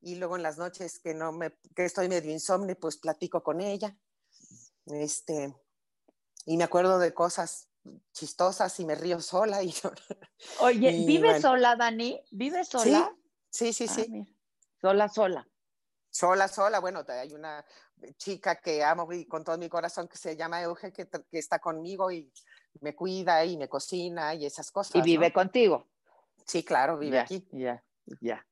y 0.00 0.14
luego 0.14 0.36
en 0.36 0.44
las 0.44 0.56
noches 0.56 1.00
que 1.00 1.14
no 1.14 1.32
me 1.32 1.58
que 1.74 1.84
estoy 1.84 2.08
medio 2.08 2.30
insomne, 2.30 2.76
pues 2.76 2.96
platico 2.96 3.42
con 3.42 3.60
ella. 3.60 3.98
Este 4.86 5.52
y 6.44 6.56
me 6.56 6.62
acuerdo 6.62 7.00
de 7.00 7.12
cosas 7.12 7.68
chistosas 8.12 8.78
y 8.78 8.84
me 8.86 8.94
río 8.94 9.20
sola 9.20 9.64
y 9.64 9.70
yo- 9.82 9.90
Oye, 10.60 10.92
y 10.92 11.06
¿vives 11.06 11.22
bueno. 11.30 11.40
sola, 11.40 11.74
Dani? 11.74 12.22
¿Vives 12.30 12.68
sola? 12.68 13.12
Sí, 13.50 13.72
sí, 13.72 13.86
Ah, 13.88 13.94
sí. 13.94 14.26
Sola, 14.80 15.08
sola. 15.08 15.48
Sola, 16.16 16.48
sola. 16.48 16.78
Bueno, 16.78 17.04
hay 17.08 17.34
una 17.34 17.62
chica 18.16 18.56
que 18.56 18.82
amo 18.82 19.06
y 19.12 19.26
con 19.26 19.44
todo 19.44 19.58
mi 19.58 19.68
corazón 19.68 20.08
que 20.08 20.16
se 20.16 20.34
llama 20.34 20.62
Euge 20.62 20.90
que, 20.90 21.06
que 21.06 21.38
está 21.38 21.58
conmigo 21.58 22.10
y 22.10 22.32
me 22.80 22.94
cuida 22.94 23.44
y 23.44 23.58
me 23.58 23.68
cocina 23.68 24.34
y 24.34 24.46
esas 24.46 24.70
cosas. 24.70 24.96
Y 24.96 25.02
vive 25.02 25.28
¿no? 25.28 25.34
contigo. 25.34 25.86
Sí, 26.46 26.64
claro, 26.64 26.96
vive 26.96 27.18
aquí. 27.18 27.46
Ya, 27.52 27.84
ya. 28.22 28.46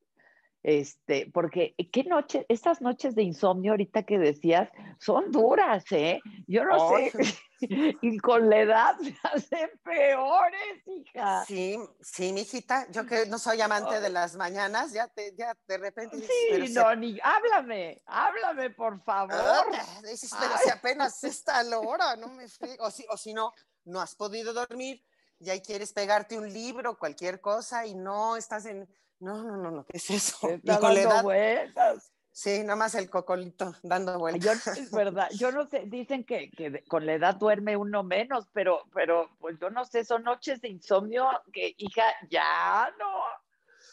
Este, 0.65 1.31
porque 1.31 1.75
qué 1.93 2.05
noche, 2.05 2.47
estas 2.49 2.81
noches 2.81 3.15
de 3.15 3.23
insomnio 3.23 3.73
ahorita 3.73 4.05
que 4.05 4.19
decías, 4.19 4.71
son 4.99 5.31
duras, 5.31 5.85
¿eh? 5.93 6.23
Yo 6.47 6.65
no 6.65 6.97
Ay. 6.97 7.11
sé, 7.11 7.23
y 8.01 8.19
con 8.19 8.49
la 8.49 8.61
edad 8.61 8.97
se 8.99 9.15
hacen 9.25 9.71
peores, 9.83 10.83
hija. 10.87 11.45
Sí, 11.45 11.79
sí, 12.01 12.33
mijita, 12.33 12.91
yo 12.91 13.05
que 13.05 13.27
no 13.27 13.39
soy 13.39 13.61
amante 13.61 14.01
de 14.01 14.09
las 14.09 14.37
mañanas, 14.37 14.95
ya 14.95 15.07
te, 15.07 15.35
ya 15.37 15.55
de 15.69 15.77
repente 15.77 16.17
dices, 16.17 16.35
Sí, 16.51 16.67
si 16.69 16.73
no, 16.73 16.97
ni, 16.97 17.19
háblame, 17.23 18.03
háblame, 18.07 18.71
por 18.71 19.03
favor. 19.05 19.35
Ah, 19.35 20.01
dices, 20.03 20.35
pero 20.41 20.57
si 20.57 20.71
Ay. 20.71 20.79
apenas 20.79 21.23
está 21.25 21.62
la 21.62 21.79
hora, 21.81 22.17
no 22.17 22.29
me 22.29 22.47
O 22.79 22.91
si, 22.91 23.05
o 23.11 23.17
si 23.19 23.35
no, 23.35 23.53
no 23.85 24.01
has 24.01 24.15
podido 24.15 24.55
dormir 24.55 25.05
y 25.41 25.51
ahí 25.51 25.61
quieres 25.61 25.93
pegarte 25.93 26.39
un 26.39 26.51
libro, 26.51 26.99
cualquier 26.99 27.41
cosa, 27.41 27.87
y 27.87 27.95
no 27.95 28.37
estás 28.37 28.65
en. 28.67 28.89
No, 29.21 29.43
no, 29.43 29.57
no, 29.57 29.71
no, 29.71 29.87
¿qué 29.87 29.97
es 29.97 30.11
eso? 30.11 30.37
Y 30.43 30.67
la 30.67 30.79
dando 30.79 31.01
edad, 31.01 31.23
vueltas. 31.23 32.12
sí, 32.31 32.61
nada 32.62 32.77
más 32.77 32.95
el 32.95 33.09
cocolito 33.09 33.75
dando 33.83 34.19
vueltas. 34.19 34.65
Yo, 34.65 34.73
es 34.73 34.91
verdad, 34.91 35.29
yo 35.33 35.53
no 35.53 35.67
sé, 35.67 35.85
dicen 35.87 36.25
que, 36.25 36.51
con 36.89 37.07
la 37.07 37.15
edad 37.15 37.37
duerme 37.37 37.77
uno 37.77 38.03
menos, 38.03 38.49
pero, 38.53 38.85
pero 38.93 39.31
pues 39.39 39.59
yo 39.61 39.71
no 39.71 39.85
sé, 39.85 40.05
son 40.05 40.25
noches 40.25 40.61
de 40.61 40.69
insomnio 40.69 41.29
que, 41.53 41.75
hija, 41.79 42.05
ya 42.29 42.93
no, 42.99 43.07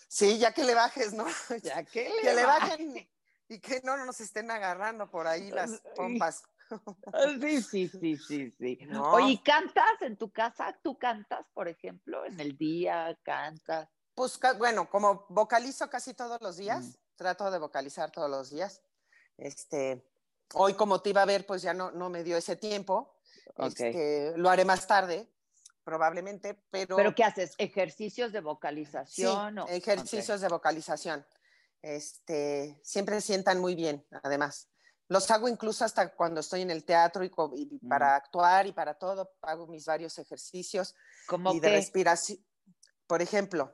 Sí, 0.07 0.37
ya 0.39 0.51
que 0.53 0.65
le 0.65 0.75
bajes, 0.75 1.13
¿no? 1.13 1.25
ya 1.63 1.83
que 1.85 2.09
le, 2.09 2.21
que 2.21 2.33
le 2.33 2.45
bajen 2.45 3.09
y 3.47 3.59
que 3.59 3.81
no 3.83 3.95
nos 4.05 4.19
estén 4.19 4.51
agarrando 4.51 5.09
por 5.09 5.25
ahí 5.25 5.51
las 5.51 5.81
pompas. 5.95 6.43
Sí, 7.41 7.61
sí, 7.61 7.87
sí, 7.87 8.17
sí, 8.17 8.51
sí. 8.51 8.79
No. 8.87 9.11
Oye, 9.11 9.31
¿y 9.33 9.37
¿cantas 9.37 10.01
en 10.01 10.17
tu 10.17 10.31
casa? 10.31 10.77
¿Tú 10.81 10.97
cantas, 10.97 11.45
por 11.53 11.67
ejemplo, 11.67 12.25
en 12.25 12.39
el 12.39 12.57
día? 12.57 13.17
¿Cantas? 13.23 13.89
Pues 14.15 14.39
bueno, 14.57 14.89
como 14.89 15.25
vocalizo 15.29 15.89
casi 15.89 16.13
todos 16.13 16.41
los 16.41 16.57
días, 16.57 16.85
Mm. 16.85 16.93
trato 17.15 17.49
de 17.51 17.59
vocalizar 17.59 18.11
todos 18.11 18.29
los 18.29 18.49
días. 18.49 18.81
Este, 19.37 20.05
hoy 20.53 20.73
como 20.73 21.01
te 21.01 21.09
iba 21.11 21.21
a 21.21 21.25
ver, 21.25 21.45
pues 21.45 21.61
ya 21.61 21.73
no, 21.73 21.91
no 21.91 22.09
me 22.09 22.23
dio 22.23 22.37
ese 22.37 22.55
tiempo. 22.55 23.15
Ok. 23.55 23.67
Este, 23.67 24.33
lo 24.37 24.49
haré 24.49 24.65
más 24.65 24.85
tarde, 24.87 25.31
probablemente, 25.83 26.55
pero, 26.69 26.95
¿Pero 26.95 27.15
qué 27.15 27.23
haces? 27.23 27.53
¿Ejercicios 27.57 28.31
de 28.31 28.39
sí, 28.39 28.43
vocalización? 28.45 29.59
o- 29.59 29.67
ejercicios 29.67 30.41
de 30.41 30.47
vocalización. 30.49 31.25
Este, 31.81 32.79
siempre 32.83 33.19
sientan 33.21 33.59
muy 33.59 33.75
bien, 33.75 34.05
además. 34.23 34.67
Los 35.07 35.29
hago 35.31 35.49
incluso 35.49 35.83
hasta 35.83 36.13
cuando 36.15 36.39
estoy 36.39 36.61
en 36.61 36.69
el 36.71 36.85
teatro 36.85 37.23
y, 37.23 37.31
y 37.55 37.79
Mm. 37.81 37.89
para 37.89 38.15
actuar 38.15 38.67
y 38.67 38.71
para 38.71 38.93
todo, 38.97 39.33
hago 39.41 39.67
mis 39.67 39.85
varios 39.85 40.17
ejercicios. 40.19 40.95
¿Cómo 41.27 41.53
y 41.53 41.59
de 41.59 41.67
qué? 41.69 41.75
respiración. 41.75 42.37
Por 43.07 43.21
ejemplo. 43.21 43.73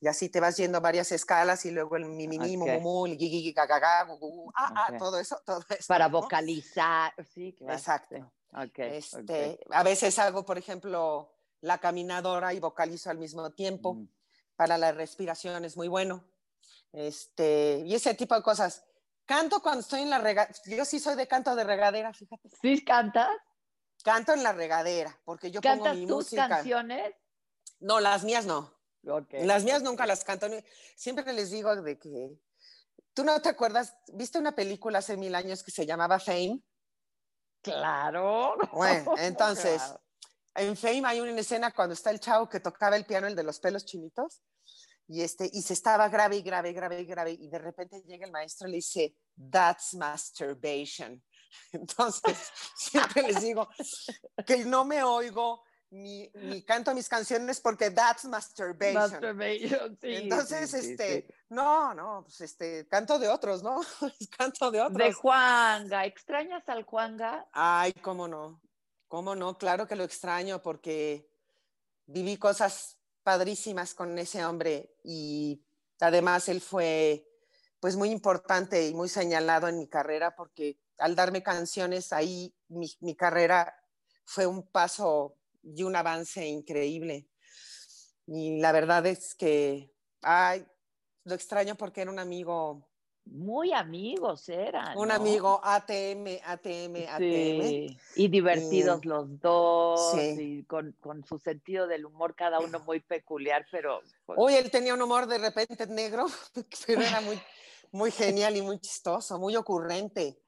Y 0.00 0.08
así 0.08 0.28
te 0.28 0.40
vas 0.40 0.56
yendo 0.56 0.80
varias 0.80 1.10
escalas 1.12 1.64
y 1.64 1.70
luego 1.70 1.96
el 1.96 2.04
mi, 2.04 2.28
mi, 2.28 2.38
mi, 2.38 2.56
mu, 2.56 2.64
Ok. 2.66 2.80
mu, 2.82 3.06
el 3.06 3.16
gi, 3.16 3.28
gi, 3.30 3.42
gi, 3.42 3.52
ga, 3.52 3.66
ga, 3.66 3.78
ga, 3.78 4.04
gu, 4.04 4.18
gu, 4.18 4.30
gu, 4.30 4.52
ah, 4.54 4.72
ah, 4.76 4.86
Ok. 4.92 4.98
todo 4.98 5.18
eso, 5.18 5.40
todo 5.44 5.60
eso. 5.70 5.86
Para 5.88 6.08
¿no? 6.08 6.20
vocalizar, 6.20 7.12
sí, 7.34 7.54
claro, 7.54 7.74
Exacto. 7.74 8.16
sí. 8.16 8.22
Ok, 8.52 8.78
Este. 8.78 9.58
A 9.70 9.82
veces 9.82 10.18
hago, 10.18 10.44
por 10.44 10.58
ejemplo, 10.58 11.32
la 11.60 11.78
caminadora 11.78 12.52
y 12.54 12.60
vocalizo 12.60 13.10
al 13.10 13.18
mismo 13.18 13.50
tiempo. 13.52 13.94
Mm. 13.94 14.08
Para 14.54 14.78
la 14.78 14.92
respiración 14.92 15.64
es 15.64 15.76
muy 15.76 15.88
bueno. 15.88 16.24
Este, 16.92 17.82
y 17.84 17.94
ese 17.94 18.14
tipo 18.14 18.34
de 18.34 18.42
cosas. 18.42 18.84
Canto 19.26 19.60
cuando 19.60 19.80
estoy 19.80 20.02
en 20.02 20.10
la 20.10 20.18
regadera. 20.18 20.54
Yo 20.64 20.84
sí 20.84 21.00
soy 21.00 21.16
de 21.16 21.26
canto 21.26 21.54
de 21.56 21.64
regadera, 21.64 22.14
fíjate. 22.14 22.48
¿Sí 22.62 22.84
cantas? 22.84 23.28
Canto 24.06 24.32
en 24.32 24.44
la 24.44 24.52
regadera, 24.52 25.20
porque 25.24 25.50
yo 25.50 25.60
pongo 25.60 25.82
¿Cantas 25.82 25.96
mi 25.96 26.06
tus 26.06 26.16
música. 26.16 26.48
canciones? 26.48 27.12
No, 27.80 27.98
las 27.98 28.22
mías 28.22 28.46
no. 28.46 28.72
Ok. 29.04 29.30
Las 29.40 29.64
mías 29.64 29.82
nunca 29.82 30.06
las 30.06 30.22
canto. 30.22 30.46
Siempre 30.94 31.32
les 31.32 31.50
digo 31.50 31.74
de 31.74 31.98
que. 31.98 32.30
¿Tú 33.14 33.24
no 33.24 33.42
te 33.42 33.48
acuerdas? 33.48 33.96
¿Viste 34.12 34.38
una 34.38 34.54
película 34.54 35.00
hace 35.00 35.16
mil 35.16 35.34
años 35.34 35.64
que 35.64 35.72
se 35.72 35.84
llamaba 35.84 36.20
Fame? 36.20 36.60
Claro. 37.62 38.56
Bueno, 38.72 39.14
entonces, 39.18 39.82
Claro. 39.82 40.00
en 40.54 40.76
Fame 40.76 41.02
hay 41.04 41.20
una 41.20 41.40
escena 41.40 41.72
cuando 41.72 41.94
está 41.94 42.10
el 42.10 42.20
chavo 42.20 42.48
que 42.48 42.60
tocaba 42.60 42.94
el 42.94 43.06
piano, 43.06 43.26
el 43.26 43.34
de 43.34 43.42
los 43.42 43.58
pelos 43.58 43.84
chinitos, 43.84 44.40
y, 45.08 45.22
este, 45.22 45.50
y 45.52 45.62
se 45.62 45.72
estaba 45.72 46.08
grave 46.08 46.36
y 46.36 46.42
grave, 46.42 46.72
grave 46.72 47.00
y 47.00 47.06
grave, 47.06 47.32
y 47.32 47.48
de 47.48 47.58
repente 47.58 48.02
llega 48.06 48.24
el 48.24 48.30
maestro 48.30 48.68
y 48.68 48.70
le 48.70 48.76
dice, 48.76 49.16
that's 49.50 49.94
masturbation. 49.94 51.20
Entonces, 51.72 52.36
siempre 52.76 53.22
les 53.22 53.40
digo 53.40 53.68
que 54.46 54.64
no 54.64 54.84
me 54.84 55.02
oigo 55.02 55.62
ni, 55.90 56.28
ni 56.34 56.62
canto 56.62 56.94
mis 56.94 57.08
canciones 57.08 57.60
porque 57.60 57.90
that's 57.90 58.24
masturbation. 58.24 58.94
Masturbation, 58.94 59.96
sí, 60.00 60.14
Entonces, 60.14 60.70
sí, 60.70 60.76
este, 60.76 61.22
sí. 61.22 61.34
no, 61.50 61.94
no, 61.94 62.22
pues 62.24 62.40
este, 62.40 62.86
canto 62.88 63.18
de 63.18 63.28
otros, 63.28 63.62
¿no? 63.62 63.80
canto 64.38 64.70
de 64.70 64.80
otros. 64.80 64.98
De 64.98 65.12
Juanga, 65.12 66.04
¿extrañas 66.04 66.68
al 66.68 66.84
Juanga? 66.84 67.46
Ay, 67.52 67.92
cómo 68.02 68.26
no, 68.26 68.60
cómo 69.08 69.34
no, 69.34 69.56
claro 69.56 69.86
que 69.86 69.96
lo 69.96 70.04
extraño 70.04 70.60
porque 70.62 71.30
viví 72.06 72.36
cosas 72.36 72.98
padrísimas 73.22 73.94
con 73.94 74.18
ese 74.18 74.44
hombre 74.44 74.94
y 75.02 75.64
además 76.00 76.48
él 76.48 76.60
fue 76.60 77.28
pues 77.80 77.96
muy 77.96 78.10
importante 78.10 78.86
y 78.86 78.94
muy 78.94 79.08
señalado 79.08 79.68
en 79.68 79.78
mi 79.78 79.88
carrera 79.88 80.34
porque 80.34 80.78
al 80.98 81.14
darme 81.14 81.42
canciones 81.42 82.12
ahí 82.12 82.54
mi, 82.68 82.90
mi 83.00 83.14
carrera 83.14 83.74
fue 84.24 84.46
un 84.46 84.62
paso 84.62 85.36
y 85.62 85.82
un 85.82 85.96
avance 85.96 86.46
increíble. 86.46 87.28
Y 88.26 88.58
la 88.58 88.72
verdad 88.72 89.06
es 89.06 89.34
que, 89.34 89.92
ay, 90.22 90.66
lo 91.24 91.34
extraño 91.34 91.76
porque 91.76 92.02
era 92.02 92.10
un 92.10 92.18
amigo, 92.18 92.88
Muy 93.24 93.72
amigos 93.72 94.48
eran. 94.48 94.96
un 94.96 95.08
¿no? 95.08 95.14
amigo 95.14 95.60
ATM, 95.62 96.40
ATM, 96.44 97.06
ATM. 97.08 97.18
Sí, 97.18 97.98
y 98.16 98.28
divertidos 98.28 99.04
los 99.04 99.40
dos, 99.40 100.12
Sí. 100.12 100.36
y 100.38 100.64
con, 100.64 100.92
con 101.00 101.24
su 101.24 101.38
sentido 101.38 101.86
del 101.86 102.06
humor, 102.06 102.34
cada 102.36 102.60
uno 102.60 102.78
muy 102.80 103.00
peculiar, 103.00 103.66
pero 103.70 104.00
pues, 104.24 104.38
Hoy 104.40 104.54
él 104.54 104.70
tenía 104.70 104.94
un 104.94 105.02
humor 105.02 105.26
de 105.26 105.38
repente 105.38 105.86
negro, 105.88 106.26
pero 106.86 107.00
era 107.02 107.20
muy, 107.20 107.40
muy 107.92 108.10
genial 108.10 108.56
y 108.56 108.62
muy 108.62 108.78
chistoso, 108.80 109.38
muy 109.38 109.56
ocurrente. 109.56 110.40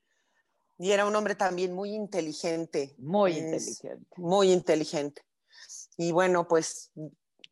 Y 0.79 0.93
era 0.93 1.07
un 1.07 1.15
hombre 1.17 1.35
también 1.35 1.73
muy 1.75 1.93
inteligente. 1.95 2.95
muy 2.99 3.33
Es- 3.33 3.39
inteligente. 3.83 4.07
Muy 4.17 4.53
inteligente. 4.53 5.23
Y 5.97 6.13
bueno, 6.13 6.47
pues, 6.47 6.93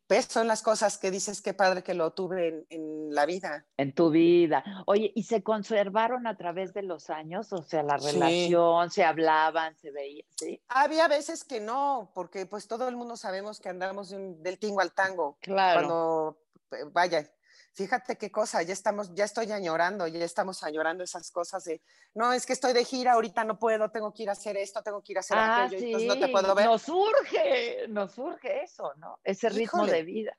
ves, 0.07 0.25
son 0.29 0.47
las 0.47 0.61
cosas 0.61 0.97
que 0.97 1.11
dices, 1.11 1.41
qué 1.41 1.53
padre 1.53 1.83
que 1.83 1.93
lo 1.93 2.13
tuve 2.13 2.47
en, 2.47 2.65
en 2.69 3.13
la 3.13 3.25
vida. 3.25 3.65
En 3.75 3.93
tu 3.93 4.09
vida. 4.09 4.63
Oye, 4.85 5.11
¿y 5.13 5.23
se 5.23 5.43
conservaron 5.43 6.25
a 6.27 6.37
través 6.37 6.73
de 6.73 6.83
los 6.83 7.09
años? 7.09 7.51
O 7.51 7.61
sea, 7.63 7.83
la 7.83 7.99
Sí. 7.99 8.11
relación, 8.13 8.89
se 8.89 9.03
hablaban, 9.03 9.75
se 9.75 9.91
veían, 9.91 10.25
¿sí? 10.37 10.61
Había 10.69 11.09
veces 11.09 11.43
que 11.43 11.59
no, 11.59 12.11
porque 12.15 12.45
pues 12.45 12.67
todo 12.69 12.87
el 12.87 12.95
mundo 12.95 13.17
sabemos 13.17 13.59
que 13.59 13.67
andamos 13.67 14.09
de 14.09 14.15
un- 14.15 14.41
del 14.41 14.57
tingo 14.59 14.79
al 14.79 14.93
tango. 14.93 15.37
Claro. 15.41 15.79
cuando 15.87 16.37
eh, 16.71 16.89
vaya, 16.93 17.29
fíjate 17.77 18.17
qué 18.17 18.31
cosa, 18.31 18.63
ya 18.63 18.73
estamos, 18.73 19.13
ya 19.13 19.23
estoy 19.25 19.51
añorando, 19.51 20.07
ya 20.07 20.25
estamos 20.25 20.63
añorando 20.63 21.03
esas 21.03 21.29
cosas 21.29 21.63
de, 21.63 21.79
no, 22.15 22.33
es 22.33 22.47
que 22.47 22.53
estoy 22.53 22.73
de 22.73 22.83
gira, 22.83 23.13
ahorita 23.13 23.43
no 23.43 23.59
puedo, 23.59 23.91
tengo 23.91 24.11
que 24.11 24.23
ir 24.23 24.29
a 24.29 24.31
hacer 24.31 24.57
esto, 24.57 24.81
tengo 24.81 24.99
que 25.03 25.13
ir 25.13 25.17
a 25.17 25.19
hacer 25.19 25.37
Ah, 25.37 25.65
aquello, 25.65 25.79
sí, 25.79 25.85
entonces 25.85 26.07
no 26.09 26.19
te 26.19 26.27
puedo 26.31 26.55
ver. 26.55 26.65
nos 26.65 26.81
surge, 26.81 27.87
nos 27.89 28.11
surge 28.13 28.63
eso, 28.63 28.95
¿no? 28.95 29.19
Ese 29.23 29.49
ritmo 29.49 29.83
Híjole. 29.83 29.91
de 29.91 30.03
vida. 30.03 30.37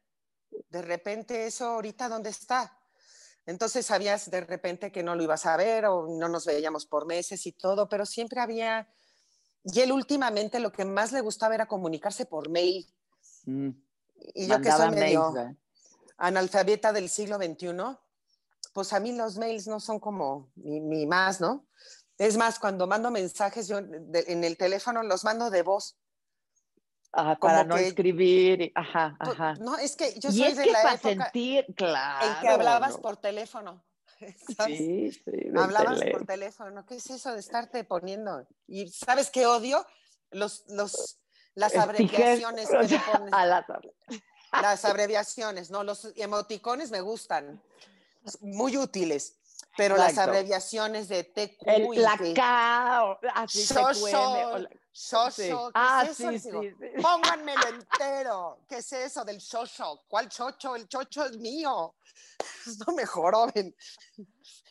De 0.68 0.82
repente 0.82 1.47
eso 1.47 1.66
ahorita, 1.66 2.09
¿dónde 2.09 2.30
está? 2.30 2.76
Entonces 3.47 3.86
sabías 3.86 4.28
de 4.32 4.41
repente 4.41 4.91
que 4.91 5.05
no 5.05 5.14
lo 5.14 5.22
ibas 5.22 5.47
a 5.47 5.57
ver 5.57 5.86
o 5.86 6.09
no 6.18 6.28
nos 6.28 6.45
veíamos 6.45 6.86
por 6.86 7.07
meses 7.07 7.47
y 7.47 7.53
todo, 7.53 7.89
pero 7.89 8.05
siempre 8.05 8.41
había, 8.41 8.89
y 9.62 9.78
él 9.80 9.93
últimamente 9.93 10.59
lo 10.59 10.72
que 10.72 10.84
más 10.84 11.12
le 11.12 11.20
gustaba 11.20 11.55
era 11.55 11.66
comunicarse 11.66 12.26
por 12.26 12.49
mail. 12.51 12.84
Mm, 13.45 13.70
Y 14.34 14.49
yo 14.49 14.61
que 14.61 14.72
soy 14.72 14.91
medio... 14.91 15.32
analfabeta 16.19 16.93
del 16.93 17.09
siglo 17.09 17.37
XXI, 17.37 17.75
pues 18.73 18.93
a 18.93 19.01
mí 19.01 19.12
los 19.16 19.39
mails 19.39 19.66
no 19.66 19.81
son 19.81 19.99
como 19.99 20.51
mi 20.57 21.07
más, 21.07 21.41
¿no? 21.41 21.66
Es 22.19 22.37
más, 22.37 22.59
cuando 22.59 22.87
mando 22.87 23.11
mensajes, 23.11 23.69
yo 23.69 23.81
de- 23.81 24.25
en 24.29 24.43
el 24.45 24.57
teléfono 24.57 25.03
los 25.03 25.25
mando 25.25 25.51
de 25.51 25.62
voz. 25.62 25.97
Ah, 27.12 27.37
como 27.41 27.53
para 27.55 27.64
no 27.64 27.77
que- 27.77 27.87
escribir, 27.87 28.73
ajá, 28.75 29.16
ajá. 29.19 29.55
No, 29.55 29.79
es 29.79 29.97
que 29.97 30.19
yo 30.21 30.29
y 30.29 30.33
soy 30.39 30.43
es 30.49 30.57
de 30.57 30.64
que 30.64 30.73
la 30.73 30.83
para 30.83 30.95
época 30.97 31.09
sentir, 31.25 31.66
claro. 31.75 32.27
en 32.27 32.41
que 32.41 32.49
hablabas 32.49 32.97
¿no? 32.97 33.01
por 33.01 33.16
teléfono. 33.16 33.85
¿sabes? 34.59 34.79
Sí, 34.79 35.12
sí, 35.12 35.31
Hablabas 35.57 36.01
por 36.12 36.27
teléfono. 36.27 36.85
¿Qué 36.85 36.97
es 36.97 37.09
eso 37.09 37.33
de 37.33 37.41
estarte 37.41 37.85
poniendo? 37.85 38.47
Y 38.66 38.89
¿sabes 38.89 39.31
qué 39.31 39.47
odio? 39.47 39.87
Los, 40.31 40.64
los, 40.69 41.19
las 41.55 41.75
abreviaciones 41.77 42.69
que 42.69 42.89
sea, 42.89 43.03
pones. 43.12 43.33
a 43.33 43.47
las- 43.47 43.64
Las 44.53 44.84
abreviaciones, 44.84 45.70
no, 45.70 45.82
los 45.84 46.09
emoticones 46.16 46.90
me 46.90 47.01
gustan. 47.01 47.61
Muy 48.40 48.76
útiles. 48.76 49.34
pero 49.76 49.96
las 49.96 50.18
abreviaciones 50.18 51.09
de 51.09 51.22
TQ 51.24 51.62
El, 51.66 51.94
y 51.94 51.96
la 51.99 52.16
que- 52.18 52.34
K, 52.34 53.05
o- 53.05 53.18
así 53.34 53.62
Shosho, 53.64 54.07
TQM, 54.07 54.44
o 54.53 54.59
la- 54.59 54.70
Shosho, 54.92 55.30
sí. 55.30 55.42
¿qué 55.49 55.70
Ah, 55.74 56.07
es 56.09 56.16
sí, 56.16 56.38
sí. 56.38 56.51
Pónganmelo 57.01 57.62
entero. 57.68 58.59
¿Qué 58.68 58.78
es 58.78 58.92
eso 58.92 59.24
del 59.24 59.38
chocho? 59.40 60.03
¿Cuál 60.09 60.28
chocho? 60.28 60.74
El 60.74 60.88
chocho 60.88 61.24
es 61.26 61.36
mío. 61.38 61.94
No 62.86 62.92
me 62.94 63.07
joroben. 63.07 63.74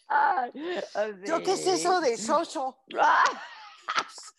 Ay, 0.10 0.52
¿Yo 1.26 1.42
qué 1.44 1.54
es 1.54 1.66
eso 1.68 2.00
de 2.02 2.18
chocho? 2.18 2.78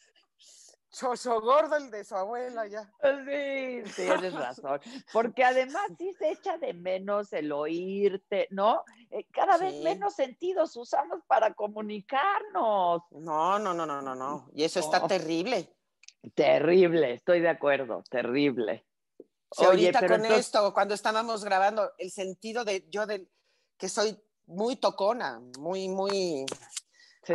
Chocho 0.98 1.40
gordo 1.40 1.76
el 1.76 1.90
de 1.92 2.02
su 2.02 2.16
abuela 2.16 2.66
ya. 2.66 2.82
Sí, 3.02 3.82
tienes 3.94 4.34
razón. 4.34 4.80
Porque 5.12 5.44
además 5.44 5.86
sí 5.96 6.12
se 6.18 6.32
echa 6.32 6.58
de 6.58 6.74
menos 6.74 7.32
el 7.32 7.52
oírte, 7.52 8.48
¿no? 8.50 8.82
Eh, 9.10 9.24
Cada 9.32 9.58
vez 9.58 9.74
Sí. 9.74 9.82
menos 9.84 10.14
sentidos 10.14 10.74
usamos 10.76 11.20
para 11.28 11.54
comunicarnos. 11.54 13.02
No, 13.12 13.58
no, 13.60 13.72
no, 13.74 13.86
no, 13.86 14.02
no, 14.02 14.14
no. 14.16 14.50
Y 14.54 14.64
eso 14.64 14.80
está 14.80 15.04
Oh. 15.04 15.06
terrible. 15.06 15.72
Terrible, 16.34 17.12
estoy 17.14 17.40
de 17.40 17.48
acuerdo, 17.48 18.02
terrible. 18.10 18.84
Si 19.52 19.64
Oye, 19.64 19.86
ahorita 19.86 20.00
con 20.00 20.12
entonces- 20.16 20.38
esto, 20.46 20.74
cuando 20.74 20.94
estábamos 20.94 21.44
grabando, 21.44 21.92
el 21.98 22.10
sentido 22.10 22.64
de 22.64 22.86
yo 22.90 23.06
de 23.06 23.28
que 23.78 23.88
soy 23.88 24.18
muy 24.46 24.74
tocona, 24.76 25.40
muy, 25.58 25.88
muy, 25.88 26.44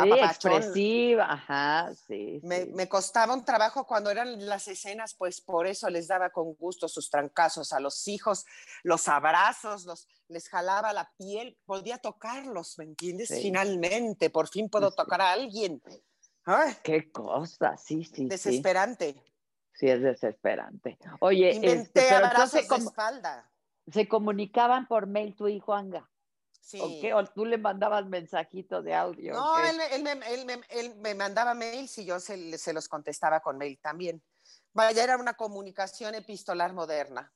Sí, 0.01 0.09
expresiva, 0.11 1.31
ajá, 1.33 1.93
sí. 2.07 2.39
me, 2.43 2.63
sí. 2.63 2.71
me 2.73 2.89
costaba 2.89 3.33
un 3.33 3.45
trabajo 3.45 3.85
cuando 3.85 4.09
eran 4.09 4.45
las 4.47 4.67
escenas, 4.67 5.13
pues 5.13 5.39
por 5.41 5.67
eso 5.67 5.89
les 5.89 6.07
daba 6.07 6.31
con 6.31 6.53
gusto 6.55 6.87
sus 6.87 7.09
trancazos 7.09 7.71
a 7.73 7.79
los 7.79 8.07
hijos, 8.07 8.45
los 8.83 9.07
abrazos, 9.07 9.85
los, 9.85 10.07
les 10.27 10.49
jalaba 10.49 10.93
la 10.93 11.11
piel, 11.17 11.57
podía 11.65 11.99
tocarlos, 11.99 12.77
¿me 12.79 12.85
entiendes? 12.85 13.29
Sí. 13.29 13.41
Finalmente, 13.41 14.29
por 14.29 14.47
fin 14.47 14.69
puedo 14.69 14.89
Sí. 14.89 14.95
tocar 14.97 15.21
a 15.21 15.31
alguien. 15.31 15.81
Ay, 16.45 16.75
Qué 16.83 17.11
cosa, 17.11 17.77
sí, 17.77 18.03
sí, 18.03 18.27
desesperante. 18.27 19.15
Sí, 19.73 19.87
es 19.89 20.01
desesperante. 20.01 20.97
Oye, 21.19 21.49
este, 21.51 21.65
Inventé 21.67 21.91
pero 22.09 22.15
abrazos 22.25 22.53
entonces 22.55 22.69
de 22.85 22.89
espalda. 22.89 23.51
se 23.91 24.07
comunicaban 24.07 24.87
por 24.87 25.07
mail 25.07 25.35
tú 25.35 25.47
y 25.47 25.59
Juanga. 25.59 26.09
Sí. 26.65 26.79
¿O 26.81 26.87
qué? 27.01 27.13
¿O 27.13 27.25
tú 27.25 27.45
le 27.45 27.57
mandabas 27.57 28.05
mensajito 28.05 28.81
de 28.81 28.95
audio? 28.95 29.33
No, 29.33 29.59
él, 29.59 29.75
me- 29.75 29.95
él 29.95 30.01
me, 30.03 30.11
él 30.33 30.45
me- 30.45 30.61
él 30.69 30.95
me 30.95 31.13
mandaba 31.13 31.53
mails 31.53 31.97
y 31.97 32.05
yo 32.05 32.21
se, 32.21 32.57
se 32.57 32.71
los 32.71 32.87
contestaba 32.87 33.41
con 33.41 33.57
mail 33.57 33.77
también. 33.81 34.23
Vaya, 34.71 35.03
era 35.03 35.17
una 35.17 35.33
comunicación 35.33 36.15
epistolar 36.15 36.71
moderna. 36.73 37.31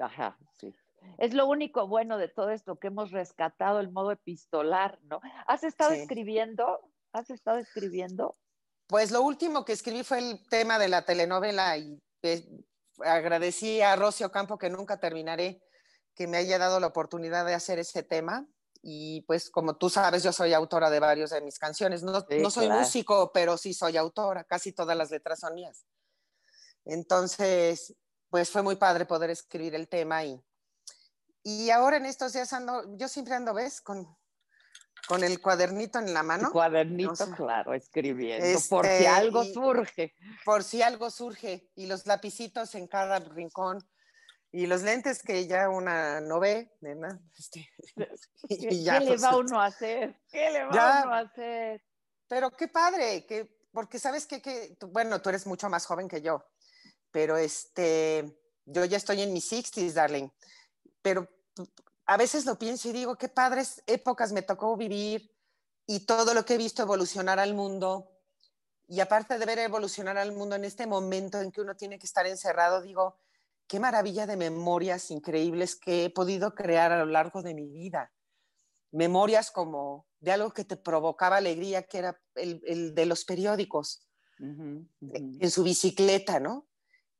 Ajá, 0.00 0.38
sí. 0.58 0.74
Es 1.18 1.34
lo 1.34 1.46
único 1.46 1.86
bueno 1.86 2.16
de 2.16 2.28
todo 2.28 2.48
esto 2.48 2.78
que 2.78 2.86
hemos 2.86 3.10
rescatado 3.10 3.78
el 3.78 3.92
modo 3.92 4.10
epistolar, 4.12 4.98
¿no? 5.02 5.20
¿Has 5.46 5.64
estado 5.64 5.92
Sí. 5.92 5.98
escribiendo? 6.00 6.80
¿Has 7.12 7.28
estado 7.28 7.58
escribiendo? 7.58 8.38
Pues 8.86 9.10
lo 9.10 9.20
último 9.20 9.66
que 9.66 9.74
escribí 9.74 10.02
fue 10.02 10.18
el 10.18 10.48
tema 10.48 10.78
de 10.78 10.88
la 10.88 11.04
telenovela 11.04 11.76
y 11.76 12.00
eh, 12.22 12.48
agradecí 13.04 13.82
a 13.82 13.96
Rocio 13.96 14.30
Campo 14.32 14.56
que 14.56 14.70
nunca 14.70 14.98
terminaré 14.98 15.62
que 16.14 16.26
me 16.26 16.36
haya 16.38 16.58
dado 16.58 16.80
la 16.80 16.86
oportunidad 16.88 17.44
de 17.44 17.54
hacer 17.54 17.78
ese 17.78 18.02
tema. 18.02 18.46
Y 18.82 19.20
pues 19.22 19.48
como 19.48 19.76
tú 19.76 19.88
sabes, 19.88 20.24
yo 20.24 20.32
soy 20.32 20.52
autora 20.52 20.90
de 20.90 20.98
varios 20.98 21.30
de 21.30 21.40
mis 21.40 21.58
canciones. 21.58 22.02
No, 22.02 22.20
Sí, 22.20 22.38
no 22.40 22.50
soy 22.50 22.66
claro. 22.66 22.80
músico, 22.80 23.30
pero 23.32 23.56
sí 23.56 23.72
soy 23.72 23.96
autora. 23.96 24.44
Casi 24.44 24.72
todas 24.72 24.96
las 24.96 25.10
letras 25.10 25.38
son 25.40 25.54
mías. 25.54 25.86
Entonces, 26.84 27.94
pues 28.28 28.50
fue 28.50 28.62
muy 28.62 28.76
padre 28.76 29.06
poder 29.06 29.30
escribir 29.30 29.74
el 29.74 29.88
tema 29.88 30.24
y, 30.24 30.42
y 31.44 31.70
ahora 31.70 31.96
en 31.96 32.06
estos 32.06 32.32
días 32.32 32.52
ando, 32.52 32.96
yo 32.96 33.06
siempre 33.08 33.34
ando, 33.34 33.54
¿ves? 33.54 33.80
Con, 33.80 34.06
con 35.06 35.22
el 35.22 35.40
cuadernito 35.40 35.98
en 35.98 36.12
la 36.12 36.22
mano. 36.22 36.50
Cuadernito, 36.50 37.12
o 37.12 37.16
sea, 37.16 37.34
claro, 37.36 37.74
escribiendo, 37.74 38.58
por 38.68 38.84
si 38.86 38.92
este, 38.92 39.08
algo 39.08 39.44
surge. 39.44 40.14
por 40.44 40.64
si 40.64 40.82
algo 40.82 41.10
surge 41.10 41.70
y 41.76 41.86
los 41.86 42.06
lapicitos 42.06 42.74
en 42.74 42.88
cada 42.88 43.18
rincón 43.20 43.86
y 44.52 44.66
los 44.66 44.82
lentes 44.82 45.22
que 45.22 45.46
ya 45.46 45.68
una 45.70 46.20
no 46.20 46.38
ve, 46.38 46.70
¿verdad? 46.80 47.18
Este, 47.36 47.68
¿Qué, 48.48 48.68
y 48.70 48.84
ya, 48.84 48.98
qué 48.98 49.04
le 49.06 49.10
pues, 49.12 49.24
va 49.24 49.36
uno 49.38 49.60
a 49.60 49.66
hacer? 49.66 50.20
¿Qué 50.30 50.50
le 50.50 50.64
va 50.64 50.74
Ya. 50.74 51.02
uno 51.04 51.14
a 51.14 51.18
hacer? 51.20 51.82
Pero 52.28 52.50
qué 52.50 52.68
padre, 52.68 53.26
que, 53.26 53.66
porque 53.72 53.98
sabes 53.98 54.26
que, 54.26 54.40
que 54.42 54.76
tú- 54.78 54.88
bueno, 54.88 55.20
tú 55.22 55.30
eres 55.30 55.46
mucho 55.46 55.68
más 55.68 55.86
joven 55.86 56.06
que 56.08 56.20
yo, 56.20 56.44
pero 57.10 57.36
este, 57.38 58.38
yo 58.66 58.84
ya 58.84 58.98
estoy 58.98 59.22
en 59.22 59.32
mis 59.32 59.50
60s, 59.50 59.94
darling, 59.94 60.28
pero 61.00 61.26
a 62.06 62.16
veces 62.16 62.44
lo 62.44 62.58
pienso 62.58 62.88
y 62.88 62.92
digo, 62.92 63.16
qué 63.16 63.28
padres 63.28 63.82
épocas 63.86 64.32
me 64.32 64.42
tocó 64.42 64.76
vivir 64.76 65.34
y 65.86 66.04
todo 66.04 66.34
lo 66.34 66.44
que 66.44 66.54
he 66.54 66.58
visto 66.58 66.82
evolucionar 66.82 67.38
al 67.38 67.54
mundo. 67.54 68.08
Y 68.88 69.00
aparte 69.00 69.38
de 69.38 69.46
ver 69.46 69.58
evolucionar 69.60 70.18
al 70.18 70.32
mundo 70.32 70.56
en 70.56 70.64
este 70.64 70.86
momento 70.86 71.40
en 71.40 71.50
que 71.52 71.60
uno 71.62 71.74
tiene 71.76 71.98
que 71.98 72.06
estar 72.06 72.26
encerrado, 72.26 72.82
digo, 72.82 73.18
qué 73.72 73.80
maravilla 73.80 74.26
de 74.26 74.36
memorias 74.36 75.10
increíbles 75.10 75.76
que 75.76 76.04
he 76.04 76.10
podido 76.10 76.54
crear 76.54 76.92
a 76.92 76.98
lo 76.98 77.06
largo 77.06 77.40
de 77.40 77.54
mi 77.54 77.70
vida. 77.70 78.12
Memorias 78.90 79.50
como 79.50 80.06
de 80.20 80.32
algo 80.32 80.52
que 80.52 80.66
te 80.66 80.76
provocaba 80.76 81.38
alegría, 81.38 81.84
que 81.84 81.96
era 81.96 82.20
el, 82.34 82.60
el 82.66 82.94
de 82.94 83.06
los 83.06 83.24
periódicos 83.24 84.06
ujú. 84.38 84.86
en 85.00 85.50
su 85.50 85.64
bicicleta, 85.64 86.38
¿no? 86.38 86.68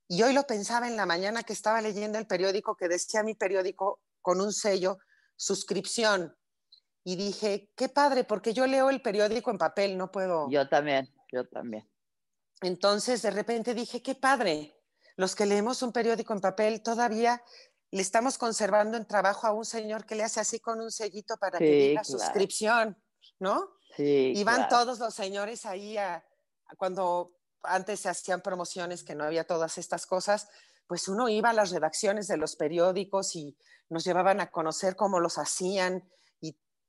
Y 0.08 0.24
hoy 0.24 0.34
lo 0.34 0.46
pensaba 0.46 0.88
en 0.88 0.98
la 0.98 1.06
mañana 1.06 1.42
que 1.42 1.54
estaba 1.54 1.80
leyendo 1.80 2.18
el 2.18 2.26
periódico 2.26 2.76
que 2.76 2.86
decía 2.86 3.22
mi 3.22 3.34
periódico 3.34 4.02
con 4.20 4.42
un 4.42 4.52
sello, 4.52 4.98
suscripción. 5.36 6.36
Y 7.02 7.16
dije, 7.16 7.72
qué 7.76 7.88
padre, 7.88 8.24
porque 8.24 8.52
yo 8.52 8.66
leo 8.66 8.90
el 8.90 9.00
periódico 9.00 9.50
en 9.50 9.56
papel, 9.56 9.96
no 9.96 10.12
puedo. 10.12 10.50
Yo 10.50 10.68
también, 10.68 11.08
yo 11.32 11.48
también. 11.48 11.90
Entonces, 12.60 13.22
de 13.22 13.30
repente 13.30 13.72
dije, 13.72 14.02
qué 14.02 14.14
padre. 14.14 14.81
Los 15.16 15.34
que 15.34 15.46
leemos 15.46 15.82
un 15.82 15.92
periódico 15.92 16.32
en 16.32 16.40
papel 16.40 16.82
todavía 16.82 17.42
le 17.90 18.00
estamos 18.02 18.38
conservando 18.38 18.96
en 18.96 19.06
trabajo 19.06 19.46
a 19.46 19.52
un 19.52 19.64
señor 19.64 20.06
que 20.06 20.14
le 20.14 20.24
hace 20.24 20.40
así 20.40 20.60
con 20.60 20.80
un 20.80 20.90
sellito 20.90 21.36
para 21.36 21.58
que 21.58 21.64
Sí, 21.66 21.88
diga 21.88 22.02
claro. 22.02 22.18
suscripción, 22.18 23.02
¿no? 23.38 23.70
Sí, 23.96 24.32
Y 24.34 24.44
van 24.44 24.66
claro. 24.66 24.84
todos 24.84 24.98
los 24.98 25.14
señores 25.14 25.66
ahí 25.66 25.98
a, 25.98 26.14
a 26.16 26.76
cuando 26.76 27.36
antes 27.62 28.00
se 28.00 28.08
hacían 28.08 28.40
promociones 28.40 29.04
que 29.04 29.14
no 29.14 29.24
había 29.24 29.46
todas 29.46 29.76
estas 29.78 30.06
cosas, 30.06 30.48
pues 30.86 31.06
uno 31.08 31.28
iba 31.28 31.50
a 31.50 31.52
las 31.52 31.70
redacciones 31.70 32.26
de 32.28 32.38
los 32.38 32.56
periódicos 32.56 33.36
y 33.36 33.56
nos 33.90 34.04
llevaban 34.04 34.40
a 34.40 34.50
conocer 34.50 34.96
cómo 34.96 35.20
los 35.20 35.36
hacían 35.38 36.10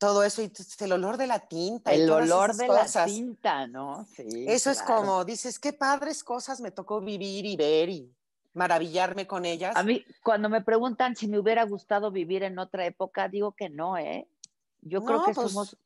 todo 0.04 0.24
eso, 0.24 0.42
y 0.42 0.52
el 0.80 0.92
olor 0.92 1.16
de 1.18 1.28
la 1.28 1.40
tinta. 1.40 1.94
y 1.94 2.02
El 2.02 2.08
todas 2.08 2.24
olor 2.26 2.50
esas 2.52 2.58
de 2.58 2.68
la 2.68 3.06
tinta, 3.06 3.68
¿no? 3.68 4.06
Sí. 4.16 4.46
Eso 4.48 4.70
es 4.70 4.82
claro. 4.82 5.02
como, 5.02 5.26
dices, 5.26 5.60
qué 5.60 5.72
padres 5.72 6.24
cosas 6.24 6.60
me 6.60 6.72
tocó 6.72 7.00
vivir 7.00 7.46
y 7.46 7.56
ver 7.56 7.88
y 7.90 8.14
maravillarme 8.54 9.26
con 9.28 9.46
ellas. 9.46 9.76
A 9.76 9.84
mí, 9.84 10.04
cuando 10.22 10.50
me 10.50 10.62
preguntan 10.62 11.16
si 11.16 11.28
me 11.28 11.40
hubiera 11.40 11.64
gustado 11.64 12.12
vivir 12.12 12.44
en 12.44 12.60
otra 12.60 12.86
época, 12.86 13.30
digo 13.30 13.54
que 13.54 13.70
no, 13.70 13.98
¿eh? 13.98 14.28
Yo 14.82 15.04
creo 15.06 15.24
que 15.24 15.34
pues- 15.34 15.52
somos. 15.52 15.78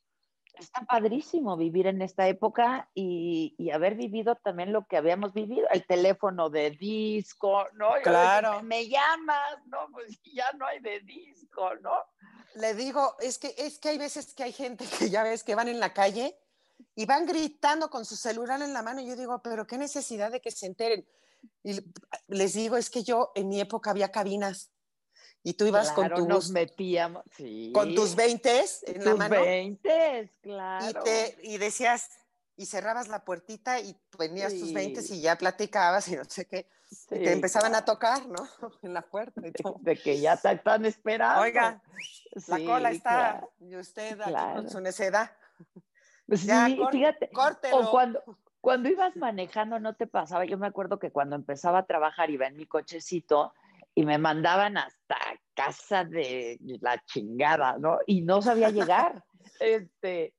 Está 0.59 0.82
padrísimo 0.86 1.55
vivir 1.55 1.86
en 1.86 2.01
esta 2.01 2.28
época 2.28 2.89
y, 2.95 3.53
y 3.59 3.70
haber 3.70 3.93
vivido 3.93 4.34
también 4.38 4.74
lo 4.74 4.88
que 4.88 4.97
habíamos 4.97 5.32
vivido, 5.32 5.68
el 5.72 5.86
teléfono 5.86 6.49
de 6.49 6.72
disco, 6.72 7.68
¿no? 7.74 7.95
Yo 7.97 8.01
Claro. 8.01 8.63
Me, 8.63 8.70
me 8.70 8.89
llamas, 8.89 9.59
¿no? 9.68 9.78
Pues 9.91 10.20
ya 10.34 10.51
no 10.57 10.65
hay 10.65 10.80
de 10.80 11.01
disco, 11.01 11.76
¿no? 11.84 11.91
Le 12.58 12.74
digo, 12.74 13.16
es 13.20 13.38
que, 13.38 13.53
es 13.58 13.80
que 13.80 13.89
hay 13.89 13.97
veces 13.97 14.34
que 14.34 14.43
hay 14.43 14.53
gente 14.53 14.86
que 14.99 15.10
ya 15.10 15.24
ves 15.24 15.43
que 15.43 15.55
van 15.55 15.68
en 15.68 15.80
la 15.80 15.93
calle 15.93 16.38
y 16.95 17.05
van 17.05 17.26
gritando 17.26 17.89
con 17.89 18.05
su 18.05 18.16
celular 18.16 18.62
en 18.62 18.74
la 18.74 18.82
mano 18.82 19.01
y 19.01 19.08
yo 19.08 19.16
digo, 19.16 19.41
pero 19.41 19.66
qué 19.66 19.78
necesidad 19.78 20.32
de 20.32 20.41
que 20.41 20.51
se 20.51 20.66
enteren. 20.66 21.08
Y 21.64 21.80
les 22.28 22.53
digo, 22.53 22.78
es 22.78 22.89
que 22.89 23.03
yo 23.03 23.32
en 23.36 23.49
mi 23.49 23.60
época 23.60 23.91
había 23.91 24.12
cabinas 24.12 24.72
y 25.43 25.53
tú 25.53 25.66
ibas 25.66 25.91
Claro, 25.91 26.16
con, 26.16 26.28
nos 26.28 26.45
tus, 26.45 26.51
metíamos, 26.51 27.24
sí. 27.36 27.72
con 27.74 27.95
tus 27.95 28.16
20 28.16 28.66
en 28.88 29.05
la 29.05 29.16
mano 29.16 29.41
20, 29.41 30.22
y, 30.24 30.41
claro. 30.41 31.03
te, 31.03 31.38
y 31.43 31.58
decías, 31.58 32.10
y 32.58 32.66
cerrabas 32.66 33.08
la 33.08 33.24
puertita 33.24 33.80
y 33.80 33.93
tus 34.10 34.26
Sí. 34.51 34.74
20 34.74 35.01
y 35.14 35.22
ya 35.22 35.36
platicabas 35.38 36.08
y 36.10 36.16
no 36.16 36.26
sé 36.26 36.45
qué. 36.45 36.68
y 36.89 36.95
Sí, 36.95 37.08
te 37.10 37.32
empezaban 37.32 37.76
a 37.76 37.86
tocar, 37.86 38.26
¿no? 38.28 38.36
En 38.82 38.93
la 38.93 39.01
puerta. 39.03 39.41
y 39.47 39.51
tú, 39.51 39.76
De 39.82 39.95
que 39.95 40.20
ya 40.20 40.36
te 40.38 40.51
están 40.51 40.86
esperando. 40.86 41.41
Oiga, 41.41 41.82
la 42.47 42.58
Sí, 42.58 42.66
cola 42.66 42.91
está, 42.91 43.10
claro. 43.10 43.53
y 43.60 43.76
usted 43.76 44.20
aquí 44.20 44.30
claro. 44.32 44.55
con 44.55 44.70
su 44.70 44.82
necedad. 44.82 45.32
Sí, 46.30 46.47
Ya, 46.47 46.68
fíjate. 46.91 47.30
Córtelo. 47.30 47.78
O 47.78 47.91
cuando, 47.91 48.22
cuando 48.60 48.89
ibas 48.89 49.16
manejando, 49.18 49.80
no 49.80 49.95
te 49.95 50.08
pasaba. 50.08 50.45
Yo 50.45 50.58
me 50.58 50.68
acuerdo 50.68 50.97
que 50.99 51.12
cuando 51.12 51.36
empezaba 51.36 51.80
a 51.80 51.86
trabajar 51.86 52.30
iba 52.32 52.47
en 52.47 52.58
mi 52.58 52.66
cochecito 52.66 53.53
y 53.95 54.05
me 54.05 54.18
mandaban 54.18 54.78
hasta 54.78 55.18
casa 55.53 56.03
de 56.05 56.58
la 56.82 56.97
chingada, 57.05 57.78
¿no? 57.80 57.99
Y 58.05 58.22
no 58.22 58.41
sabía 58.41 58.70
llegar. 58.70 59.24
este, 59.60 60.34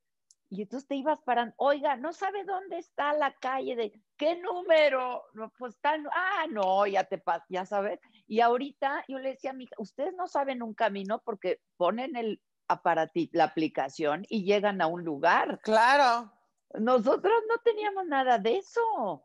y 0.51 0.63
entonces 0.63 0.89
te 0.89 0.95
ibas 0.97 1.21
parando, 1.23 1.55
oiga, 1.59 1.97
no 1.97 2.13
sabe 2.13 2.45
dónde 2.45 2.79
está 2.79 3.13
la 3.13 3.35
calle 3.35 3.77
de 3.77 3.93
qué 4.17 4.37
número, 4.41 5.23
no, 5.35 5.53
pues 5.59 5.79
tal, 5.81 6.09
ah, 6.13 6.47
no, 6.51 6.87
ya 6.87 7.05
te 7.05 7.19
pas, 7.19 7.43
ya 7.49 7.67
sabes. 7.67 8.01
Y 8.27 8.41
ahorita 8.41 9.05
yo 9.09 9.19
le 9.19 9.31
decía 9.31 9.51
a 9.51 9.55
mi 9.55 9.65
hija, 9.65 9.75
ustedes 9.79 10.15
no 10.15 10.27
saben 10.27 10.63
un 10.63 10.75
camino 10.75 11.21
porque 11.25 11.61
ponen 11.77 12.17
el 12.17 12.41
a- 12.69 12.83
para 12.83 13.07
ti 13.09 13.31
la 13.33 13.45
aplicación 13.45 14.25
y 14.29 14.45
llegan 14.45 14.81
a 14.83 14.87
un 14.87 15.05
lugar. 15.05 15.61
Claro, 15.63 16.33
Nosotros 16.75 17.33
no 17.49 17.59
teníamos 17.65 18.07
nada 18.07 18.39
de 18.39 18.59
eso. 18.59 19.25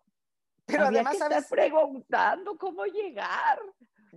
pero 0.66 0.86
Había 0.86 1.00
además, 1.00 1.14
que 1.14 1.20
¿sabes? 1.20 1.38
estar 1.44 1.58
preguntando 1.58 2.58
cómo 2.58 2.86
llegar. 2.86 3.60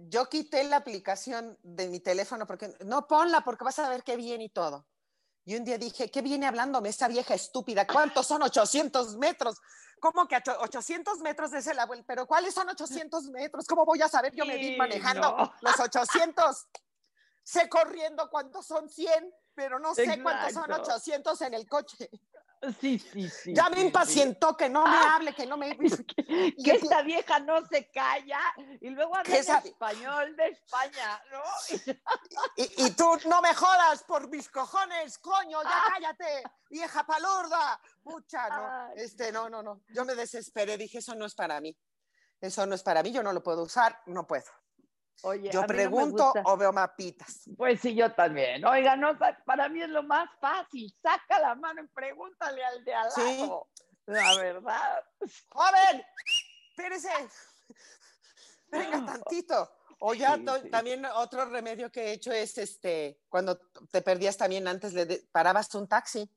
Yo 0.09 0.27
quité 0.29 0.63
la 0.65 0.77
aplicación 0.77 1.59
de 1.63 1.89
mi 1.89 2.01
teléfono 2.01 2.47
porque 2.47 2.69
no 2.85 3.07
ponla 3.07 3.41
porque 3.43 3.65
vas 3.65 3.79
a 3.79 3.89
ver 3.89 4.03
qué 4.05 4.17
viene 4.17 4.45
y 4.45 4.49
todo. 4.51 4.87
Y 5.49 5.55
un 5.55 5.65
día 5.65 5.79
dije, 5.79 6.11
¿qué 6.11 6.23
viene 6.23 6.45
hablándome 6.49 6.89
esta 6.89 7.07
vieja 7.07 7.33
estúpida? 7.35 7.87
¿Cuántos 7.87 8.27
son 8.27 8.43
800 8.43 9.17
metros? 9.17 9.57
¿Cómo 10.01 10.27
que 10.27 10.37
ocho- 10.37 10.57
800 10.59 11.21
metros 11.21 11.53
es 11.53 11.69
el 11.69 11.79
abuelo? 11.79 12.03
¿Pero 12.05 12.27
cuáles 12.27 12.53
son 12.53 12.69
800 12.69 13.27
metros? 13.31 13.65
¿Cómo 13.69 13.85
voy 13.85 14.03
a 14.03 14.09
saber? 14.09 14.35
Yo 14.35 14.45
me 14.45 14.57
vi 14.57 14.77
manejando 14.77 15.37
no. 15.37 15.55
los 15.61 15.79
800. 15.79 16.67
Sé 17.45 17.69
corriendo 17.69 18.29
cuántos 18.29 18.67
son 18.67 18.89
100, 18.91 19.33
pero 19.55 19.79
no 19.79 19.95
sé 19.95 20.21
cuántos 20.21 20.53
son 20.53 20.65
Exacto. 20.65 20.91
800 20.95 21.41
en 21.43 21.55
el 21.55 21.69
coche. 21.69 22.11
Sí, 22.81 22.99
sí, 22.99 23.29
sí. 23.29 23.55
ya 23.55 23.69
me 23.71 23.77
sí. 23.77 23.83
impacientó 23.87 24.57
que 24.57 24.69
no 24.69 24.87
me 24.87 24.97
Ah. 24.97 25.17
hable, 25.17 25.35
que 25.35 25.47
no 25.47 25.57
me... 25.57 25.77
que 25.79 25.87
empie- 26.57 26.83
esta 26.83 27.03
vieja 27.03 27.39
no 27.41 27.65
se 27.67 27.91
calla 27.91 28.41
y 28.81 28.91
luego 28.91 29.15
habla 29.17 29.25
Que 29.33 29.39
esa- 29.39 29.59
español 29.59 30.35
de 30.37 30.47
España, 30.49 31.23
¿no? 31.31 31.43
Y, 32.57 32.87
y 32.87 32.91
tú 32.93 33.19
no 33.27 33.41
me 33.43 33.55
jodas 33.55 34.03
por 34.05 34.29
mis 34.29 34.49
cojones, 34.49 35.19
coño, 35.19 35.63
ya 35.63 35.83
cállate, 35.93 36.43
vieja 36.71 37.05
palurda. 37.05 37.81
Pucha, 38.03 38.49
no, 38.49 38.93
este, 38.97 39.31
no, 39.33 39.49
no, 39.51 39.63
no. 39.63 39.83
Yo 39.89 40.05
me 40.05 40.15
desesperé, 40.15 40.77
dije, 40.77 40.99
eso 40.99 41.15
no 41.15 41.27
es 41.27 41.35
para 41.35 41.61
mí. 41.61 41.77
Eso 42.41 42.67
no 42.67 42.75
es 42.75 42.83
para 42.83 43.03
mí, 43.03 43.13
yo 43.13 43.23
no 43.23 43.33
lo 43.33 43.43
puedo 43.43 43.63
usar, 43.63 44.01
no 44.07 44.27
puedo. 44.27 44.45
Oye, 45.23 45.51
Yo 45.51 45.63
no 45.63 45.67
pregunto 45.67 46.33
o 46.45 46.57
veo 46.57 46.73
mapitas. 46.73 47.43
Pues 47.57 47.81
sí, 47.81 47.95
yo 47.95 48.13
también. 48.15 48.65
Oiga, 48.65 48.97
no, 48.97 49.19
para 49.45 49.69
mí 49.69 49.83
es 49.83 49.89
lo 49.89 50.03
más 50.03 50.29
fácil. 50.41 50.95
Saca 51.03 51.39
la 51.41 51.55
mano 51.55 51.83
y 51.83 51.89
pregúntale 51.89 52.65
al 52.65 52.85
de 52.85 52.95
al 52.95 53.11
Sí. 53.13 53.39
lado. 53.41 53.69
La 54.07 54.37
verdad. 54.37 55.05
¡Joven! 55.49 56.05
¡Espérese! 56.71 57.11
Venga 58.69 59.05
tantito. 59.25 59.71
O 60.01 60.13
ya 60.15 60.35
Sí, 60.37 60.45
to- 60.45 60.61
sí. 60.63 60.71
también 60.71 61.05
otro 61.07 61.47
remedio 61.47 61.91
que 61.91 62.03
he 62.09 62.13
hecho 62.13 62.31
es 62.31 62.59
este, 62.59 63.19
cuando 63.29 63.59
te 63.91 64.03
perdías 64.03 64.37
también 64.37 64.69
antes, 64.69 64.93
le 64.93 65.23
parabas 65.33 65.75
un 65.75 65.89
taxi 65.89 66.31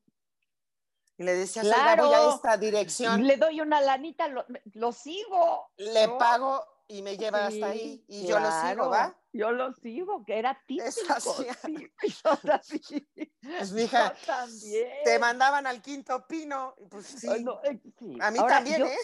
y 1.17 1.23
le 1.23 1.33
decías, 1.35 1.65
oiga, 1.65 1.95
voy 1.97 2.05
a 2.05 2.17
Claro. 2.17 2.35
esta 2.35 2.55
dirección. 2.55 3.27
Le 3.27 3.35
doy 3.35 3.59
una 3.59 3.81
lanita, 3.81 4.29
lo, 4.29 4.45
lo 4.75 4.93
sigo. 4.93 5.69
le 5.75 6.07
¿no? 6.07 6.17
pago 6.17 6.65
y 6.89 7.03
me 7.03 7.17
lleva 7.17 7.45
hasta 7.45 7.67
ahí 7.67 8.03
y 8.07 8.25
yo 8.25 8.39
lo 8.39 8.49
sigo. 8.51 8.89
¿va? 8.89 9.15
Yo 9.31 9.51
lo 9.51 9.71
sigo, 9.73 10.25
que 10.25 10.39
era 10.39 10.59
típico. 10.65 10.87
Eso 10.89 11.01
hacía. 11.13 11.53
sí, 11.63 11.91
yo 12.23 12.37
también. 12.37 13.31
Pues 13.57 13.71
mija, 13.71 14.13
Yo 14.13 14.25
también. 14.25 14.89
te 15.05 15.19
mandaban 15.19 15.67
al 15.67 15.81
quinto 15.81 16.25
pino, 16.27 16.75
pues 16.89 17.05
sí. 17.05 17.27
Ay, 17.29 17.43
no, 17.43 17.61
eh, 17.63 17.79
sí. 17.99 18.17
A 18.19 18.31
mí 18.31 18.39
Ahora, 18.39 18.55
también, 18.55 18.79
yo 18.79 18.85
¿eh? 18.87 18.97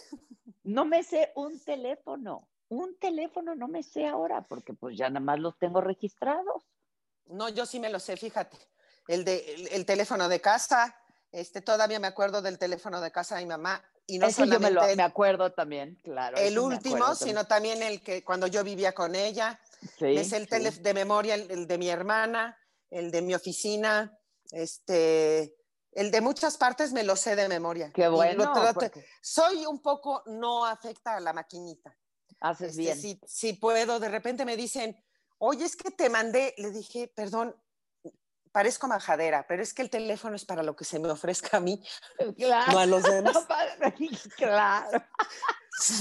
No 0.64 0.86
me 0.86 1.04
sé 1.04 1.32
un 1.36 1.64
teléfono. 1.64 2.50
Un 2.70 2.98
teléfono 2.98 3.54
no 3.54 3.68
me 3.68 3.84
sé 3.84 4.08
ahora 4.08 4.42
porque 4.42 4.74
pues 4.74 4.98
ya 4.98 5.08
nada 5.10 5.20
más 5.20 5.40
los 5.40 5.58
tengo 5.60 5.80
registrados. 5.80 6.64
No, 7.28 7.50
yo 7.50 7.68
sí 7.68 7.80
me 7.80 7.90
lo 7.90 8.00
sé, 8.00 8.18
fíjate. 8.18 8.58
El 9.08 9.24
de 9.24 9.54
el, 9.54 9.68
el 9.68 9.86
teléfono 9.86 10.28
de 10.28 10.42
casa, 10.42 11.00
este 11.32 11.62
todavía 11.62 12.00
me 12.00 12.08
acuerdo 12.08 12.42
del 12.42 12.58
teléfono 12.58 13.00
de 13.00 13.12
casa 13.12 13.36
de 13.36 13.44
mi 13.44 13.50
mamá 13.50 13.84
y 14.08 14.20
no 14.20 14.28
Ese 14.28 14.48
yo 14.48 14.60
me, 14.60 14.72
lo, 14.72 14.82
me 14.96 15.04
acuerdo 15.04 15.52
también, 15.52 16.00
claro. 16.04 16.38
el 16.38 16.60
último, 16.60 17.16
sino 17.16 17.46
también 17.46 17.82
el 17.82 18.02
que 18.02 18.24
cuando 18.24 18.48
yo 18.48 18.64
vivía 18.64 18.94
con 18.94 19.16
ella. 19.16 19.60
Sí, 19.98 20.24
sé 20.24 20.38
el 20.38 20.48
sí. 20.50 20.80
de 20.82 20.94
memoria, 20.94 21.36
el, 21.36 21.50
el 21.50 21.68
de 21.68 21.78
mi 21.78 21.90
hermana, 21.90 22.58
el 22.90 23.12
de 23.12 23.22
mi 23.22 23.34
oficina, 23.34 24.18
este, 24.52 25.56
el 25.92 26.12
de 26.12 26.22
muchas 26.22 26.58
partes 26.58 26.92
me 26.92 27.04
lo 27.04 27.16
sé 27.16 27.36
de 27.36 27.48
memoria. 27.48 27.92
Qué 27.94 28.06
lo 28.06 28.12
bueno. 28.12 28.52
porque 28.74 29.06
soy 29.22 29.66
un 29.66 29.82
poco 29.82 30.24
no 30.28 30.66
afecta 30.66 31.16
a 31.16 31.20
la 31.20 31.34
maquinita. 31.34 31.98
haces 32.42 32.72
Este, 32.72 32.82
bien. 32.82 33.00
Si, 33.00 33.20
si 33.26 33.54
puedo, 33.54 34.00
de 34.00 34.10
repente 34.10 34.46
me 34.46 34.58
dicen, 34.58 34.96
oye, 35.38 35.66
es 35.66 35.76
que 35.76 35.92
te 35.92 36.10
mandé, 36.10 36.54
le 36.58 36.72
dije, 36.72 37.12
perdón, 37.16 37.56
parezco 38.56 38.88
majadera, 38.88 39.46
pero 39.46 39.62
es 39.62 39.74
que 39.74 39.82
el 39.82 39.90
teléfono 39.90 40.34
es 40.38 40.46
para 40.46 40.64
lo 40.64 40.78
que 40.78 40.86
se 40.86 40.98
me 40.98 41.10
ofrezca 41.12 41.58
a 41.58 41.60
mí, 41.60 41.84
Claro. 42.38 42.72
no 42.72 42.80
a 42.80 42.86
los 42.86 43.04
demás. 43.04 43.38
claro. 44.38 45.04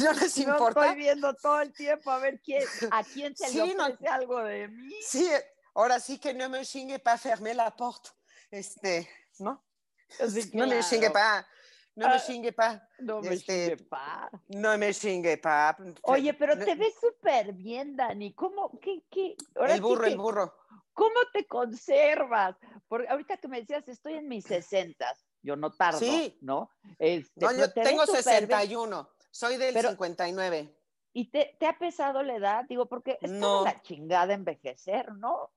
No 0.02 0.12
les 0.12 0.36
Yo 0.36 0.42
importa. 0.44 0.82
estoy 0.86 0.96
viendo 0.96 1.34
todo 1.34 1.60
el 1.60 1.72
tiempo 1.72 2.12
a 2.12 2.18
ver 2.20 2.40
quién, 2.40 2.62
a 2.92 3.02
quién 3.02 3.36
se 3.36 3.48
Sí, 3.48 3.56
le 3.58 3.74
no- 3.74 3.86
ofrece 3.86 4.06
algo 4.06 4.38
de 4.44 4.68
mí. 4.68 4.94
Sí, 5.02 5.28
ahora 5.74 5.98
sí 5.98 6.18
que 6.20 6.32
no 6.32 6.48
me 6.48 6.64
chingue 6.64 7.00
para 7.00 7.18
fermer 7.18 7.56
la 7.56 7.74
porte. 7.74 8.10
Este, 8.52 9.08
¿no? 9.40 9.64
Sí, 10.08 10.52
No 10.54 10.68
me 10.68 10.78
chingue 10.80 11.10
claro. 11.10 11.42
pa, 11.42 11.48
no 11.96 12.08
me 12.08 12.14
Ah, 12.14 12.22
chingue 12.24 12.52
pa, 12.52 12.88
No 13.00 13.20
me 13.20 13.34
este, 13.34 13.70
chingue, 13.70 13.84
pa. 13.88 14.30
no 14.46 14.78
me 14.78 14.94
chingue 14.94 15.38
pa. 15.38 15.76
Oye, 16.02 16.34
pero 16.34 16.54
No- 16.54 16.64
te 16.64 16.76
ves 16.76 16.94
súper 17.00 17.52
bien, 17.52 17.96
Dani. 17.96 18.32
¿Cómo, 18.32 18.78
qué, 18.80 19.02
qué? 19.10 19.34
Ahora 19.56 19.72
El 19.72 19.78
sí 19.78 19.82
burro, 19.82 20.04
el 20.04 20.12
que, 20.12 20.16
burro. 20.18 20.56
¿Cómo 20.94 21.20
te 21.32 21.46
conservas? 21.46 22.56
Porque 22.88 23.08
ahorita 23.08 23.36
que 23.36 23.48
me 23.48 23.60
decías, 23.60 23.86
estoy 23.88 24.14
en 24.14 24.28
mis 24.28 24.44
sesentas, 24.44 25.24
yo 25.42 25.56
no 25.56 25.72
tardo, 25.72 25.98
Sí. 25.98 26.38
¿no? 26.40 26.70
Este, 26.98 27.40
No, 27.44 27.52
yo 27.52 27.72
te 27.72 27.82
tengo 27.82 28.06
súper 28.06 28.22
bien. 28.24 28.48
61, 28.48 29.10
soy 29.30 29.56
del 29.56 29.74
Pero- 29.74 29.90
59. 29.90 30.74
¿Y 31.12 31.30
te, 31.30 31.56
te 31.60 31.66
ha 31.66 31.78
pesado 31.78 32.22
la 32.22 32.34
edad? 32.36 32.64
Digo, 32.68 32.86
porque 32.86 33.18
es 33.20 33.30
No. 33.30 33.48
como 33.58 33.64
la 33.66 33.82
chingada 33.82 34.34
envejecer, 34.34 35.12
¿no? 35.12 35.52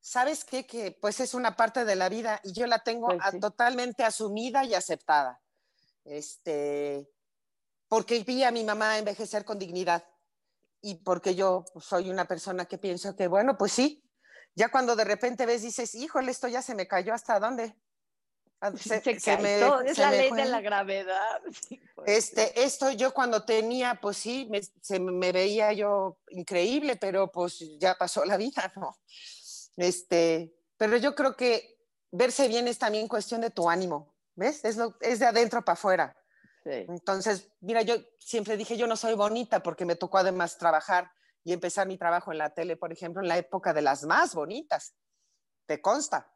¿Sabes 0.00 0.44
qué? 0.44 0.66
Que 0.66 0.92
pues 0.92 1.20
es 1.20 1.32
una 1.34 1.56
parte 1.56 1.84
de 1.86 1.96
la 1.96 2.08
vida 2.10 2.40
y 2.44 2.52
yo 2.52 2.66
la 2.66 2.78
tengo 2.80 3.06
Pues 3.08 3.20
a- 3.22 3.30
sí. 3.30 3.40
totalmente 3.40 4.04
asumida 4.04 4.64
y 4.64 4.74
aceptada. 4.74 5.40
Este, 6.04 7.10
porque 7.88 8.20
vi 8.24 8.42
a 8.44 8.50
mi 8.50 8.64
mamá 8.64 8.98
envejecer 8.98 9.44
con 9.44 9.58
dignidad 9.58 10.04
y 10.82 10.96
porque 10.96 11.34
yo 11.34 11.64
soy 11.80 12.10
una 12.10 12.26
persona 12.26 12.66
que 12.66 12.76
pienso 12.76 13.16
que, 13.16 13.26
bueno, 13.28 13.56
pues 13.56 13.72
sí, 13.72 14.03
ya 14.54 14.70
cuando 14.70 14.96
de 14.96 15.04
repente 15.04 15.46
ves, 15.46 15.62
dices, 15.62 15.94
híjole, 15.94 16.30
esto 16.30 16.48
ya 16.48 16.62
se 16.62 16.74
me 16.74 16.86
cayó, 16.86 17.12
¿hasta 17.14 17.38
dónde? 17.40 17.74
Ah, 18.60 18.72
Se, 18.76 19.00
se- 19.00 19.20
se 19.20 19.36
me- 19.38 19.60
es 19.86 19.96
se 19.96 20.02
la 20.02 20.10
me 20.10 20.16
ley 20.18 20.28
fue. 20.30 20.42
de 20.42 20.48
la 20.48 20.60
gravedad. 20.60 21.40
Sí, 21.68 21.80
pues. 21.94 22.08
Este, 22.10 22.62
esto 22.64 22.90
yo 22.90 23.12
cuando 23.12 23.44
tenía, 23.44 23.98
pues 24.00 24.16
sí, 24.16 24.46
me, 24.50 24.60
se 24.62 24.98
me 25.00 25.32
veía 25.32 25.72
yo 25.72 26.18
increíble, 26.28 26.96
pero 26.96 27.30
pues 27.30 27.58
ya 27.78 27.94
pasó 27.96 28.24
la 28.24 28.36
vida, 28.36 28.72
¿no? 28.76 28.96
Este, 29.76 30.54
pero 30.76 30.96
yo 30.96 31.14
creo 31.14 31.36
que 31.36 31.76
verse 32.10 32.48
bien 32.48 32.68
es 32.68 32.78
también 32.78 33.08
cuestión 33.08 33.40
de 33.40 33.50
tu 33.50 33.68
ánimo, 33.68 34.14
¿ves? 34.34 34.64
Es, 34.64 34.76
lo, 34.76 34.96
es 35.00 35.18
de 35.18 35.26
adentro 35.26 35.64
para 35.64 35.74
afuera. 35.74 36.16
Sí. 36.64 36.70
Entonces, 36.88 37.48
mira, 37.60 37.82
yo 37.82 37.96
siempre 38.18 38.56
dije, 38.56 38.76
yo 38.76 38.86
no 38.86 38.96
soy 38.96 39.14
bonita 39.14 39.62
porque 39.62 39.84
me 39.84 39.96
tocó 39.96 40.18
además 40.18 40.56
trabajar 40.58 41.10
y 41.44 41.52
empezar 41.52 41.86
mi 41.86 41.98
trabajo 41.98 42.32
en 42.32 42.38
la 42.38 42.50
tele, 42.54 42.76
por 42.76 42.90
ejemplo, 42.92 43.22
en 43.22 43.28
la 43.28 43.36
época 43.38 43.72
de 43.74 43.82
las 43.82 44.04
más 44.04 44.34
bonitas, 44.34 44.94
te 45.66 45.80
consta. 45.80 46.32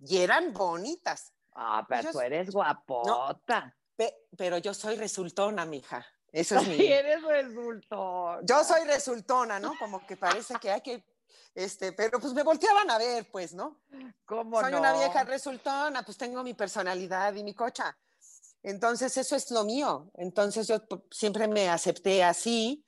Y 0.00 0.18
eran 0.18 0.52
bonitas, 0.52 1.32
Ah, 1.56 1.86
pero 1.88 2.02
Yo 2.02 2.10
tú 2.12 2.20
eres 2.20 2.50
guapota. 2.50 3.76
pe- 3.96 4.26
pero 4.36 4.58
yo 4.58 4.74
soy 4.74 4.96
resultona, 4.96 5.64
mija. 5.64 6.04
Eso 6.32 6.56
es 6.56 6.66
mi... 6.68 6.84
Eres 6.84 7.22
resultón. 7.22 8.44
Yo 8.44 8.64
soy 8.64 8.84
resultona, 8.86 9.60
¿no? 9.60 9.78
Como 9.78 10.04
que 10.04 10.16
parece 10.16 10.54
que 10.56 10.72
hay 10.72 10.80
que, 10.80 11.04
este, 11.54 11.92
pero 11.92 12.18
pues 12.18 12.32
me 12.34 12.42
volteaban 12.42 12.90
a 12.90 12.98
ver, 12.98 13.30
pues, 13.30 13.54
¿no? 13.54 13.80
¿Cómo 14.24 14.60
Soy 14.60 14.72
no? 14.72 14.80
una 14.80 14.92
vieja 14.94 15.22
resultona, 15.22 16.02
pues 16.02 16.18
tengo 16.18 16.42
mi 16.42 16.54
personalidad 16.54 17.32
y 17.36 17.44
mi 17.44 17.54
cocha. 17.54 17.96
Entonces, 18.64 19.16
eso 19.16 19.36
es 19.36 19.48
lo 19.52 19.62
mío. 19.62 20.10
Entonces, 20.14 20.66
yo 20.66 20.84
p- 20.84 21.04
siempre 21.12 21.46
me 21.46 21.68
acepté 21.68 22.24
así. 22.24 22.84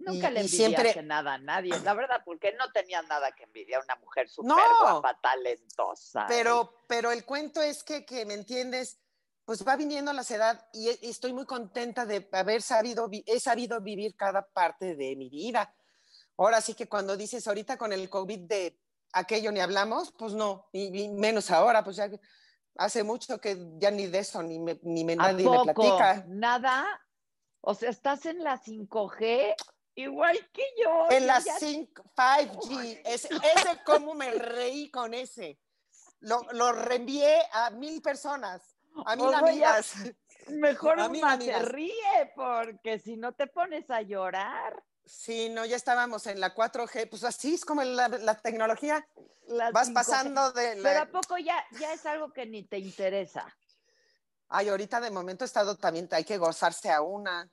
Nunca 0.00 0.30
y- 0.30 0.34
le 0.34 0.40
envidiaste 0.40 0.76
siempre- 0.82 1.02
nada 1.02 1.34
a 1.34 1.38
nadie, 1.38 1.78
la 1.80 1.94
verdad, 1.94 2.22
porque 2.24 2.52
no 2.58 2.70
tenías 2.72 3.06
nada 3.08 3.32
que 3.32 3.44
envidiar, 3.44 3.82
una 3.84 3.96
mujer 3.96 4.28
súper 4.28 4.48
No. 4.48 4.56
guapa, 4.80 5.18
talentosa. 5.22 6.24
Pero, 6.28 6.74
pero 6.88 7.10
el 7.12 7.24
cuento 7.24 7.60
es 7.62 7.84
que, 7.84 8.04
que, 8.04 8.24
¿me 8.26 8.34
entiendes? 8.34 8.98
Pues 9.44 9.66
va 9.66 9.76
viniendo 9.76 10.12
la 10.12 10.22
edad 10.22 10.68
y, 10.72 10.88
e- 10.88 10.98
y 11.02 11.10
estoy 11.10 11.32
muy 11.32 11.44
contenta 11.44 12.06
de 12.06 12.28
haber 12.32 12.62
sabido, 12.62 13.08
he 13.26 13.40
sabido 13.40 13.80
vivir 13.80 14.14
cada 14.16 14.46
parte 14.46 14.94
de 14.96 15.16
mi 15.16 15.28
vida. 15.28 15.74
Ahora 16.36 16.60
sí 16.60 16.74
que 16.74 16.88
cuando 16.88 17.16
dices 17.16 17.46
ahorita 17.46 17.76
con 17.76 17.92
el 17.92 18.08
COVID 18.08 18.40
de 18.48 18.80
aquello 19.12 19.50
ni 19.52 19.60
hablamos, 19.60 20.12
pues 20.12 20.32
no, 20.34 20.68
y, 20.72 21.02
y 21.02 21.08
menos 21.08 21.50
ahora, 21.50 21.82
pues 21.84 21.96
ya 21.96 22.08
hace 22.76 23.02
mucho 23.02 23.40
que 23.40 23.58
ya 23.78 23.90
ni 23.90 24.06
de 24.06 24.20
eso, 24.20 24.42
ni, 24.42 24.58
me, 24.58 24.78
ni 24.82 25.04
me- 25.04 25.14
¿A 25.14 25.16
nadie 25.32 25.48
me 25.50 25.62
platica. 25.64 26.24
¿Nada? 26.28 26.86
O 27.60 27.74
sea, 27.74 27.90
estás 27.90 28.24
en 28.26 28.42
la 28.42 28.56
5G 28.56 29.54
igual 30.02 30.38
que 30.52 30.62
yo. 30.82 31.06
En 31.10 31.26
la 31.26 31.38
ya- 31.40 31.58
5, 31.58 32.02
5G, 32.16 33.02
ese, 33.04 33.28
ese 33.28 33.82
cómo 33.84 34.14
me 34.14 34.30
reí 34.32 34.90
con 34.90 35.14
ese. 35.14 35.58
Lo, 36.20 36.46
lo 36.52 36.72
reenvié 36.72 37.38
a 37.52 37.70
mil 37.70 38.02
personas, 38.02 38.62
a 39.06 39.16
mil 39.16 39.26
Oye, 39.26 39.36
amigas. 39.36 39.94
Mejor 40.48 40.98
A 41.00 41.10
te 41.10 41.22
amigas. 41.24 41.62
ríe, 41.68 42.32
porque 42.34 42.98
si 42.98 43.16
no 43.16 43.32
te 43.32 43.46
pones 43.46 43.88
a 43.90 44.02
llorar. 44.02 44.82
Sí, 45.04 45.48
no, 45.48 45.64
ya 45.64 45.76
estábamos 45.76 46.26
en 46.26 46.40
la 46.40 46.54
4G, 46.54 47.08
pues 47.08 47.24
así 47.24 47.54
es 47.54 47.64
como 47.64 47.82
la, 47.82 48.08
la 48.08 48.34
tecnología. 48.40 49.06
Vas 49.72 49.88
5G. 49.90 49.94
pasando 49.94 50.52
de 50.52 50.72
Pero 50.82 50.82
la... 50.82 51.00
¿a 51.02 51.10
poco 51.10 51.38
ya, 51.38 51.64
ya 51.78 51.92
es 51.92 52.04
algo 52.06 52.32
que 52.32 52.46
ni 52.46 52.62
te 52.64 52.78
interesa? 52.78 53.46
Ay, 54.48 54.68
ahorita 54.68 55.00
de 55.00 55.10
momento 55.10 55.44
he 55.44 55.46
estado 55.46 55.76
también, 55.76 56.08
hay 56.10 56.24
que 56.24 56.36
gozarse 56.38 56.90
a 56.90 57.00
una. 57.02 57.48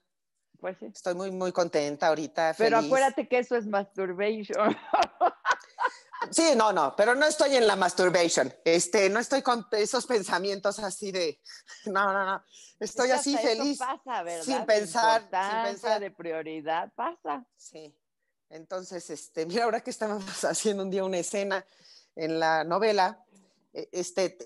Pues 0.59 0.77
sí. 0.79 0.87
Estoy 0.87 1.13
muy, 1.13 1.31
muy 1.31 1.51
contenta 1.51 2.07
ahorita. 2.07 2.55
Pero 2.57 2.77
acuérdate 2.77 3.27
que 3.27 3.39
eso 3.39 3.55
es 3.55 3.65
masturbation. 3.65 4.75
Sí, 6.31 6.53
no, 6.55 6.73
no, 6.73 6.95
pero 6.95 7.15
no 7.15 7.25
estoy 7.25 7.55
en 7.55 7.67
la 7.67 7.75
masturbation. 7.75 8.53
Este, 8.65 9.09
no 9.09 9.19
estoy 9.19 9.41
con 9.41 9.65
esos 9.71 10.05
pensamientos 10.05 10.79
así 10.79 11.11
de, 11.11 11.39
no, 11.85 12.11
no, 12.11 12.25
no. 12.25 12.43
Estoy 12.79 13.11
así 13.11 13.37
feliz. 13.37 13.77
pasa, 13.77 14.23
¿verdad? 14.23 14.43
sin 14.43 14.65
pensar, 14.65 15.21
sin 15.21 15.63
pensar. 15.63 15.99
de 15.99 16.11
prioridad, 16.11 16.91
pasa. 16.95 17.45
Sí. 17.55 17.95
Entonces, 18.49 19.09
este, 19.09 19.45
mira, 19.45 19.65
ahora 19.65 19.81
que 19.81 19.89
estábamos 19.89 20.25
haciendo 20.43 20.83
un 20.83 20.89
día 20.89 21.03
una 21.03 21.17
escena 21.17 21.65
en 22.15 22.39
la 22.39 22.63
novela, 22.63 23.23
eh, 23.73 23.89
este, 23.91 24.37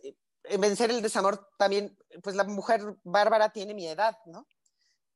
vencer 0.60 0.92
el 0.92 1.02
desamor 1.02 1.50
también, 1.58 1.98
pues 2.22 2.36
la 2.36 2.44
mujer 2.44 2.98
bárbara 3.04 3.52
tiene 3.52 3.74
mi 3.74 3.88
edad, 3.88 4.18
¿no? 4.26 4.48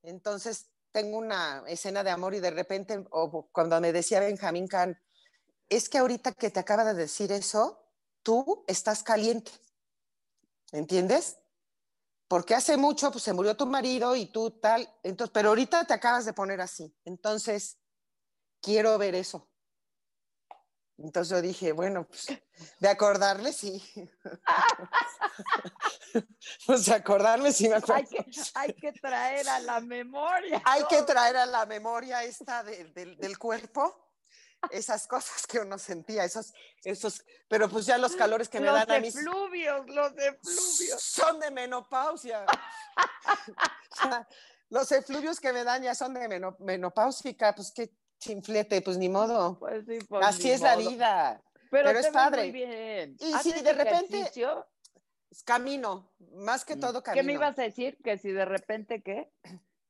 Entonces, 0.04 0.68
tengo 0.96 1.18
una 1.18 1.62
escena 1.68 2.06
de 2.06 2.10
amor 2.10 2.36
y 2.36 2.40
de 2.40 2.52
repente, 2.52 3.04
o 3.12 3.50
cuando 3.52 3.82
me 3.82 3.92
decía 3.92 4.22
Benjamín 4.22 4.66
Kahn, 4.66 4.98
es 5.68 5.90
que 5.90 5.98
ahorita 5.98 6.32
que 6.32 6.50
te 6.50 6.62
acaba 6.62 6.86
de 6.86 6.94
decir 6.94 7.34
eso, 7.34 7.86
tú 8.24 8.64
estás 8.66 9.04
caliente, 9.04 9.52
¿entiendes? 10.72 11.38
Porque 12.30 12.56
hace 12.56 12.78
mucho 12.78 13.12
pues, 13.12 13.26
se 13.26 13.34
murió 13.34 13.58
tu 13.58 13.66
marido 13.66 14.16
y 14.16 14.28
tú 14.28 14.52
tal, 14.52 14.90
entonces, 15.04 15.34
pero 15.34 15.50
ahorita 15.50 15.86
te 15.86 15.94
acabas 15.94 16.24
de 16.24 16.32
poner 16.32 16.62
así. 16.62 16.96
Entonces, 17.04 17.78
quiero 18.62 18.98
ver 18.98 19.16
eso. 19.16 19.50
Entonces 20.98 21.30
yo 21.32 21.42
dije, 21.42 21.74
bueno, 21.74 22.08
pues, 22.08 22.28
de 22.80 22.88
acordarle, 22.90 23.52
sí. 23.52 23.84
pues 26.66 26.86
de 26.86 26.94
acordarle, 26.94 27.52
sí 27.52 27.68
me 27.68 27.76
acuerdo. 27.76 27.96
Hay 27.96 28.06
que, 28.06 28.26
hay 28.54 28.74
que 28.74 28.92
traer 28.94 29.48
a 29.50 29.60
la 29.60 29.80
memoria. 29.82 30.62
Hay 30.66 30.86
que 30.86 31.02
traer 31.04 31.36
a 31.38 31.46
la 31.46 31.66
memoria 31.66 32.24
esta 32.24 32.64
de- 32.64 32.86
del- 32.94 33.18
del 33.18 33.38
cuerpo 33.38 34.02
esas 34.72 35.06
cosas 35.06 35.46
que 35.46 35.60
uno 35.60 35.78
sentía, 35.78 36.24
esos, 36.24 36.52
esos, 36.84 37.24
pero 37.48 37.70
pues 37.70 37.86
ya 37.86 38.00
los 38.00 38.16
calores 38.16 38.50
que 38.50 38.60
me 38.60 38.66
los 38.66 38.74
dan 38.76 38.92
a 38.94 39.00
mí 39.00 39.10
efluvios, 39.10 39.86
los 39.88 40.12
efluvios. 40.18 41.02
son 41.02 41.40
de 41.40 41.52
menopausia. 41.52 42.46
Los 44.70 44.92
efluvios 44.92 45.40
que 45.40 45.54
me 45.54 45.64
dan 45.64 45.84
ya 45.84 45.94
son 45.94 46.16
de 46.16 46.28
meno- 46.28 46.56
menopáusica, 46.60 47.54
pues 47.54 47.72
qué 47.76 47.92
chinflete, 48.26 48.82
pues 48.82 48.98
ni 48.98 49.10
modo. 49.10 49.58
Pues 49.60 49.86
sí, 49.86 50.00
pues, 50.08 50.26
Así 50.26 50.52
es 50.52 50.62
la 50.62 50.76
vida. 50.76 51.42
Pero, 51.70 51.88
pero 51.88 52.00
es 52.00 52.08
padre. 52.08 52.44
Muy 52.44 52.52
bien. 52.52 53.18
Y 53.20 53.34
¿Haces 53.34 53.54
si 53.54 53.62
de 53.62 53.74
repente- 53.74 54.18
ejercicio? 54.20 54.68
Camino, 55.44 56.14
más 56.36 56.64
que 56.64 56.78
todo 56.78 57.04
camino. 57.04 57.22
Mm. 57.22 57.26
¿Qué 57.26 57.28
me 57.28 57.34
ibas 57.34 57.60
a 57.60 57.64
decir? 57.64 57.98
Que 58.04 58.18
si 58.18 58.32
de 58.32 58.46
repente 58.46 59.02
qué? 59.04 59.30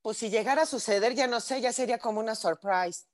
Pues 0.02 0.18
si 0.18 0.30
llegara 0.30 0.64
a 0.64 0.66
suceder, 0.66 1.14
ya 1.14 1.28
no 1.28 1.40
sé, 1.40 1.62
ya 1.62 1.72
sería 1.72 2.00
como 2.00 2.20
una 2.20 2.34
surprise. 2.36 3.06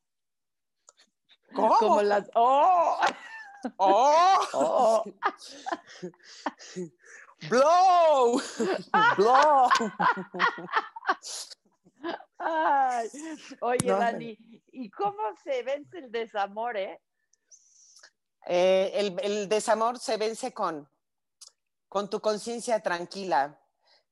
¿Cómo? 1.55 1.77
Como 1.77 2.01
las. 2.01 2.29
¡Oh! 2.35 2.97
¡Oh! 3.77 4.47
¡Oh! 4.53 5.03
¡Blow! 7.49 8.41
¡Blow! 9.17 9.69
Ay, 12.37 13.09
oye, 13.61 13.87
No, 13.87 13.97
Dani, 13.97 14.37
¿y 14.71 14.89
cómo 14.89 15.21
se 15.43 15.63
vence 15.63 15.99
el 15.99 16.11
desamor, 16.11 16.77
eh? 16.77 16.99
Eh, 18.47 18.91
el, 18.95 19.19
el 19.21 19.49
desamor 19.49 19.99
se 19.99 20.17
vence 20.17 20.53
con, 20.53 20.89
con 21.87 22.09
tu 22.09 22.19
conciencia 22.19 22.79
tranquila. 22.79 23.59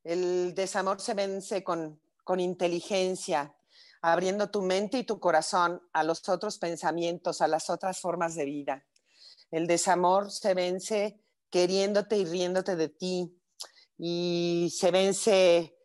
El 0.03 0.53
desamor 0.53 1.01
se 1.01 1.13
vence 1.13 1.63
con, 1.63 1.99
con 2.23 2.39
inteligencia, 2.39 3.55
abriendo 4.01 4.49
tu 4.49 4.61
mente 4.61 4.99
y 4.99 5.03
tu 5.03 5.19
corazón 5.19 5.81
a 5.93 6.03
los 6.03 6.27
otros 6.29 6.57
pensamientos, 6.59 7.41
a 7.41 7.47
las 7.47 7.69
otras 7.69 7.99
formas 7.99 8.35
de 8.35 8.45
vida. 8.45 8.85
El 9.51 9.65
desamor 9.65 10.31
se 10.31 10.53
vence 10.53 11.19
queriéndote 11.49 12.17
y 12.17 12.25
riéndote 12.25 12.75
de 12.75 12.89
ti 12.89 13.35
y 13.97 14.71
se 14.75 14.91
vence 14.91 15.78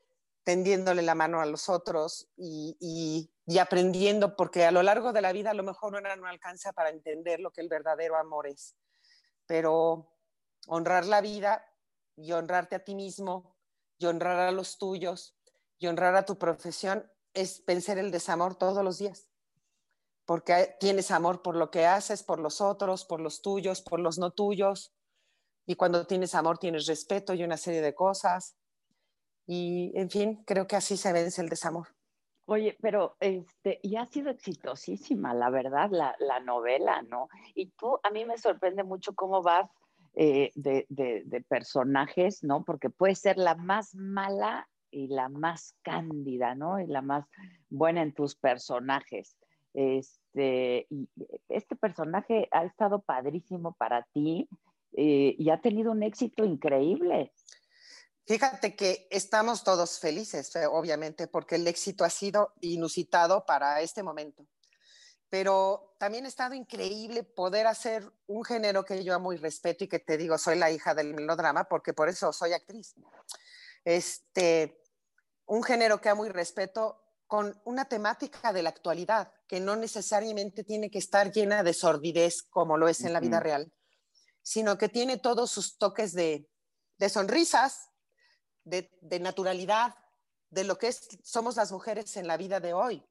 tendiéndole 0.44 1.02
la 1.02 1.14
mano 1.14 1.40
a 1.40 1.46
los 1.46 1.68
otros 1.68 2.28
y, 2.36 2.76
y- 2.80 3.58
aprendiendo, 3.58 4.36
porque 4.36 4.64
a 4.64 4.70
lo 4.70 4.82
largo 4.82 5.12
de 5.12 5.22
la 5.22 5.32
vida 5.32 5.50
a 5.50 5.54
lo 5.54 5.62
mejor 5.62 5.94
una 5.94 6.16
no 6.16 6.26
alcanza 6.26 6.72
para 6.72 6.90
entender 6.90 7.40
lo 7.40 7.50
que 7.50 7.60
el 7.60 7.68
verdadero 7.68 8.16
amor 8.16 8.46
es, 8.46 8.76
pero 9.46 10.12
honrar 10.66 11.06
la 11.06 11.20
vida 11.20 11.64
y 12.16 12.32
honrarte 12.32 12.76
a 12.76 12.84
ti 12.84 12.94
mismo 12.94 13.56
y 13.98 14.06
honrar 14.06 14.38
a 14.40 14.52
los 14.52 14.78
tuyos 14.78 15.36
y 15.78 15.86
honrar 15.86 16.14
a 16.16 16.24
tu 16.24 16.38
profesión 16.38 17.10
es 17.34 17.64
vencer 17.66 17.98
el 17.98 18.10
desamor 18.10 18.54
todos 18.56 18.82
los 18.84 18.98
días, 18.98 19.28
porque 20.24 20.76
tienes 20.80 21.10
amor 21.10 21.42
por 21.42 21.56
lo 21.56 21.70
que 21.70 21.86
haces, 21.86 22.22
por 22.22 22.38
los 22.40 22.60
otros, 22.60 23.04
por 23.04 23.20
los 23.20 23.42
tuyos, 23.42 23.82
por 23.82 24.00
los 24.00 24.18
no 24.18 24.30
tuyos, 24.30 24.94
y 25.66 25.76
cuando 25.76 26.06
tienes 26.06 26.34
amor 26.34 26.58
tienes 26.58 26.86
respeto 26.86 27.34
y 27.34 27.44
una 27.44 27.56
serie 27.56 27.82
de 27.82 27.94
cosas. 27.94 28.56
Y, 29.46 29.92
en 29.94 30.10
fin, 30.10 30.42
creo 30.46 30.66
que 30.66 30.76
así 30.76 30.96
se 30.96 31.12
vence 31.12 31.42
el 31.42 31.48
desamor. 31.48 31.88
Oye, 32.46 32.76
pero 32.80 33.16
este, 33.20 33.80
y 33.82 33.96
ha 33.96 34.04
sido 34.06 34.30
exitosísima, 34.30 35.32
la 35.32 35.48
verdad, 35.48 35.88
la, 35.90 36.14
la 36.18 36.40
novela, 36.40 37.02
¿no? 37.02 37.28
Y 37.54 37.70
tú, 37.70 37.98
a 38.02 38.10
mí 38.10 38.24
me 38.26 38.36
sorprende 38.36 38.84
mucho 38.84 39.14
cómo 39.14 39.42
vas 39.42 39.70
eh, 40.14 40.50
de, 40.54 40.86
de- 40.90 41.44
personajes, 41.48 42.44
¿no? 42.44 42.62
Porque 42.64 42.90
puedes 42.90 43.18
ser 43.18 43.38
la 43.38 43.54
más 43.54 43.94
mala 43.94 44.68
y 44.90 45.08
la 45.08 45.28
más 45.28 45.74
cándida, 45.82 46.54
¿no? 46.54 46.78
Y 46.80 46.86
la 46.86 47.02
más 47.02 47.26
buena 47.70 48.02
en 48.02 48.12
tus 48.12 48.36
personajes. 48.36 49.36
Este, 49.72 50.86
y 50.90 51.08
este 51.48 51.74
personaje 51.74 52.46
ha 52.52 52.64
estado 52.64 53.00
padrísimo 53.02 53.72
para 53.72 54.06
ti 54.12 54.48
eh, 54.92 55.34
y 55.36 55.50
ha 55.50 55.60
tenido 55.60 55.90
un 55.90 56.02
éxito 56.04 56.44
increíble. 56.44 57.32
Fíjate 58.26 58.74
que 58.74 59.06
estamos 59.10 59.64
todos 59.64 59.98
felices, 59.98 60.56
eh, 60.56 60.66
obviamente, 60.66 61.26
porque 61.26 61.56
el 61.56 61.68
éxito 61.68 62.04
ha 62.04 62.10
sido 62.10 62.54
inusitado 62.60 63.44
para 63.44 63.82
este 63.82 64.02
momento. 64.02 64.46
Pero 65.28 65.94
también 65.98 66.24
ha 66.24 66.28
estado 66.28 66.54
increíble 66.54 67.24
poder 67.24 67.66
hacer 67.66 68.10
un 68.26 68.42
género 68.42 68.84
que 68.84 69.04
yo 69.04 69.14
amo 69.14 69.32
y 69.34 69.36
respeto 69.36 69.84
y 69.84 69.88
que 69.88 69.98
te 69.98 70.16
digo, 70.16 70.38
soy 70.38 70.56
la 70.56 70.70
hija 70.70 70.94
del 70.94 71.12
melodrama, 71.12 71.64
porque 71.64 71.92
por 71.92 72.08
eso 72.08 72.32
soy 72.32 72.54
actriz. 72.54 72.94
Este, 73.84 74.80
un 75.44 75.62
género 75.62 76.00
que 76.00 76.08
amo 76.08 76.24
y 76.24 76.30
respeto 76.30 77.02
con 77.26 77.60
una 77.64 77.86
temática 77.86 78.54
de 78.54 78.62
la 78.62 78.70
actualidad, 78.70 79.32
que 79.46 79.60
no 79.60 79.76
necesariamente 79.76 80.64
tiene 80.64 80.90
que 80.90 80.98
estar 80.98 81.30
llena 81.30 81.62
de 81.62 81.74
sordidez 81.74 82.42
como 82.42 82.78
lo 82.78 82.88
es 82.88 83.02
en 83.02 83.12
la 83.12 83.20
vida 83.20 83.40
real, 83.40 83.72
sino 84.40 84.78
que 84.78 84.88
tiene 84.88 85.18
todos 85.18 85.50
sus 85.50 85.76
toques 85.76 86.12
de, 86.12 86.48
de 86.98 87.08
sonrisas, 87.08 87.90
de, 88.64 88.90
de 89.00 89.20
naturalidad, 89.20 89.94
de 90.50 90.64
lo 90.64 90.78
que 90.78 90.88
es, 90.88 91.08
somos 91.22 91.56
las 91.56 91.72
mujeres 91.72 92.16
en 92.16 92.26
la 92.26 92.36
vida 92.36 92.60
de 92.60 92.72
hoy. 92.72 93.04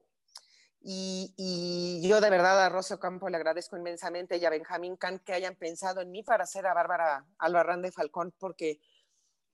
Y, 0.80 1.32
y 1.38 2.06
yo 2.06 2.20
de 2.20 2.28
verdad 2.28 2.62
a 2.62 2.68
Rocio 2.68 2.98
Campo 3.00 3.28
le 3.30 3.36
agradezco 3.38 3.76
inmensamente 3.76 4.36
y 4.36 4.44
a 4.44 4.50
Benjamín 4.50 4.96
Can 4.96 5.18
que 5.20 5.32
hayan 5.32 5.56
pensado 5.56 6.02
en 6.02 6.10
mí 6.10 6.22
para 6.22 6.44
hacer 6.44 6.66
a 6.66 6.74
Bárbara 6.74 7.26
Albarrán 7.38 7.80
de 7.80 7.90
Falcón, 7.90 8.34
porque 8.38 8.80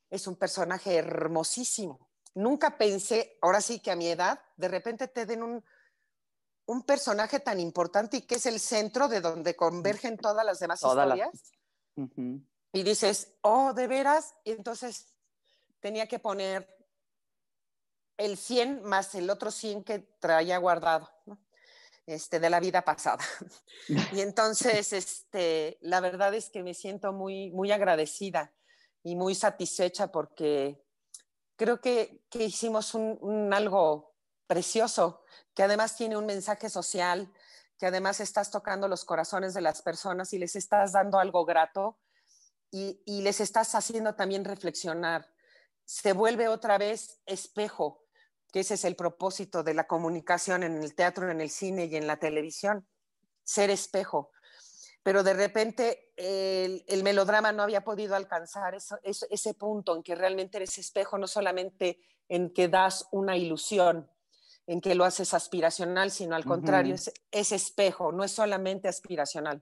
es 0.08 0.26
un 0.26 0.34
personaje 0.36 0.96
hermosísimo. 0.96 2.10
Nunca 2.34 2.76
pensé, 2.76 3.38
ahora 3.42 3.60
sí 3.60 3.78
que 3.80 3.92
a 3.92 3.96
mi 3.96 4.08
edad, 4.08 4.40
de 4.56 4.68
repente 4.68 5.06
te 5.06 5.24
den 5.24 5.42
un, 5.44 5.64
un 6.66 6.82
personaje 6.82 7.38
tan 7.38 7.60
importante 7.60 8.16
y 8.18 8.22
que 8.22 8.36
es 8.36 8.46
el 8.46 8.58
centro 8.58 9.06
de 9.06 9.20
donde 9.20 9.54
convergen 9.54 10.16
todas 10.16 10.44
las 10.44 10.58
demás 10.58 10.80
Todas 10.80 11.06
las- 11.06 11.16
historias 11.16 11.52
y 12.72 12.82
dices, 12.82 13.34
oh, 13.42 13.72
de 13.72 13.86
veras, 13.88 14.34
y 14.44 14.52
entonces 14.52 15.12
tenía 15.80 16.06
que 16.06 16.18
poner 16.18 16.68
el 18.16 18.36
100 18.36 18.82
más 18.84 19.14
el 19.14 19.30
otro 19.30 19.50
100 19.50 19.82
que 19.84 19.98
traía 19.98 20.58
guardado, 20.58 21.10
¿no? 21.26 21.40
este, 22.06 22.40
de 22.40 22.50
la 22.50 22.60
vida 22.60 22.82
pasada. 22.82 23.24
y 24.12 24.20
entonces, 24.20 24.92
este, 24.92 25.78
la 25.80 26.00
verdad 26.00 26.34
es 26.34 26.50
que 26.50 26.62
me 26.62 26.74
siento 26.74 27.12
muy, 27.12 27.50
muy 27.50 27.72
agradecida 27.72 28.52
y 29.02 29.16
muy 29.16 29.34
satisfecha 29.34 30.12
porque 30.12 30.84
creo 31.56 31.80
que, 31.80 32.24
que 32.28 32.44
hicimos 32.44 32.94
un, 32.94 33.18
un 33.20 33.54
algo 33.54 34.14
precioso, 34.46 35.24
que 35.54 35.62
además 35.62 35.96
tiene 35.96 36.16
un 36.16 36.26
mensaje 36.26 36.68
social, 36.68 37.32
que 37.78 37.86
además 37.86 38.20
estás 38.20 38.50
tocando 38.50 38.88
los 38.88 39.04
corazones 39.04 39.54
de 39.54 39.60
las 39.60 39.80
personas 39.80 40.32
y 40.32 40.38
les 40.38 40.56
estás 40.56 40.92
dando 40.92 41.18
algo 41.18 41.44
grato 41.44 41.98
y, 42.70 43.00
y 43.06 43.22
les 43.22 43.40
estás 43.40 43.74
haciendo 43.74 44.14
también 44.14 44.44
reflexionar. 44.44 45.32
Se 45.92 46.12
vuelve 46.12 46.46
otra 46.46 46.78
vez 46.78 47.20
espejo, 47.26 48.04
que 48.52 48.60
ese 48.60 48.74
es 48.74 48.84
el 48.84 48.94
propósito 48.94 49.64
de 49.64 49.74
la 49.74 49.88
comunicación 49.88 50.62
en 50.62 50.80
el 50.80 50.94
teatro, 50.94 51.28
en 51.28 51.40
el 51.40 51.50
cine 51.50 51.86
y 51.86 51.96
en 51.96 52.06
la 52.06 52.16
televisión, 52.16 52.86
ser 53.42 53.70
espejo. 53.70 54.30
Pero 55.02 55.24
de 55.24 55.34
repente 55.34 56.12
el, 56.14 56.84
el 56.86 57.02
melodrama 57.02 57.50
no 57.50 57.64
había 57.64 57.82
podido 57.82 58.14
alcanzar 58.14 58.76
eso- 58.76 59.00
eso- 59.02 59.26
ese 59.30 59.54
punto 59.54 59.96
en 59.96 60.04
que 60.04 60.14
realmente 60.14 60.58
eres 60.58 60.78
espejo, 60.78 61.18
no 61.18 61.26
solamente 61.26 61.98
en 62.28 62.52
que 62.52 62.68
das 62.68 63.08
una 63.10 63.36
ilusión, 63.36 64.08
en 64.68 64.80
que 64.80 64.94
lo 64.94 65.04
haces 65.04 65.34
aspiracional, 65.34 66.12
sino 66.12 66.36
al 66.36 66.44
contrario, 66.44 66.94
es, 66.94 67.12
es 67.32 67.50
espejo, 67.50 68.12
no 68.12 68.22
es 68.22 68.30
solamente 68.30 68.86
aspiracional. 68.86 69.60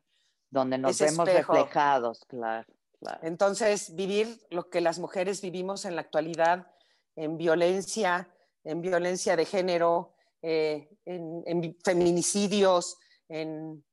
Donde 0.51 0.77
nos 0.77 0.91
ese 0.91 1.07
vemos 1.07 1.27
espejo. 1.27 1.55
reflejados, 1.55 2.23
claro. 2.27 2.71
Claro. 3.01 3.19
Entonces, 3.23 3.95
vivir 3.95 4.41
lo 4.51 4.71
que 4.71 4.81
las 4.81 4.99
mujeres 4.99 5.41
vivimos 5.41 5.85
en 5.85 5.95
la 5.97 6.03
actualidad, 6.03 6.71
en 7.17 7.37
violencia, 7.37 8.33
en 8.65 8.81
violencia 8.83 9.37
de 9.37 9.45
género, 9.45 10.15
eh, 10.43 10.89
en, 11.05 11.43
en 11.47 11.77
feminicidios, 11.85 12.99
en 13.29 13.85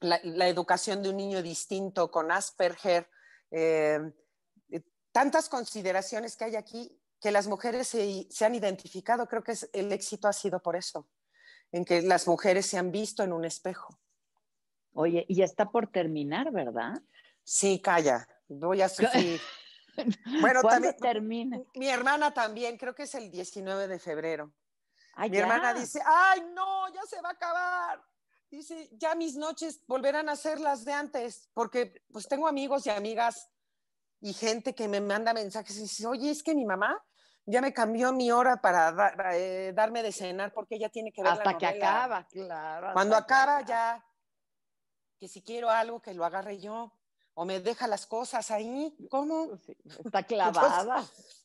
la, 0.00 0.20
la 0.24 0.48
educación 0.48 1.02
de 1.02 1.08
un 1.10 1.16
niño 1.16 1.42
distinto 1.42 2.10
con 2.10 2.30
Asperger, 2.30 3.08
eh, 3.50 4.00
eh, 4.70 4.82
tantas 5.12 5.48
consideraciones 5.48 6.36
que 6.36 6.44
hay 6.44 6.56
aquí 6.56 7.00
que 7.20 7.30
las 7.30 7.46
mujeres 7.46 7.88
se, 7.88 8.26
se 8.28 8.44
han 8.44 8.54
identificado. 8.54 9.26
Creo 9.26 9.42
que 9.42 9.52
es- 9.52 9.70
el 9.72 9.90
éxito 9.92 10.28
ha 10.28 10.32
sido 10.34 10.60
por 10.60 10.76
eso, 10.76 11.08
en 11.72 11.84
que 11.84 12.02
las 12.02 12.26
mujeres 12.28 12.66
se 12.66 12.76
han 12.76 12.90
visto 12.92 13.22
en 13.22 13.32
un 13.32 13.44
espejo. 13.46 13.98
Oye, 14.92 15.24
y 15.28 15.42
está 15.42 15.70
por 15.70 15.86
terminar, 15.90 16.52
¿verdad? 16.52 17.02
Sí, 17.44 17.80
calla, 17.80 18.26
voy 18.48 18.82
a 18.82 18.88
sufrir. 18.88 19.40
Bueno, 20.40 20.60
¿Cuándo 20.62 20.88
también- 20.88 20.96
termina? 20.96 21.60
Mi 21.76 21.88
hermana 21.88 22.34
también, 22.34 22.76
creo 22.76 22.96
que 22.96 23.04
es 23.04 23.14
el 23.14 23.30
19 23.30 23.86
de 23.86 24.00
febrero. 24.00 24.52
Ah, 25.14 25.28
Mi 25.28 25.36
ya. 25.36 25.42
hermana 25.42 25.72
dice, 25.72 26.00
ay, 26.04 26.42
no, 26.52 26.92
ya 26.92 27.02
se 27.08 27.20
va 27.20 27.28
a 27.28 27.32
acabar. 27.32 28.02
Dice, 28.50 28.88
ya 28.92 29.14
mis 29.14 29.36
noches 29.36 29.80
volverán 29.86 30.28
a 30.28 30.34
ser 30.34 30.58
las 30.58 30.84
de 30.84 30.92
antes, 30.94 31.48
porque 31.54 32.02
pues 32.10 32.26
tengo 32.26 32.48
amigos 32.48 32.86
y 32.86 32.90
amigas 32.90 33.50
y 34.20 34.32
gente 34.32 34.74
que 34.74 34.88
me 34.88 35.00
manda 35.00 35.32
mensajes 35.32 35.76
y 35.78 35.82
dice, 35.82 36.06
oye, 36.08 36.28
es 36.32 36.42
que 36.42 36.56
mi 36.56 36.64
mamá 36.64 37.00
ya 37.46 37.60
me 37.60 37.72
cambió 37.72 38.12
mi 38.12 38.32
hora 38.32 38.56
para 38.60 38.92
eh, 39.36 39.72
darme 39.76 40.02
de 40.02 40.10
cenar 40.10 40.52
porque 40.52 40.74
ella 40.74 40.88
tiene 40.88 41.12
que 41.12 41.22
ver 41.22 41.34
la 41.34 41.38
Hasta 41.38 41.56
que 41.56 41.66
novela". 41.66 41.86
acaba, 42.04 42.26
claro. 42.26 42.92
Cuando 42.94 43.14
que 43.14 43.22
acaba 43.22 43.62
ya, 43.62 44.04
que 45.20 45.28
si 45.28 45.40
quiero 45.40 45.70
algo, 45.70 46.02
que 46.02 46.14
lo 46.14 46.24
agarre 46.24 46.58
yo, 46.58 46.92
o 47.34 47.44
me 47.44 47.60
deja 47.60 47.86
las 47.86 48.06
cosas 48.06 48.50
ahí. 48.50 48.96
¿Cómo? 49.10 49.58
Sí, 49.66 49.76
está 50.04 50.22
clavada. 50.26 51.04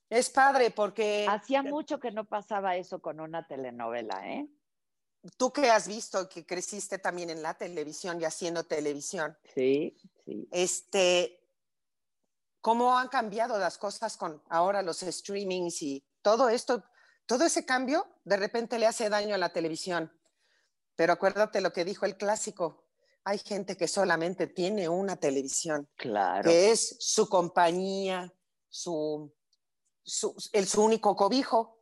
Es 0.10 0.30
padre 0.30 0.72
porque 0.72 1.26
Hacía 1.30 1.62
mucho 1.62 2.00
que 2.00 2.12
no 2.12 2.26
pasaba 2.26 2.76
eso 2.76 3.00
con 3.02 3.20
una 3.20 3.46
telenovela, 3.46 4.28
¿eh? 4.28 4.48
tú 5.38 5.52
que 5.52 5.70
has 5.70 5.88
visto 5.88 6.30
que 6.30 6.46
creciste 6.46 6.98
también 6.98 7.30
en 7.30 7.42
la 7.42 7.54
televisión 7.54 8.22
y 8.22 8.26
haciendo 8.26 8.64
televisión, 8.64 9.38
Sí, 9.54 9.98
sí. 10.26 10.48
este, 10.52 11.46
¿cómo 12.62 12.98
han 12.98 13.10
cambiado 13.10 13.60
las 13.60 13.78
cosas 13.78 14.16
con 14.16 14.42
ahora 14.50 14.82
los 14.82 15.00
streamings 15.02 15.82
y 15.82 16.06
todo 16.22 16.50
esto? 16.50 16.84
Todo 17.26 17.44
ese 17.46 17.66
cambio 17.66 18.08
de 18.24 18.38
repente 18.38 18.80
le 18.80 18.88
hace 18.88 19.10
daño 19.10 19.36
a 19.36 19.38
la 19.38 19.50
televisión. 19.52 20.12
Pero 20.96 21.14
acuérdate 21.14 21.62
lo 21.62 21.72
que 21.74 21.86
dijo 21.86 22.06
el 22.06 22.18
clásico. 22.18 22.86
Hay 23.24 23.38
gente 23.40 23.76
que 23.78 23.88
solamente 23.88 24.48
tiene 24.48 24.90
una 24.90 25.16
televisión, 25.18 25.88
Claro. 25.98 26.50
que 26.50 26.72
es 26.72 26.96
su 27.00 27.28
compañía, 27.30 28.34
su, 28.70 29.32
su, 30.04 30.36
el, 30.54 30.68
su 30.68 30.84
único 30.84 31.16
cobijo, 31.16 31.82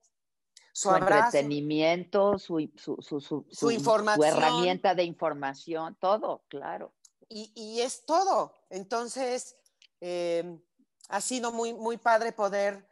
su, 0.73 0.89
su 0.89 0.91
abrazo. 0.91 1.25
entretenimiento, 1.37 2.37
su, 2.39 2.69
su, 2.75 2.97
su, 3.01 3.21
su, 3.21 3.45
Su 3.51 3.71
información. 3.71 4.25
herramienta 4.27 4.93
de 4.95 5.03
información, 5.03 5.95
todo, 5.99 6.43
claro. 6.49 6.93
y, 7.29 7.51
y 7.55 7.81
es 7.81 8.05
todo. 8.05 8.53
Entonces, 8.69 9.55
eh, 10.01 10.59
ha 11.09 11.21
sido 11.21 11.51
muy, 11.51 11.73
muy 11.73 11.97
padre 11.97 12.31
poder 12.33 12.87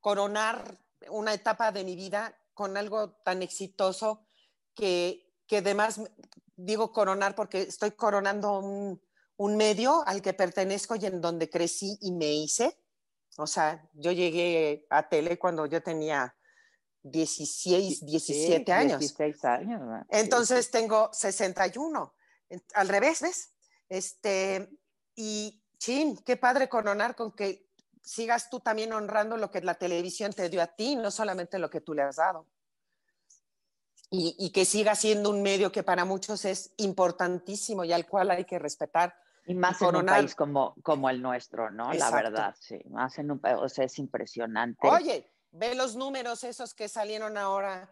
coronar 0.00 0.78
una 1.10 1.34
etapa 1.34 1.72
de 1.72 1.84
mi 1.84 1.96
vida 1.96 2.38
con 2.54 2.76
algo 2.76 3.10
tan 3.24 3.42
exitoso 3.42 4.24
que, 4.74 5.34
que 5.46 5.58
además 5.58 6.00
digo 6.64 6.92
coronar 6.92 7.34
porque 7.34 7.62
estoy 7.62 7.92
coronando 7.92 8.58
un, 8.60 9.00
un 9.36 9.56
medio 9.56 10.02
al 10.06 10.22
que 10.22 10.32
pertenezco 10.34 10.96
y 10.96 11.06
en 11.06 11.20
donde 11.20 11.48
crecí 11.50 11.98
y 12.00 12.12
me 12.12 12.32
hice. 12.32 12.78
O 13.38 13.46
sea, 13.46 13.88
yo 13.94 14.12
llegué 14.12 14.86
a 14.90 15.08
tele 15.08 15.38
cuando 15.38 15.66
yo 15.66 15.82
tenía 15.82 16.36
16, 17.02 18.04
17 18.04 18.64
Sí, 18.64 18.70
años. 18.72 18.98
16 19.00 19.44
años. 19.44 19.80
Sí, 20.02 20.06
Entonces 20.10 20.70
tengo 20.70 21.10
61. 21.12 22.14
En- 22.48 22.62
Al 22.74 22.88
revés, 22.88 23.22
¿ves? 23.22 23.52
Este, 23.88 24.70
y 25.16 25.62
chin, 25.78 26.16
qué 26.24 26.36
padre 26.36 26.68
coronar 26.68 27.16
con 27.16 27.32
que 27.32 27.66
sigas 28.02 28.50
tú 28.50 28.60
también 28.60 28.92
honrando 28.92 29.36
lo 29.36 29.50
que 29.50 29.60
la 29.62 29.74
televisión 29.74 30.32
te 30.32 30.48
dio 30.48 30.62
a 30.62 30.66
ti, 30.68 30.96
no 30.96 31.10
solamente 31.10 31.58
lo 31.58 31.70
que 31.70 31.80
tú 31.80 31.94
le 31.94 32.02
has 32.02 32.16
dado. 32.16 32.46
Y, 34.12 34.36
y 34.38 34.50
que 34.50 34.64
siga 34.64 34.94
siendo 34.94 35.30
un 35.30 35.42
medio 35.42 35.72
que 35.72 35.82
para 35.82 36.04
muchos 36.04 36.44
es 36.44 36.74
importantísimo 36.76 37.82
y 37.84 37.92
al 37.92 38.06
cual 38.06 38.30
hay 38.30 38.44
que 38.44 38.58
respetar. 38.58 39.16
Y 39.46 39.54
más 39.54 39.80
y 39.80 39.86
en 39.86 39.96
un 39.96 40.06
país 40.06 40.34
como, 40.34 40.74
como 40.82 41.10
el 41.10 41.20
nuestro, 41.20 41.70
¿no? 41.70 41.88
La 41.88 41.94
Exacto. 41.94 42.16
verdad, 42.16 42.54
sí. 42.60 42.78
Más 42.90 43.18
en 43.18 43.30
un 43.30 43.40
país, 43.40 43.56
o 43.60 43.68
sea, 43.68 43.86
es 43.86 43.98
impresionante. 43.98 44.86
Oye, 44.86 45.32
ve 45.50 45.74
los 45.74 45.96
números 45.96 46.44
esos 46.44 46.74
que 46.74 46.88
salieron 46.88 47.36
ahora 47.36 47.88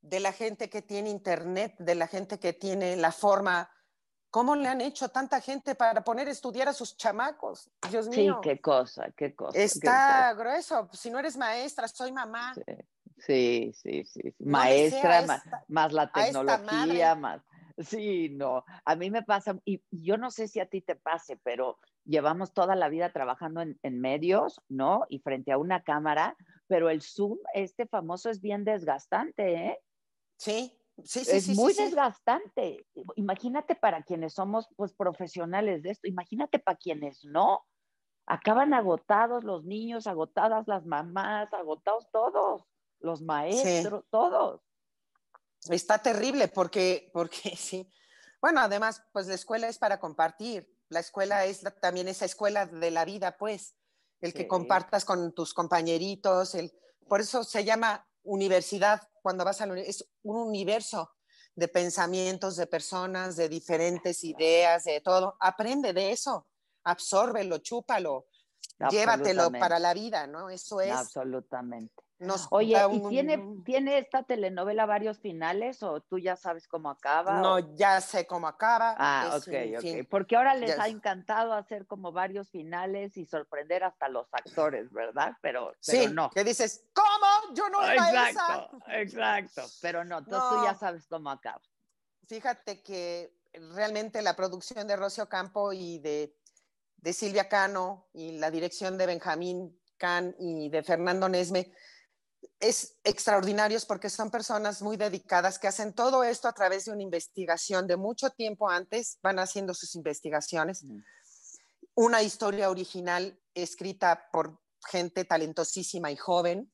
de 0.00 0.20
la 0.20 0.32
gente 0.32 0.70
que 0.70 0.82
tiene 0.82 1.10
internet, 1.10 1.74
de 1.78 1.94
la 1.94 2.06
gente 2.06 2.38
que 2.38 2.52
tiene 2.52 2.96
la 2.96 3.12
forma. 3.12 3.70
¿Cómo 4.30 4.54
le 4.54 4.68
han 4.68 4.80
hecho 4.80 5.08
tanta 5.08 5.40
gente 5.40 5.74
para 5.74 6.02
poner 6.02 6.28
a 6.28 6.30
estudiar 6.30 6.68
a 6.68 6.72
sus 6.72 6.96
chamacos? 6.96 7.70
Dios 7.90 8.06
sí, 8.06 8.20
mío. 8.22 8.40
qué 8.42 8.60
cosa, 8.60 9.10
qué 9.16 9.34
cosa. 9.34 9.52
qué 9.52 9.64
Está 9.64 10.32
grueso. 10.34 10.88
Si 10.92 11.10
no 11.10 11.18
eres 11.18 11.36
maestra, 11.36 11.88
soy 11.88 12.12
mamá. 12.12 12.54
Sí, 12.54 12.62
sí, 13.18 13.72
sí. 13.74 14.04
sí. 14.04 14.34
Maestra, 14.38 15.22
ma- 15.22 15.34
esta- 15.36 15.64
más 15.68 15.92
la 15.92 16.10
tecnología, 16.12 17.14
más. 17.14 17.42
Sí, 17.78 18.30
no. 18.30 18.64
A 18.84 18.96
mí 18.96 19.10
me 19.10 19.22
pasa, 19.22 19.58
y 19.64 19.82
yo 19.90 20.16
no 20.16 20.30
sé 20.30 20.48
si 20.48 20.60
a 20.60 20.66
ti 20.66 20.80
te 20.80 20.96
pase, 20.96 21.36
pero 21.42 21.78
llevamos 22.04 22.54
toda 22.54 22.74
la 22.74 22.88
vida 22.88 23.12
trabajando 23.12 23.60
en, 23.60 23.78
en 23.82 24.00
medios, 24.00 24.60
¿no? 24.68 25.04
Y 25.10 25.18
frente 25.18 25.52
a 25.52 25.58
una 25.58 25.82
cámara, 25.82 26.36
pero 26.68 26.88
el 26.88 27.02
Zoom, 27.02 27.38
este 27.52 27.86
famoso, 27.86 28.30
es 28.30 28.40
bien 28.40 28.64
desgastante, 28.64 29.54
¿eh? 29.54 29.78
Sí, 30.38 30.72
sí, 31.04 31.24
sí. 31.24 31.36
es 31.36 31.44
sí, 31.44 31.54
muy 31.54 31.74
desgastante. 31.74 32.86
Imagínate 33.16 33.74
para 33.74 34.02
quienes 34.02 34.32
somos 34.32 34.68
pues 34.76 34.94
profesionales 34.94 35.82
de 35.82 35.90
esto, 35.90 36.08
imagínate 36.08 36.58
para 36.58 36.78
quienes 36.78 37.24
no. 37.24 37.60
Acaban 38.26 38.74
agotados 38.74 39.44
los 39.44 39.64
niños, 39.64 40.06
agotadas 40.06 40.66
las 40.66 40.84
mamás, 40.86 41.52
agotados 41.52 42.08
todos, 42.10 42.64
los 43.06 43.22
maestros, 43.22 44.04
todos. 44.10 44.60
Está 45.70 45.98
terrible 45.98 46.48
porque, 46.48 47.10
porque 47.12 47.56
sí. 47.56 47.90
Bueno, 48.40 48.60
además, 48.60 49.02
pues 49.12 49.26
la 49.26 49.34
escuela 49.34 49.68
es 49.68 49.78
para 49.78 49.98
compartir. 49.98 50.70
La 50.88 51.00
escuela 51.00 51.44
es 51.46 51.62
también 51.80 52.06
esa 52.08 52.24
escuela 52.26 52.66
de 52.66 52.90
la 52.90 53.04
vida, 53.04 53.36
pues. 53.38 53.74
El 54.20 54.32
que 54.32 54.46
compartas 54.48 55.04
con 55.04 55.32
tus 55.32 55.52
compañeritos. 55.54 56.54
El, 56.54 56.72
por 57.08 57.20
eso 57.20 57.42
se 57.44 57.64
llama 57.64 58.06
universidad 58.22 59.08
cuando 59.22 59.44
vas 59.44 59.60
a 59.60 59.66
la 59.66 59.72
uni- 59.72 59.82
Es 59.86 60.06
un 60.22 60.36
universo 60.36 61.10
de 61.54 61.68
pensamientos, 61.68 62.56
de 62.56 62.66
personas, 62.66 63.36
de 63.36 63.48
diferentes 63.48 64.22
ideas, 64.24 64.84
de 64.84 65.00
todo. 65.00 65.36
Aprende 65.40 65.92
de 65.92 66.12
eso. 66.12 66.46
Absórbelo, 66.84 67.58
chúpalo. 67.58 68.26
Llévatelo 68.90 69.50
para 69.60 69.78
la 69.78 69.94
vida, 69.94 70.26
¿no? 70.26 70.50
Eso 70.50 70.80
es. 70.80 70.92
Absolutamente. 70.92 71.94
Nos 72.18 72.46
Oye, 72.50 72.74
¿y 72.92 72.96
un- 73.02 73.08
tiene, 73.10 73.62
tiene 73.64 73.98
esta 73.98 74.22
telenovela 74.22 74.86
varios 74.86 75.18
finales 75.18 75.82
o 75.82 76.00
tú 76.00 76.18
ya 76.18 76.34
sabes 76.36 76.66
cómo 76.66 76.88
acaba? 76.90 77.38
o- 77.38 77.42
No, 77.42 77.74
ya 77.74 78.00
sé 78.00 78.26
cómo 78.26 78.48
acaba. 78.48 78.94
Ah, 78.98 79.34
es 79.36 79.42
ok, 79.46 79.54
ok. 79.76 79.80
fin. 79.82 80.06
Porque 80.10 80.36
ahora 80.36 80.54
les 80.54 80.78
ha 80.78 80.88
encantado 80.88 81.52
hacer 81.52 81.86
como 81.86 82.12
varios 82.12 82.50
finales 82.50 83.16
y 83.18 83.26
sorprender 83.26 83.84
hasta 83.84 84.08
los 84.08 84.26
actores, 84.32 84.90
¿verdad? 84.92 85.32
Pero, 85.42 85.74
Sí, 85.80 85.98
pero 86.00 86.12
no. 86.14 86.30
que 86.30 86.42
dices, 86.44 86.86
¿cómo? 86.94 87.54
Yo 87.54 87.68
no 87.68 87.82
Exacto, 87.90 88.78
esa. 88.86 88.98
exacto. 89.00 89.62
Pero 89.82 90.04
no, 90.04 90.18
entonces 90.18 90.48
tú 90.48 90.64
ya 90.64 90.72
No. 90.72 90.78
sabes 90.78 91.06
cómo 91.08 91.30
acaba. 91.30 91.60
Fíjate 92.26 92.82
que 92.82 93.36
realmente 93.52 94.22
la 94.22 94.34
producción 94.34 94.86
de 94.86 94.96
Rocio 94.96 95.28
Campo 95.28 95.72
y 95.72 95.98
de, 95.98 96.34
de 96.96 97.12
Silvia 97.12 97.48
Cano 97.48 98.08
y 98.14 98.38
la 98.38 98.50
dirección 98.50 98.96
de 98.98 99.06
Benjamín 99.06 99.78
Can 99.98 100.34
y 100.38 100.68
de 100.70 100.82
Fernando 100.82 101.28
Nesme 101.28 101.72
es 102.60 102.96
extraordinarios 103.04 103.84
porque 103.84 104.10
son 104.10 104.30
personas 104.30 104.82
muy 104.82 104.96
dedicadas 104.96 105.58
que 105.58 105.68
hacen 105.68 105.92
todo 105.92 106.24
esto 106.24 106.48
a 106.48 106.52
través 106.52 106.86
de 106.86 106.92
una 106.92 107.02
investigación 107.02 107.86
de 107.86 107.96
mucho 107.96 108.30
tiempo 108.30 108.68
antes, 108.68 109.18
van 109.22 109.38
haciendo 109.38 109.74
sus 109.74 109.94
investigaciones. 109.94 110.84
Mm. 110.84 111.02
Una 111.94 112.22
historia 112.22 112.70
original 112.70 113.38
escrita 113.54 114.28
por 114.32 114.60
gente 114.86 115.24
talentosísima 115.24 116.10
y 116.10 116.16
joven, 116.16 116.72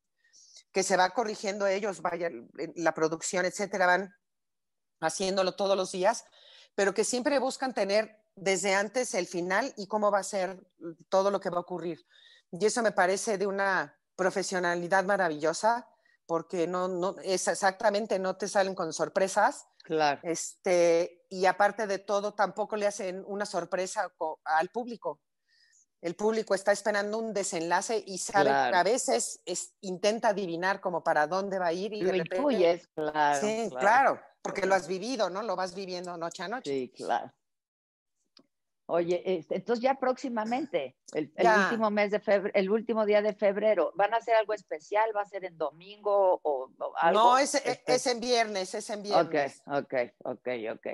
que 0.73 0.83
se 0.83 0.97
va 0.97 1.11
corrigiendo 1.11 1.67
ellos, 1.67 2.01
vaya, 2.01 2.31
la 2.77 2.95
producción, 2.95 3.45
etcétera, 3.45 3.87
van 3.87 4.15
haciéndolo 5.01 5.55
todos 5.55 5.77
los 5.77 5.93
días, 5.93 6.25
pero 6.75 6.95
que 6.95 7.05
siempre 7.05 7.39
buscan 7.39 7.75
tener 7.75 8.23
desde 8.35 8.75
antes 8.75 9.15
el 9.15 9.27
final 9.27 9.75
y 9.77 9.87
cómo 9.87 10.11
va 10.11 10.21
a 10.21 10.25
ser 10.25 10.65
todo 11.09 11.31
lo 11.31 11.41
que 11.41 11.51
va 11.51 11.59
a 11.59 11.61
ocurrir. 11.61 12.07
Y 12.51 12.65
eso 12.65 12.83
me 12.83 12.93
parece 12.93 13.37
de 13.37 13.47
una 13.47 13.99
profesionalidad 14.23 15.05
maravillosa, 15.05 15.89
porque 16.27 16.67
no, 16.67 16.89
no 16.89 17.17
es 17.23 17.49
exactamente, 17.49 18.19
no 18.19 18.37
te 18.37 18.47
salen 18.49 18.75
con 18.75 18.93
sorpresas. 18.93 19.67
Claro. 19.85 20.21
Este, 20.23 21.25
y 21.29 21.47
aparte 21.47 21.87
de 21.89 21.99
todo, 21.99 22.35
tampoco 22.35 22.77
le 22.77 22.87
hacen 22.87 23.25
una 23.27 23.45
sorpresa 23.47 24.13
al 24.45 24.69
público. 24.69 25.21
El 26.01 26.15
público 26.15 26.55
está 26.55 26.73
esperando 26.73 27.19
un 27.19 27.33
desenlace 27.33 28.03
y 28.07 28.19
sabe, 28.19 28.51
Claro. 28.51 28.77
a 28.77 28.83
veces 28.83 29.41
es- 29.45 29.75
intenta 29.83 30.29
adivinar 30.29 30.81
como 30.81 31.03
para 31.03 31.27
dónde 31.27 31.59
va 31.59 31.67
a 31.67 31.73
ir 31.73 31.93
y 31.93 32.01
de 32.03 32.07
Lo 32.07 32.13
repente- 32.13 32.37
intuyes, 32.37 32.89
claro. 32.95 33.41
Sí, 33.41 33.71
claro, 33.79 34.21
porque 34.43 34.67
lo 34.67 34.75
has 34.75 34.87
vivido, 34.89 35.31
¿no? 35.31 35.43
Lo 35.43 35.55
vas 35.57 35.75
viviendo 35.75 36.17
noche 36.17 36.43
a 36.45 36.49
noche. 36.49 36.71
Sí, 36.71 36.93
claro. 36.97 37.33
Oye, 38.95 39.23
este, 39.25 39.55
entonces 39.57 39.83
ya 39.83 39.95
próximamente, 39.95 40.97
el, 41.15 41.33
el 41.35 41.45
Ya. 41.45 41.63
último 41.63 41.91
mes 41.91 42.11
de 42.11 42.21
febrero, 42.21 42.53
el 42.55 42.71
último 42.71 43.07
día 43.07 43.23
de 43.23 43.33
febrero, 43.33 43.91
¿van 43.95 44.13
a 44.13 44.19
hacer 44.19 44.35
algo 44.35 44.53
especial? 44.53 45.11
¿Va 45.17 45.23
a 45.23 45.25
ser 45.25 45.47
en 45.47 45.57
domingo 45.57 46.39
o, 46.43 46.69
o 46.79 46.93
algo? 46.99 47.19
No, 47.19 47.39
es, 47.39 47.55
es- 47.55 47.65
Este, 47.65 47.95
es 47.95 48.07
en 48.07 48.21
viernes, 48.21 48.75
es 48.75 48.91
en 48.91 48.99
Ok, 49.01 49.05
viernes. 49.05 49.63
ok, 49.67 49.95
ok, 50.25 50.49
ok. 50.75 50.87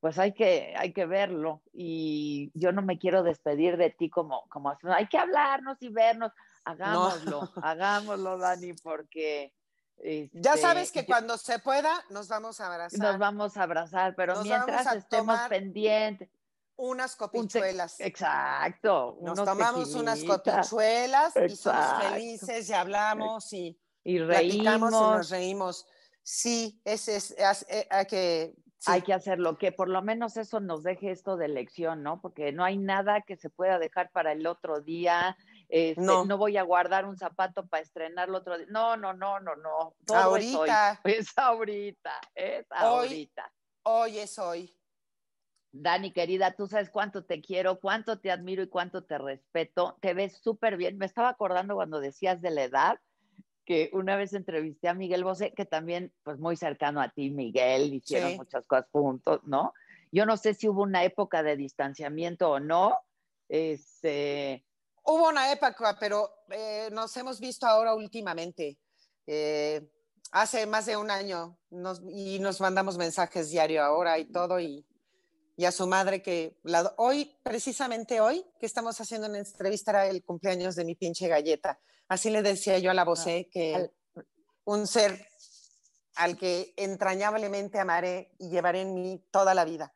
Pues 0.00 0.18
hay 0.18 0.32
que, 0.32 0.72
hay 0.74 0.94
que 0.94 1.04
verlo 1.04 1.60
y 1.74 2.50
yo 2.54 2.72
no 2.72 2.80
me 2.80 2.98
quiero 2.98 3.22
despedir 3.22 3.76
de 3.76 3.90
ti 3.90 4.08
como, 4.08 4.48
como 4.48 4.70
así, 4.70 4.86
hay 4.88 5.06
que 5.06 5.18
hablarnos 5.18 5.76
y 5.82 5.90
vernos, 5.90 6.32
hagámoslo, 6.64 7.50
hagámoslo, 7.62 8.38
Dani, 8.38 8.72
porque 8.72 9.52
Ya 9.98 10.54
este, 10.54 10.58
sabes 10.62 10.92
que 10.92 11.00
yo- 11.00 11.06
cuando 11.08 11.36
se 11.36 11.58
pueda 11.58 11.92
nos 12.08 12.28
vamos 12.28 12.58
a 12.62 12.72
abrazar. 12.72 13.00
nos 13.00 13.18
vamos 13.18 13.56
a 13.58 13.62
abrazar, 13.64 14.14
pero 14.16 14.36
Nos 14.36 14.44
mientras 14.44 14.86
a 14.86 14.94
estemos 14.96 15.10
tomar 15.36 15.50
pendientes, 15.50 16.30
Unas 16.76 17.12
un 17.12 17.18
copichuelas. 17.18 18.00
exacto, 18.00 19.18
Nos 19.22 19.42
tomamos 19.44 19.94
unas 19.94 20.22
copichuelas 20.24 21.34
y 21.36 21.56
somos 21.56 22.02
felices 22.02 22.68
y 22.68 22.72
hablamos 22.72 23.52
y 23.52 23.78
y 24.06 24.18
platicamos 24.18 24.90
y 24.90 24.94
nos 24.94 25.30
reímos, 25.30 25.30
reímos. 25.30 25.86
Sí, 26.22 26.80
es, 26.84 27.08
es- 27.08 27.34
eh, 27.68 27.86
hay 27.90 28.06
que... 28.06 28.54
sí. 28.78 28.90
hay 28.92 29.02
que 29.02 29.14
hacerlo, 29.14 29.56
que 29.56 29.72
por 29.72 29.88
lo 29.88 30.02
menos 30.02 30.36
eso 30.36 30.60
nos 30.60 30.82
deje 30.82 31.10
esto 31.10 31.36
de 31.36 31.48
lección, 31.48 32.02
¿no? 32.02 32.20
Porque 32.20 32.52
no 32.52 32.64
hay 32.64 32.76
nada 32.76 33.22
que 33.22 33.36
se 33.36 33.48
pueda 33.50 33.78
dejar 33.78 34.10
para 34.10 34.32
el 34.32 34.46
otro 34.46 34.80
día. 34.80 35.36
este, 35.68 36.00
No. 36.02 36.24
no. 36.26 36.36
voy 36.36 36.56
a 36.58 36.62
guardar 36.64 37.06
un 37.06 37.16
zapato 37.16 37.66
para 37.66 37.82
estrenarlo 37.82 38.38
otro 38.38 38.58
día. 38.58 38.66
No, 38.68 38.96
no, 38.96 39.14
no, 39.14 39.40
no, 39.40 39.54
no. 39.56 39.94
Todo 40.06 40.16
Ahorita. 40.18 41.00
Es, 41.04 41.04
hoy. 41.04 41.12
es 41.18 41.38
ahorita, 41.38 42.20
es 42.34 42.66
Hoy. 42.70 42.76
ahorita. 42.78 43.52
Hoy 43.84 44.18
es 44.18 44.38
hoy. 44.38 44.76
Dani, 45.76 46.12
querida, 46.12 46.52
tú 46.54 46.68
sabes 46.68 46.88
cuánto 46.88 47.24
te 47.24 47.40
quiero, 47.40 47.80
cuánto 47.80 48.20
te 48.20 48.30
admiro 48.30 48.62
y 48.62 48.68
cuánto 48.68 49.02
te 49.04 49.18
respeto. 49.18 49.98
Te 50.00 50.14
ves 50.14 50.38
súper 50.40 50.76
bien. 50.76 50.98
Me 50.98 51.06
estaba 51.06 51.30
acordando 51.30 51.74
cuando 51.74 51.98
decías 51.98 52.40
de 52.40 52.50
la 52.50 52.62
edad, 52.62 53.00
que 53.64 53.90
una 53.92 54.14
vez 54.14 54.34
entrevisté 54.34 54.88
a 54.88 54.94
Miguel 54.94 55.24
Bosé, 55.24 55.52
que 55.52 55.64
también, 55.64 56.12
pues 56.22 56.38
muy 56.38 56.56
cercano 56.56 57.00
a 57.00 57.08
ti, 57.08 57.30
Miguel, 57.30 57.92
hicieron 57.94 58.30
Sí. 58.32 58.36
muchas 58.36 58.64
cosas 58.66 58.86
juntos, 58.92 59.40
¿no? 59.44 59.72
Yo 60.12 60.26
no 60.26 60.36
sé 60.36 60.54
si 60.54 60.68
hubo 60.68 60.82
una 60.82 61.02
época 61.02 61.42
de 61.42 61.56
distanciamiento 61.56 62.50
o 62.50 62.60
no. 62.60 62.96
Este, 63.48 64.64
Hubo 65.06 65.28
una 65.28 65.52
época, 65.52 65.96
pero 66.00 66.30
eh, 66.50 66.88
nos 66.92 67.14
hemos 67.18 67.38
visto 67.38 67.66
ahora 67.66 67.94
últimamente. 67.94 68.78
Eh, 69.26 69.86
hace 70.32 70.66
más 70.66 70.86
de 70.86 70.96
un 70.96 71.10
año 71.10 71.58
nos- 71.68 72.00
y 72.08 72.38
nos 72.38 72.58
mandamos 72.60 72.96
mensajes 72.96 73.50
diario 73.50 73.82
ahora 73.82 74.18
y 74.18 74.24
todo. 74.26 74.58
Y, 74.60 74.86
y 75.56 75.64
a 75.66 75.72
su 75.72 75.86
madre 75.86 76.22
que 76.22 76.58
la- 76.62 76.94
hoy, 76.96 77.36
precisamente 77.42 78.20
hoy, 78.20 78.44
que 78.58 78.66
estamos 78.66 79.00
haciendo 79.00 79.28
una 79.28 79.38
entrevista, 79.38 79.90
era 79.92 80.06
el 80.06 80.24
cumpleaños 80.24 80.74
de 80.76 80.84
mi 80.84 80.94
pinche 80.94 81.28
galleta. 81.28 81.78
Así 82.08 82.30
le 82.30 82.42
decía 82.42 82.78
yo 82.78 82.90
a 82.90 82.94
la 82.94 83.04
Bosé 83.04 83.48
que 83.50 83.74
al- 83.74 83.92
un 84.64 84.86
ser 84.86 85.26
al 86.16 86.36
que 86.36 86.72
entrañablemente 86.76 87.78
amaré 87.80 88.32
y 88.38 88.48
llevaré 88.48 88.82
en 88.82 88.94
mí 88.94 89.22
toda 89.30 89.52
la 89.54 89.64
vida. 89.64 89.92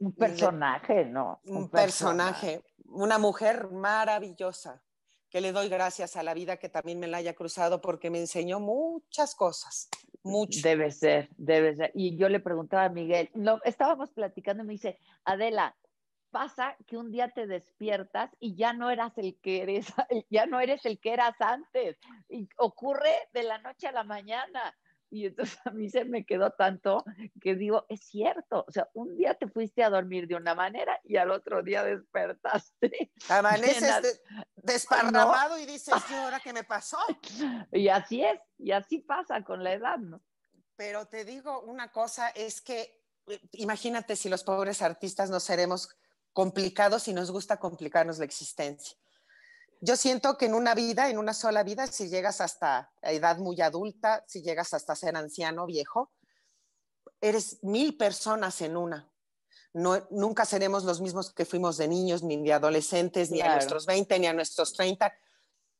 un 0.00 0.12
personaje, 0.12 1.04
¿no? 1.04 1.40
un 1.46 1.68
personaje, 1.70 2.64
una 2.86 3.18
mujer 3.18 3.68
maravillosa, 3.70 4.82
que 5.30 5.40
le 5.40 5.52
doy 5.52 5.68
gracias 5.68 6.16
a 6.16 6.22
la 6.24 6.34
vida 6.34 6.56
que 6.56 6.68
también 6.68 6.98
me 6.98 7.06
la 7.06 7.18
haya 7.18 7.34
cruzado 7.34 7.80
porque 7.80 8.10
me 8.10 8.18
enseñó 8.18 8.58
muchas 8.60 9.34
cosas, 9.34 9.88
mucho. 10.26 10.60
Debe 10.62 10.90
ser, 10.90 11.28
debe 11.36 11.74
ser. 11.74 11.90
Y 11.94 12.16
yo 12.16 12.28
le 12.28 12.40
preguntaba 12.40 12.84
a 12.84 12.88
Miguel, 12.88 13.30
no, 13.34 13.60
estábamos 13.64 14.10
platicando 14.10 14.62
y 14.62 14.66
me 14.66 14.72
dice, 14.74 14.98
Adela, 15.24 15.76
pasa 16.30 16.76
que 16.86 16.98
un 16.98 17.10
día 17.10 17.30
te 17.30 17.46
despiertas 17.46 18.30
y 18.40 18.54
ya 18.56 18.72
no 18.72 18.90
eras 18.90 19.16
el 19.16 19.38
que 19.40 19.62
eres, 19.62 19.86
ya 20.30 20.46
no 20.46 20.60
eres 20.60 20.84
el 20.84 20.98
que 20.98 21.12
eras 21.12 21.40
antes. 21.40 21.96
Y 22.28 22.48
ocurre 22.58 23.28
de 23.32 23.44
la 23.44 23.58
noche 23.58 23.86
a 23.86 23.92
la 23.92 24.04
mañana. 24.04 24.76
Y 25.10 25.26
entonces 25.26 25.58
a 25.64 25.70
mí 25.70 25.88
se 25.88 26.04
me 26.04 26.24
quedó 26.24 26.50
tanto 26.50 27.04
que 27.40 27.54
digo, 27.54 27.86
es 27.88 28.00
cierto, 28.00 28.64
o 28.66 28.72
sea, 28.72 28.88
un 28.94 29.16
día 29.16 29.34
te 29.34 29.48
fuiste 29.48 29.82
a 29.82 29.90
dormir 29.90 30.26
de 30.26 30.34
una 30.34 30.54
manera 30.54 30.98
y 31.04 31.16
al 31.16 31.30
otro 31.30 31.62
día 31.62 31.84
despertaste. 31.84 33.12
Amaneces 33.28 34.02
de- 34.02 34.20
desparramado 34.56 35.58
y 35.58 35.66
dices, 35.66 35.94
¿y 36.10 36.14
ahora 36.14 36.40
qué 36.40 36.52
me 36.52 36.64
pasó? 36.64 36.98
Y 37.72 37.88
así 37.88 38.22
es, 38.22 38.40
y 38.58 38.72
así 38.72 38.98
pasa 38.98 39.42
con 39.42 39.62
la 39.62 39.72
edad, 39.72 39.98
¿no? 39.98 40.20
Pero 40.76 41.06
te 41.06 41.24
digo 41.24 41.60
una 41.62 41.90
cosa, 41.90 42.28
es 42.30 42.60
que 42.60 43.02
eh, 43.26 43.40
imagínate 43.52 44.16
si 44.16 44.28
los 44.28 44.44
pobres 44.44 44.82
artistas 44.82 45.30
no 45.30 45.40
seremos 45.40 45.88
complicados 46.32 47.08
y 47.08 47.14
nos 47.14 47.30
gusta 47.30 47.58
complicarnos 47.58 48.18
la 48.18 48.24
existencia. 48.24 48.96
Yo 49.80 49.96
siento 49.96 50.36
que 50.38 50.46
en 50.46 50.54
una 50.54 50.74
vida, 50.74 51.10
en 51.10 51.18
una 51.18 51.34
sola 51.34 51.62
vida, 51.62 51.86
si 51.86 52.08
llegas 52.08 52.40
hasta 52.40 52.92
edad 53.02 53.38
muy 53.38 53.60
adulta, 53.60 54.24
si 54.26 54.42
llegas 54.42 54.72
hasta 54.74 54.96
ser 54.96 55.16
anciano, 55.16 55.66
viejo, 55.66 56.12
eres 57.20 57.62
mil 57.62 57.96
personas 57.96 58.60
en 58.62 58.76
una. 58.76 59.10
No, 59.72 60.06
nunca 60.10 60.46
seremos 60.46 60.84
los 60.84 61.00
mismos 61.00 61.32
que 61.32 61.44
fuimos 61.44 61.76
de 61.76 61.88
niños, 61.88 62.22
ni 62.22 62.42
de 62.42 62.52
adolescentes, 62.52 63.30
ni 63.30 63.42
a 63.42 63.52
nuestros 63.52 63.84
20, 63.84 64.18
ni 64.18 64.26
a 64.26 64.32
nuestros 64.32 64.72
30. 64.72 65.12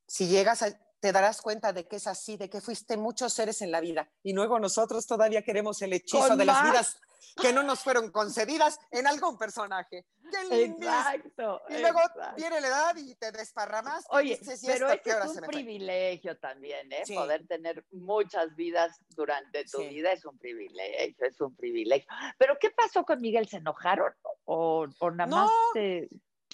Si 0.07 0.28
llegas 0.28 0.62
a, 0.62 0.78
te 1.01 1.12
darás 1.12 1.42
cuenta 1.42 1.72
de 1.72 1.86
que 1.86 1.97
es 1.97 2.07
así, 2.07 2.36
de 2.36 2.49
que 2.49 2.61
fuiste 2.61 2.97
muchos 2.97 3.32
seres 3.32 3.62
en 3.62 3.70
la 3.70 3.80
vida. 3.80 4.11
Y 4.22 4.32
luego 4.32 4.59
nosotros 4.59 5.07
todavía 5.07 5.42
queremos 5.42 5.80
el 5.82 5.92
hechizo 5.92 6.28
Con 6.28 6.38
de 6.38 6.44
las 6.44 6.62
vidas 6.64 7.01
que 7.42 7.53
no 7.53 7.62
nos 7.62 7.80
fueron 7.80 8.11
concedidas 8.11 8.78
en 8.90 9.07
algún 9.07 9.36
personaje. 9.36 10.07
¡Qué! 10.49 10.64
Exacto. 10.64 11.61
Y 11.68 11.78
luego 11.78 12.01
exacto. 12.01 12.36
viene 12.36 12.61
la 12.61 12.68
edad 12.68 12.97
y 12.97 13.14
te 13.14 13.30
desparramas. 13.30 14.05
Oye, 14.11 14.36
dices, 14.38 14.62
¿y 14.64 14.66
pero 14.66 14.90
esto 14.90 15.11
es 15.11 15.26
un 15.30 15.34
fue? 15.36 15.49
privilegio 15.49 16.36
también, 16.38 16.90
¿eh? 16.92 17.03
Sí. 17.05 17.14
Poder 17.14 17.47
tener 17.47 17.84
muchas 17.92 18.55
vidas 18.57 18.97
durante 19.11 19.64
tu 19.64 19.78
Sí. 19.78 19.88
vida 19.88 20.12
es 20.12 20.24
un 20.24 20.38
privilegio, 20.38 21.26
es 21.26 21.40
un 21.40 21.55
privilegio. 21.55 22.09
Pero 22.38 22.57
¿qué 22.59 22.70
pasó 22.70 23.05
con 23.05 23.20
Miguel? 23.20 23.47
¿Se 23.49 23.59
enojaron 23.59 24.12
o, 24.44 24.86
o 24.99 25.11
nada 25.11 25.26
No, 25.30 25.36
más 25.44 25.51
se... 25.74 26.09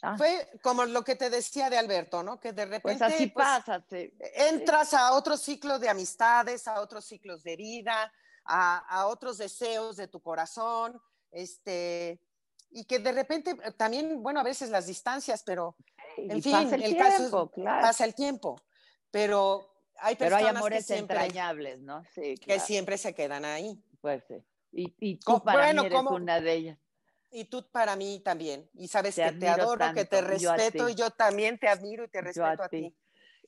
Ah, 0.05 0.17
Fue 0.19 0.51
como 0.63 0.85
lo 0.85 1.05
que 1.05 1.15
te 1.15 1.31
decía 1.31 1.71
de 1.71 1.79
Alberto, 1.79 2.23
¿no? 2.25 2.41
Que 2.41 2.53
de 2.53 2.65
repente 2.65 2.81
pues 2.99 3.03
así 3.03 3.29
pues, 3.29 3.47
pasa. 3.47 3.85
sí. 3.89 4.13
entras 4.35 4.95
a 4.95 5.13
otro 5.13 5.37
ciclo 5.37 5.79
de 5.79 5.89
amistades, 5.89 6.67
a 6.67 6.81
otros 6.81 7.05
ciclos 7.05 7.45
de 7.45 7.55
vida, 7.57 8.13
a, 8.45 8.79
a 8.79 9.07
otros 9.07 9.39
deseos 9.39 9.97
de 9.97 10.09
tu 10.09 10.21
corazón, 10.21 11.01
este, 11.31 12.21
y 12.71 12.85
que 12.85 12.99
de 12.99 13.13
repente 13.13 13.55
también, 13.77 14.21
bueno, 14.23 14.41
a 14.41 14.43
veces 14.43 14.71
las 14.71 14.87
distancias, 14.89 15.45
pero 15.47 15.77
en 16.17 16.37
Y 16.39 16.43
fin, 16.43 16.53
pasa 16.53 16.75
el, 16.75 16.83
el 16.83 16.97
caso 16.97 17.25
es- 17.25 17.51
claro. 17.55 17.81
pasa 17.81 18.05
el 18.05 18.15
tiempo. 18.17 18.61
Pero 19.13 19.71
hay 19.99 20.17
Pero 20.17 20.35
hay 20.37 20.43
personas 20.43 20.57
amores 20.63 20.87
que, 20.87 20.95
siempre, 20.95 21.17
entrañables, 21.17 21.79
¿no? 21.81 22.03
Sí, 22.15 22.35
que 22.39 22.59
siempre 22.59 22.99
se 22.99 23.15
quedan 23.15 23.45
ahí. 23.45 23.81
pues 24.01 24.25
sí. 24.27 24.35
Y, 24.73 24.95
y 24.99 25.17
tú 25.21 25.41
para 25.45 25.59
bueno, 25.67 25.83
mí 25.83 25.87
eres 25.87 25.97
¿cómo? 25.99 26.17
una 26.17 26.41
de 26.41 26.53
ellas. 26.55 26.79
Y 27.35 27.47
tú 27.47 27.65
para 27.73 27.97
mí 27.97 28.21
también. 28.23 28.69
Y 28.75 28.89
sabes 28.89 29.15
Te 29.15 29.25
que 29.25 29.33
te 29.33 29.49
adoro, 29.49 29.85
que 29.95 30.05
te 30.05 30.19
tanto, 30.23 30.37
yo 30.37 30.51
a 30.53 30.57
respeto 30.57 30.87
ti. 30.87 30.93
y 30.93 30.95
yo 30.95 31.11
también 31.11 31.59
te 31.59 31.67
admiro 31.67 32.05
y 32.05 32.09
te 32.09 32.19
Yo 32.19 32.25
respeto 32.25 32.63
a 32.63 32.67
a 32.67 32.69
ti. 32.69 32.81
ti. 32.83 32.97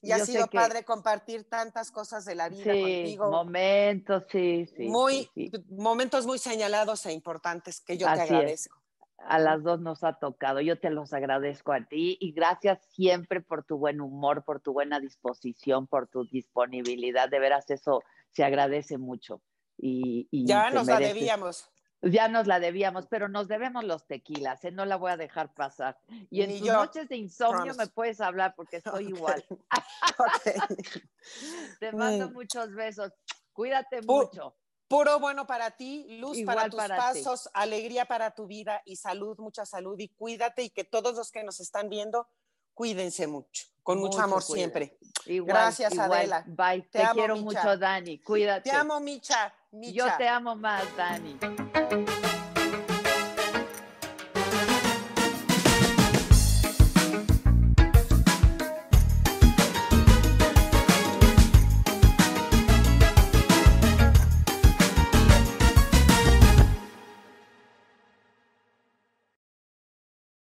Y 0.00 0.12
ha 0.12 0.18
Yo 0.18 0.26
sé 0.26 0.32
sido 0.32 0.48
que- 0.48 0.56
padre 0.58 0.84
compartir 0.84 1.44
tantas 1.48 1.90
cosas 1.90 2.24
de 2.24 2.34
la 2.34 2.48
vida 2.48 2.72
Sí, 2.72 2.80
contigo. 2.80 3.30
momentos, 3.30 4.24
sí, 4.30 4.66
sí. 4.76 4.84
muy, 4.88 5.30
sí, 5.34 5.50
sí. 5.50 5.64
momentos 5.68 6.26
muy 6.26 6.38
señalados 6.38 7.04
e 7.06 7.12
importantes 7.12 7.80
que 7.80 7.96
yo 7.98 8.06
te 8.06 8.12
Así 8.12 8.22
es. 8.22 8.30
agradezco. 8.30 8.80
A 9.18 9.38
las 9.38 9.62
dos 9.62 9.80
nos 9.80 10.02
ha 10.04 10.14
tocado. 10.18 10.60
Yo 10.60 10.78
te 10.78 10.90
los 10.90 11.12
agradezco 11.14 11.72
a 11.72 11.84
ti 11.86 12.16
y 12.20 12.32
gracias 12.32 12.84
siempre 12.90 13.40
por 13.40 13.64
tu 13.64 13.78
buen 13.78 14.00
humor, 14.00 14.44
por 14.44 14.60
tu 14.60 14.72
buena 14.72 14.98
disposición, 15.00 15.86
por 15.86 16.08
tu 16.08 16.24
disponibilidad. 16.26 17.28
De 17.28 17.38
veras, 17.38 17.70
eso 17.70 18.02
se 18.32 18.44
agradece 18.44 18.98
mucho. 18.98 19.40
Y, 19.78 20.28
y 20.30 20.46
Ya 20.46 20.68
te 20.68 20.74
nos 20.74 20.86
la 20.86 20.98
mereces- 20.98 21.14
debíamos. 21.14 21.70
Ya 22.10 22.28
nos 22.28 22.46
la 22.46 22.60
debíamos, 22.60 23.06
pero 23.06 23.28
nos 23.28 23.48
debemos 23.48 23.84
los 23.84 24.06
tequilas, 24.06 24.64
¿eh? 24.64 24.70
no 24.70 24.84
la 24.84 24.96
voy 24.96 25.10
a 25.12 25.16
dejar 25.16 25.52
pasar. 25.54 25.98
Y 26.30 26.42
en 26.42 26.50
Ni 26.50 26.58
tus 26.58 26.68
yo. 26.68 26.74
noches 26.74 27.08
de 27.08 27.16
insomnio 27.16 27.60
Promise. 27.64 27.78
me 27.78 27.86
puedes 27.88 28.20
hablar 28.20 28.54
porque 28.56 28.76
estoy 28.78 29.08
igual. 29.08 29.44
Ok. 30.18 30.54
Te 31.80 31.92
mando 31.92 32.28
Mm. 32.28 32.32
muchos 32.32 32.72
besos. 32.74 33.12
Cuídate 33.52 34.00
Pu- 34.02 34.24
mucho. 34.26 34.54
Puro 34.86 35.18
bueno 35.18 35.46
para 35.46 35.70
ti, 35.72 36.18
luz 36.20 36.36
Igual 36.36 36.56
para 36.56 36.70
tus 36.70 36.76
para 36.78 36.94
ti. 37.12 37.22
pasos, 37.22 37.48
alegría 37.54 38.04
para 38.04 38.32
tu 38.32 38.46
vida 38.46 38.82
y 38.84 38.96
salud, 38.96 39.36
mucha 39.38 39.64
salud 39.64 39.98
y 39.98 40.08
cuídate 40.08 40.62
y 40.62 40.70
que 40.70 40.84
todos 40.84 41.16
los 41.16 41.32
que 41.32 41.42
nos 41.42 41.58
están 41.58 41.88
viendo, 41.88 42.28
cuídense 42.74 43.26
mucho, 43.26 43.64
con 43.82 43.98
mucho, 43.98 44.12
Mucho 44.18 44.22
amor 44.24 44.42
siempre. 44.42 44.98
Igual, 45.26 45.48
Gracias, 45.56 45.92
igual. 45.94 46.12
Adela. 46.12 46.44
Bye. 46.46 46.82
Te, 46.82 46.98
Te 46.98 47.02
amo, 47.02 47.14
quiero 47.14 47.34
Micha. 47.36 47.44
mucho, 47.62 47.78
Dani. 47.78 48.18
Cuídate. 48.18 48.70
Te 48.70 48.76
amo, 48.76 49.00
Micha. 49.00 49.52
Yo 49.82 50.06
te 50.16 50.28
amo 50.28 50.56
más, 50.56 50.84
Dani. 50.96 51.36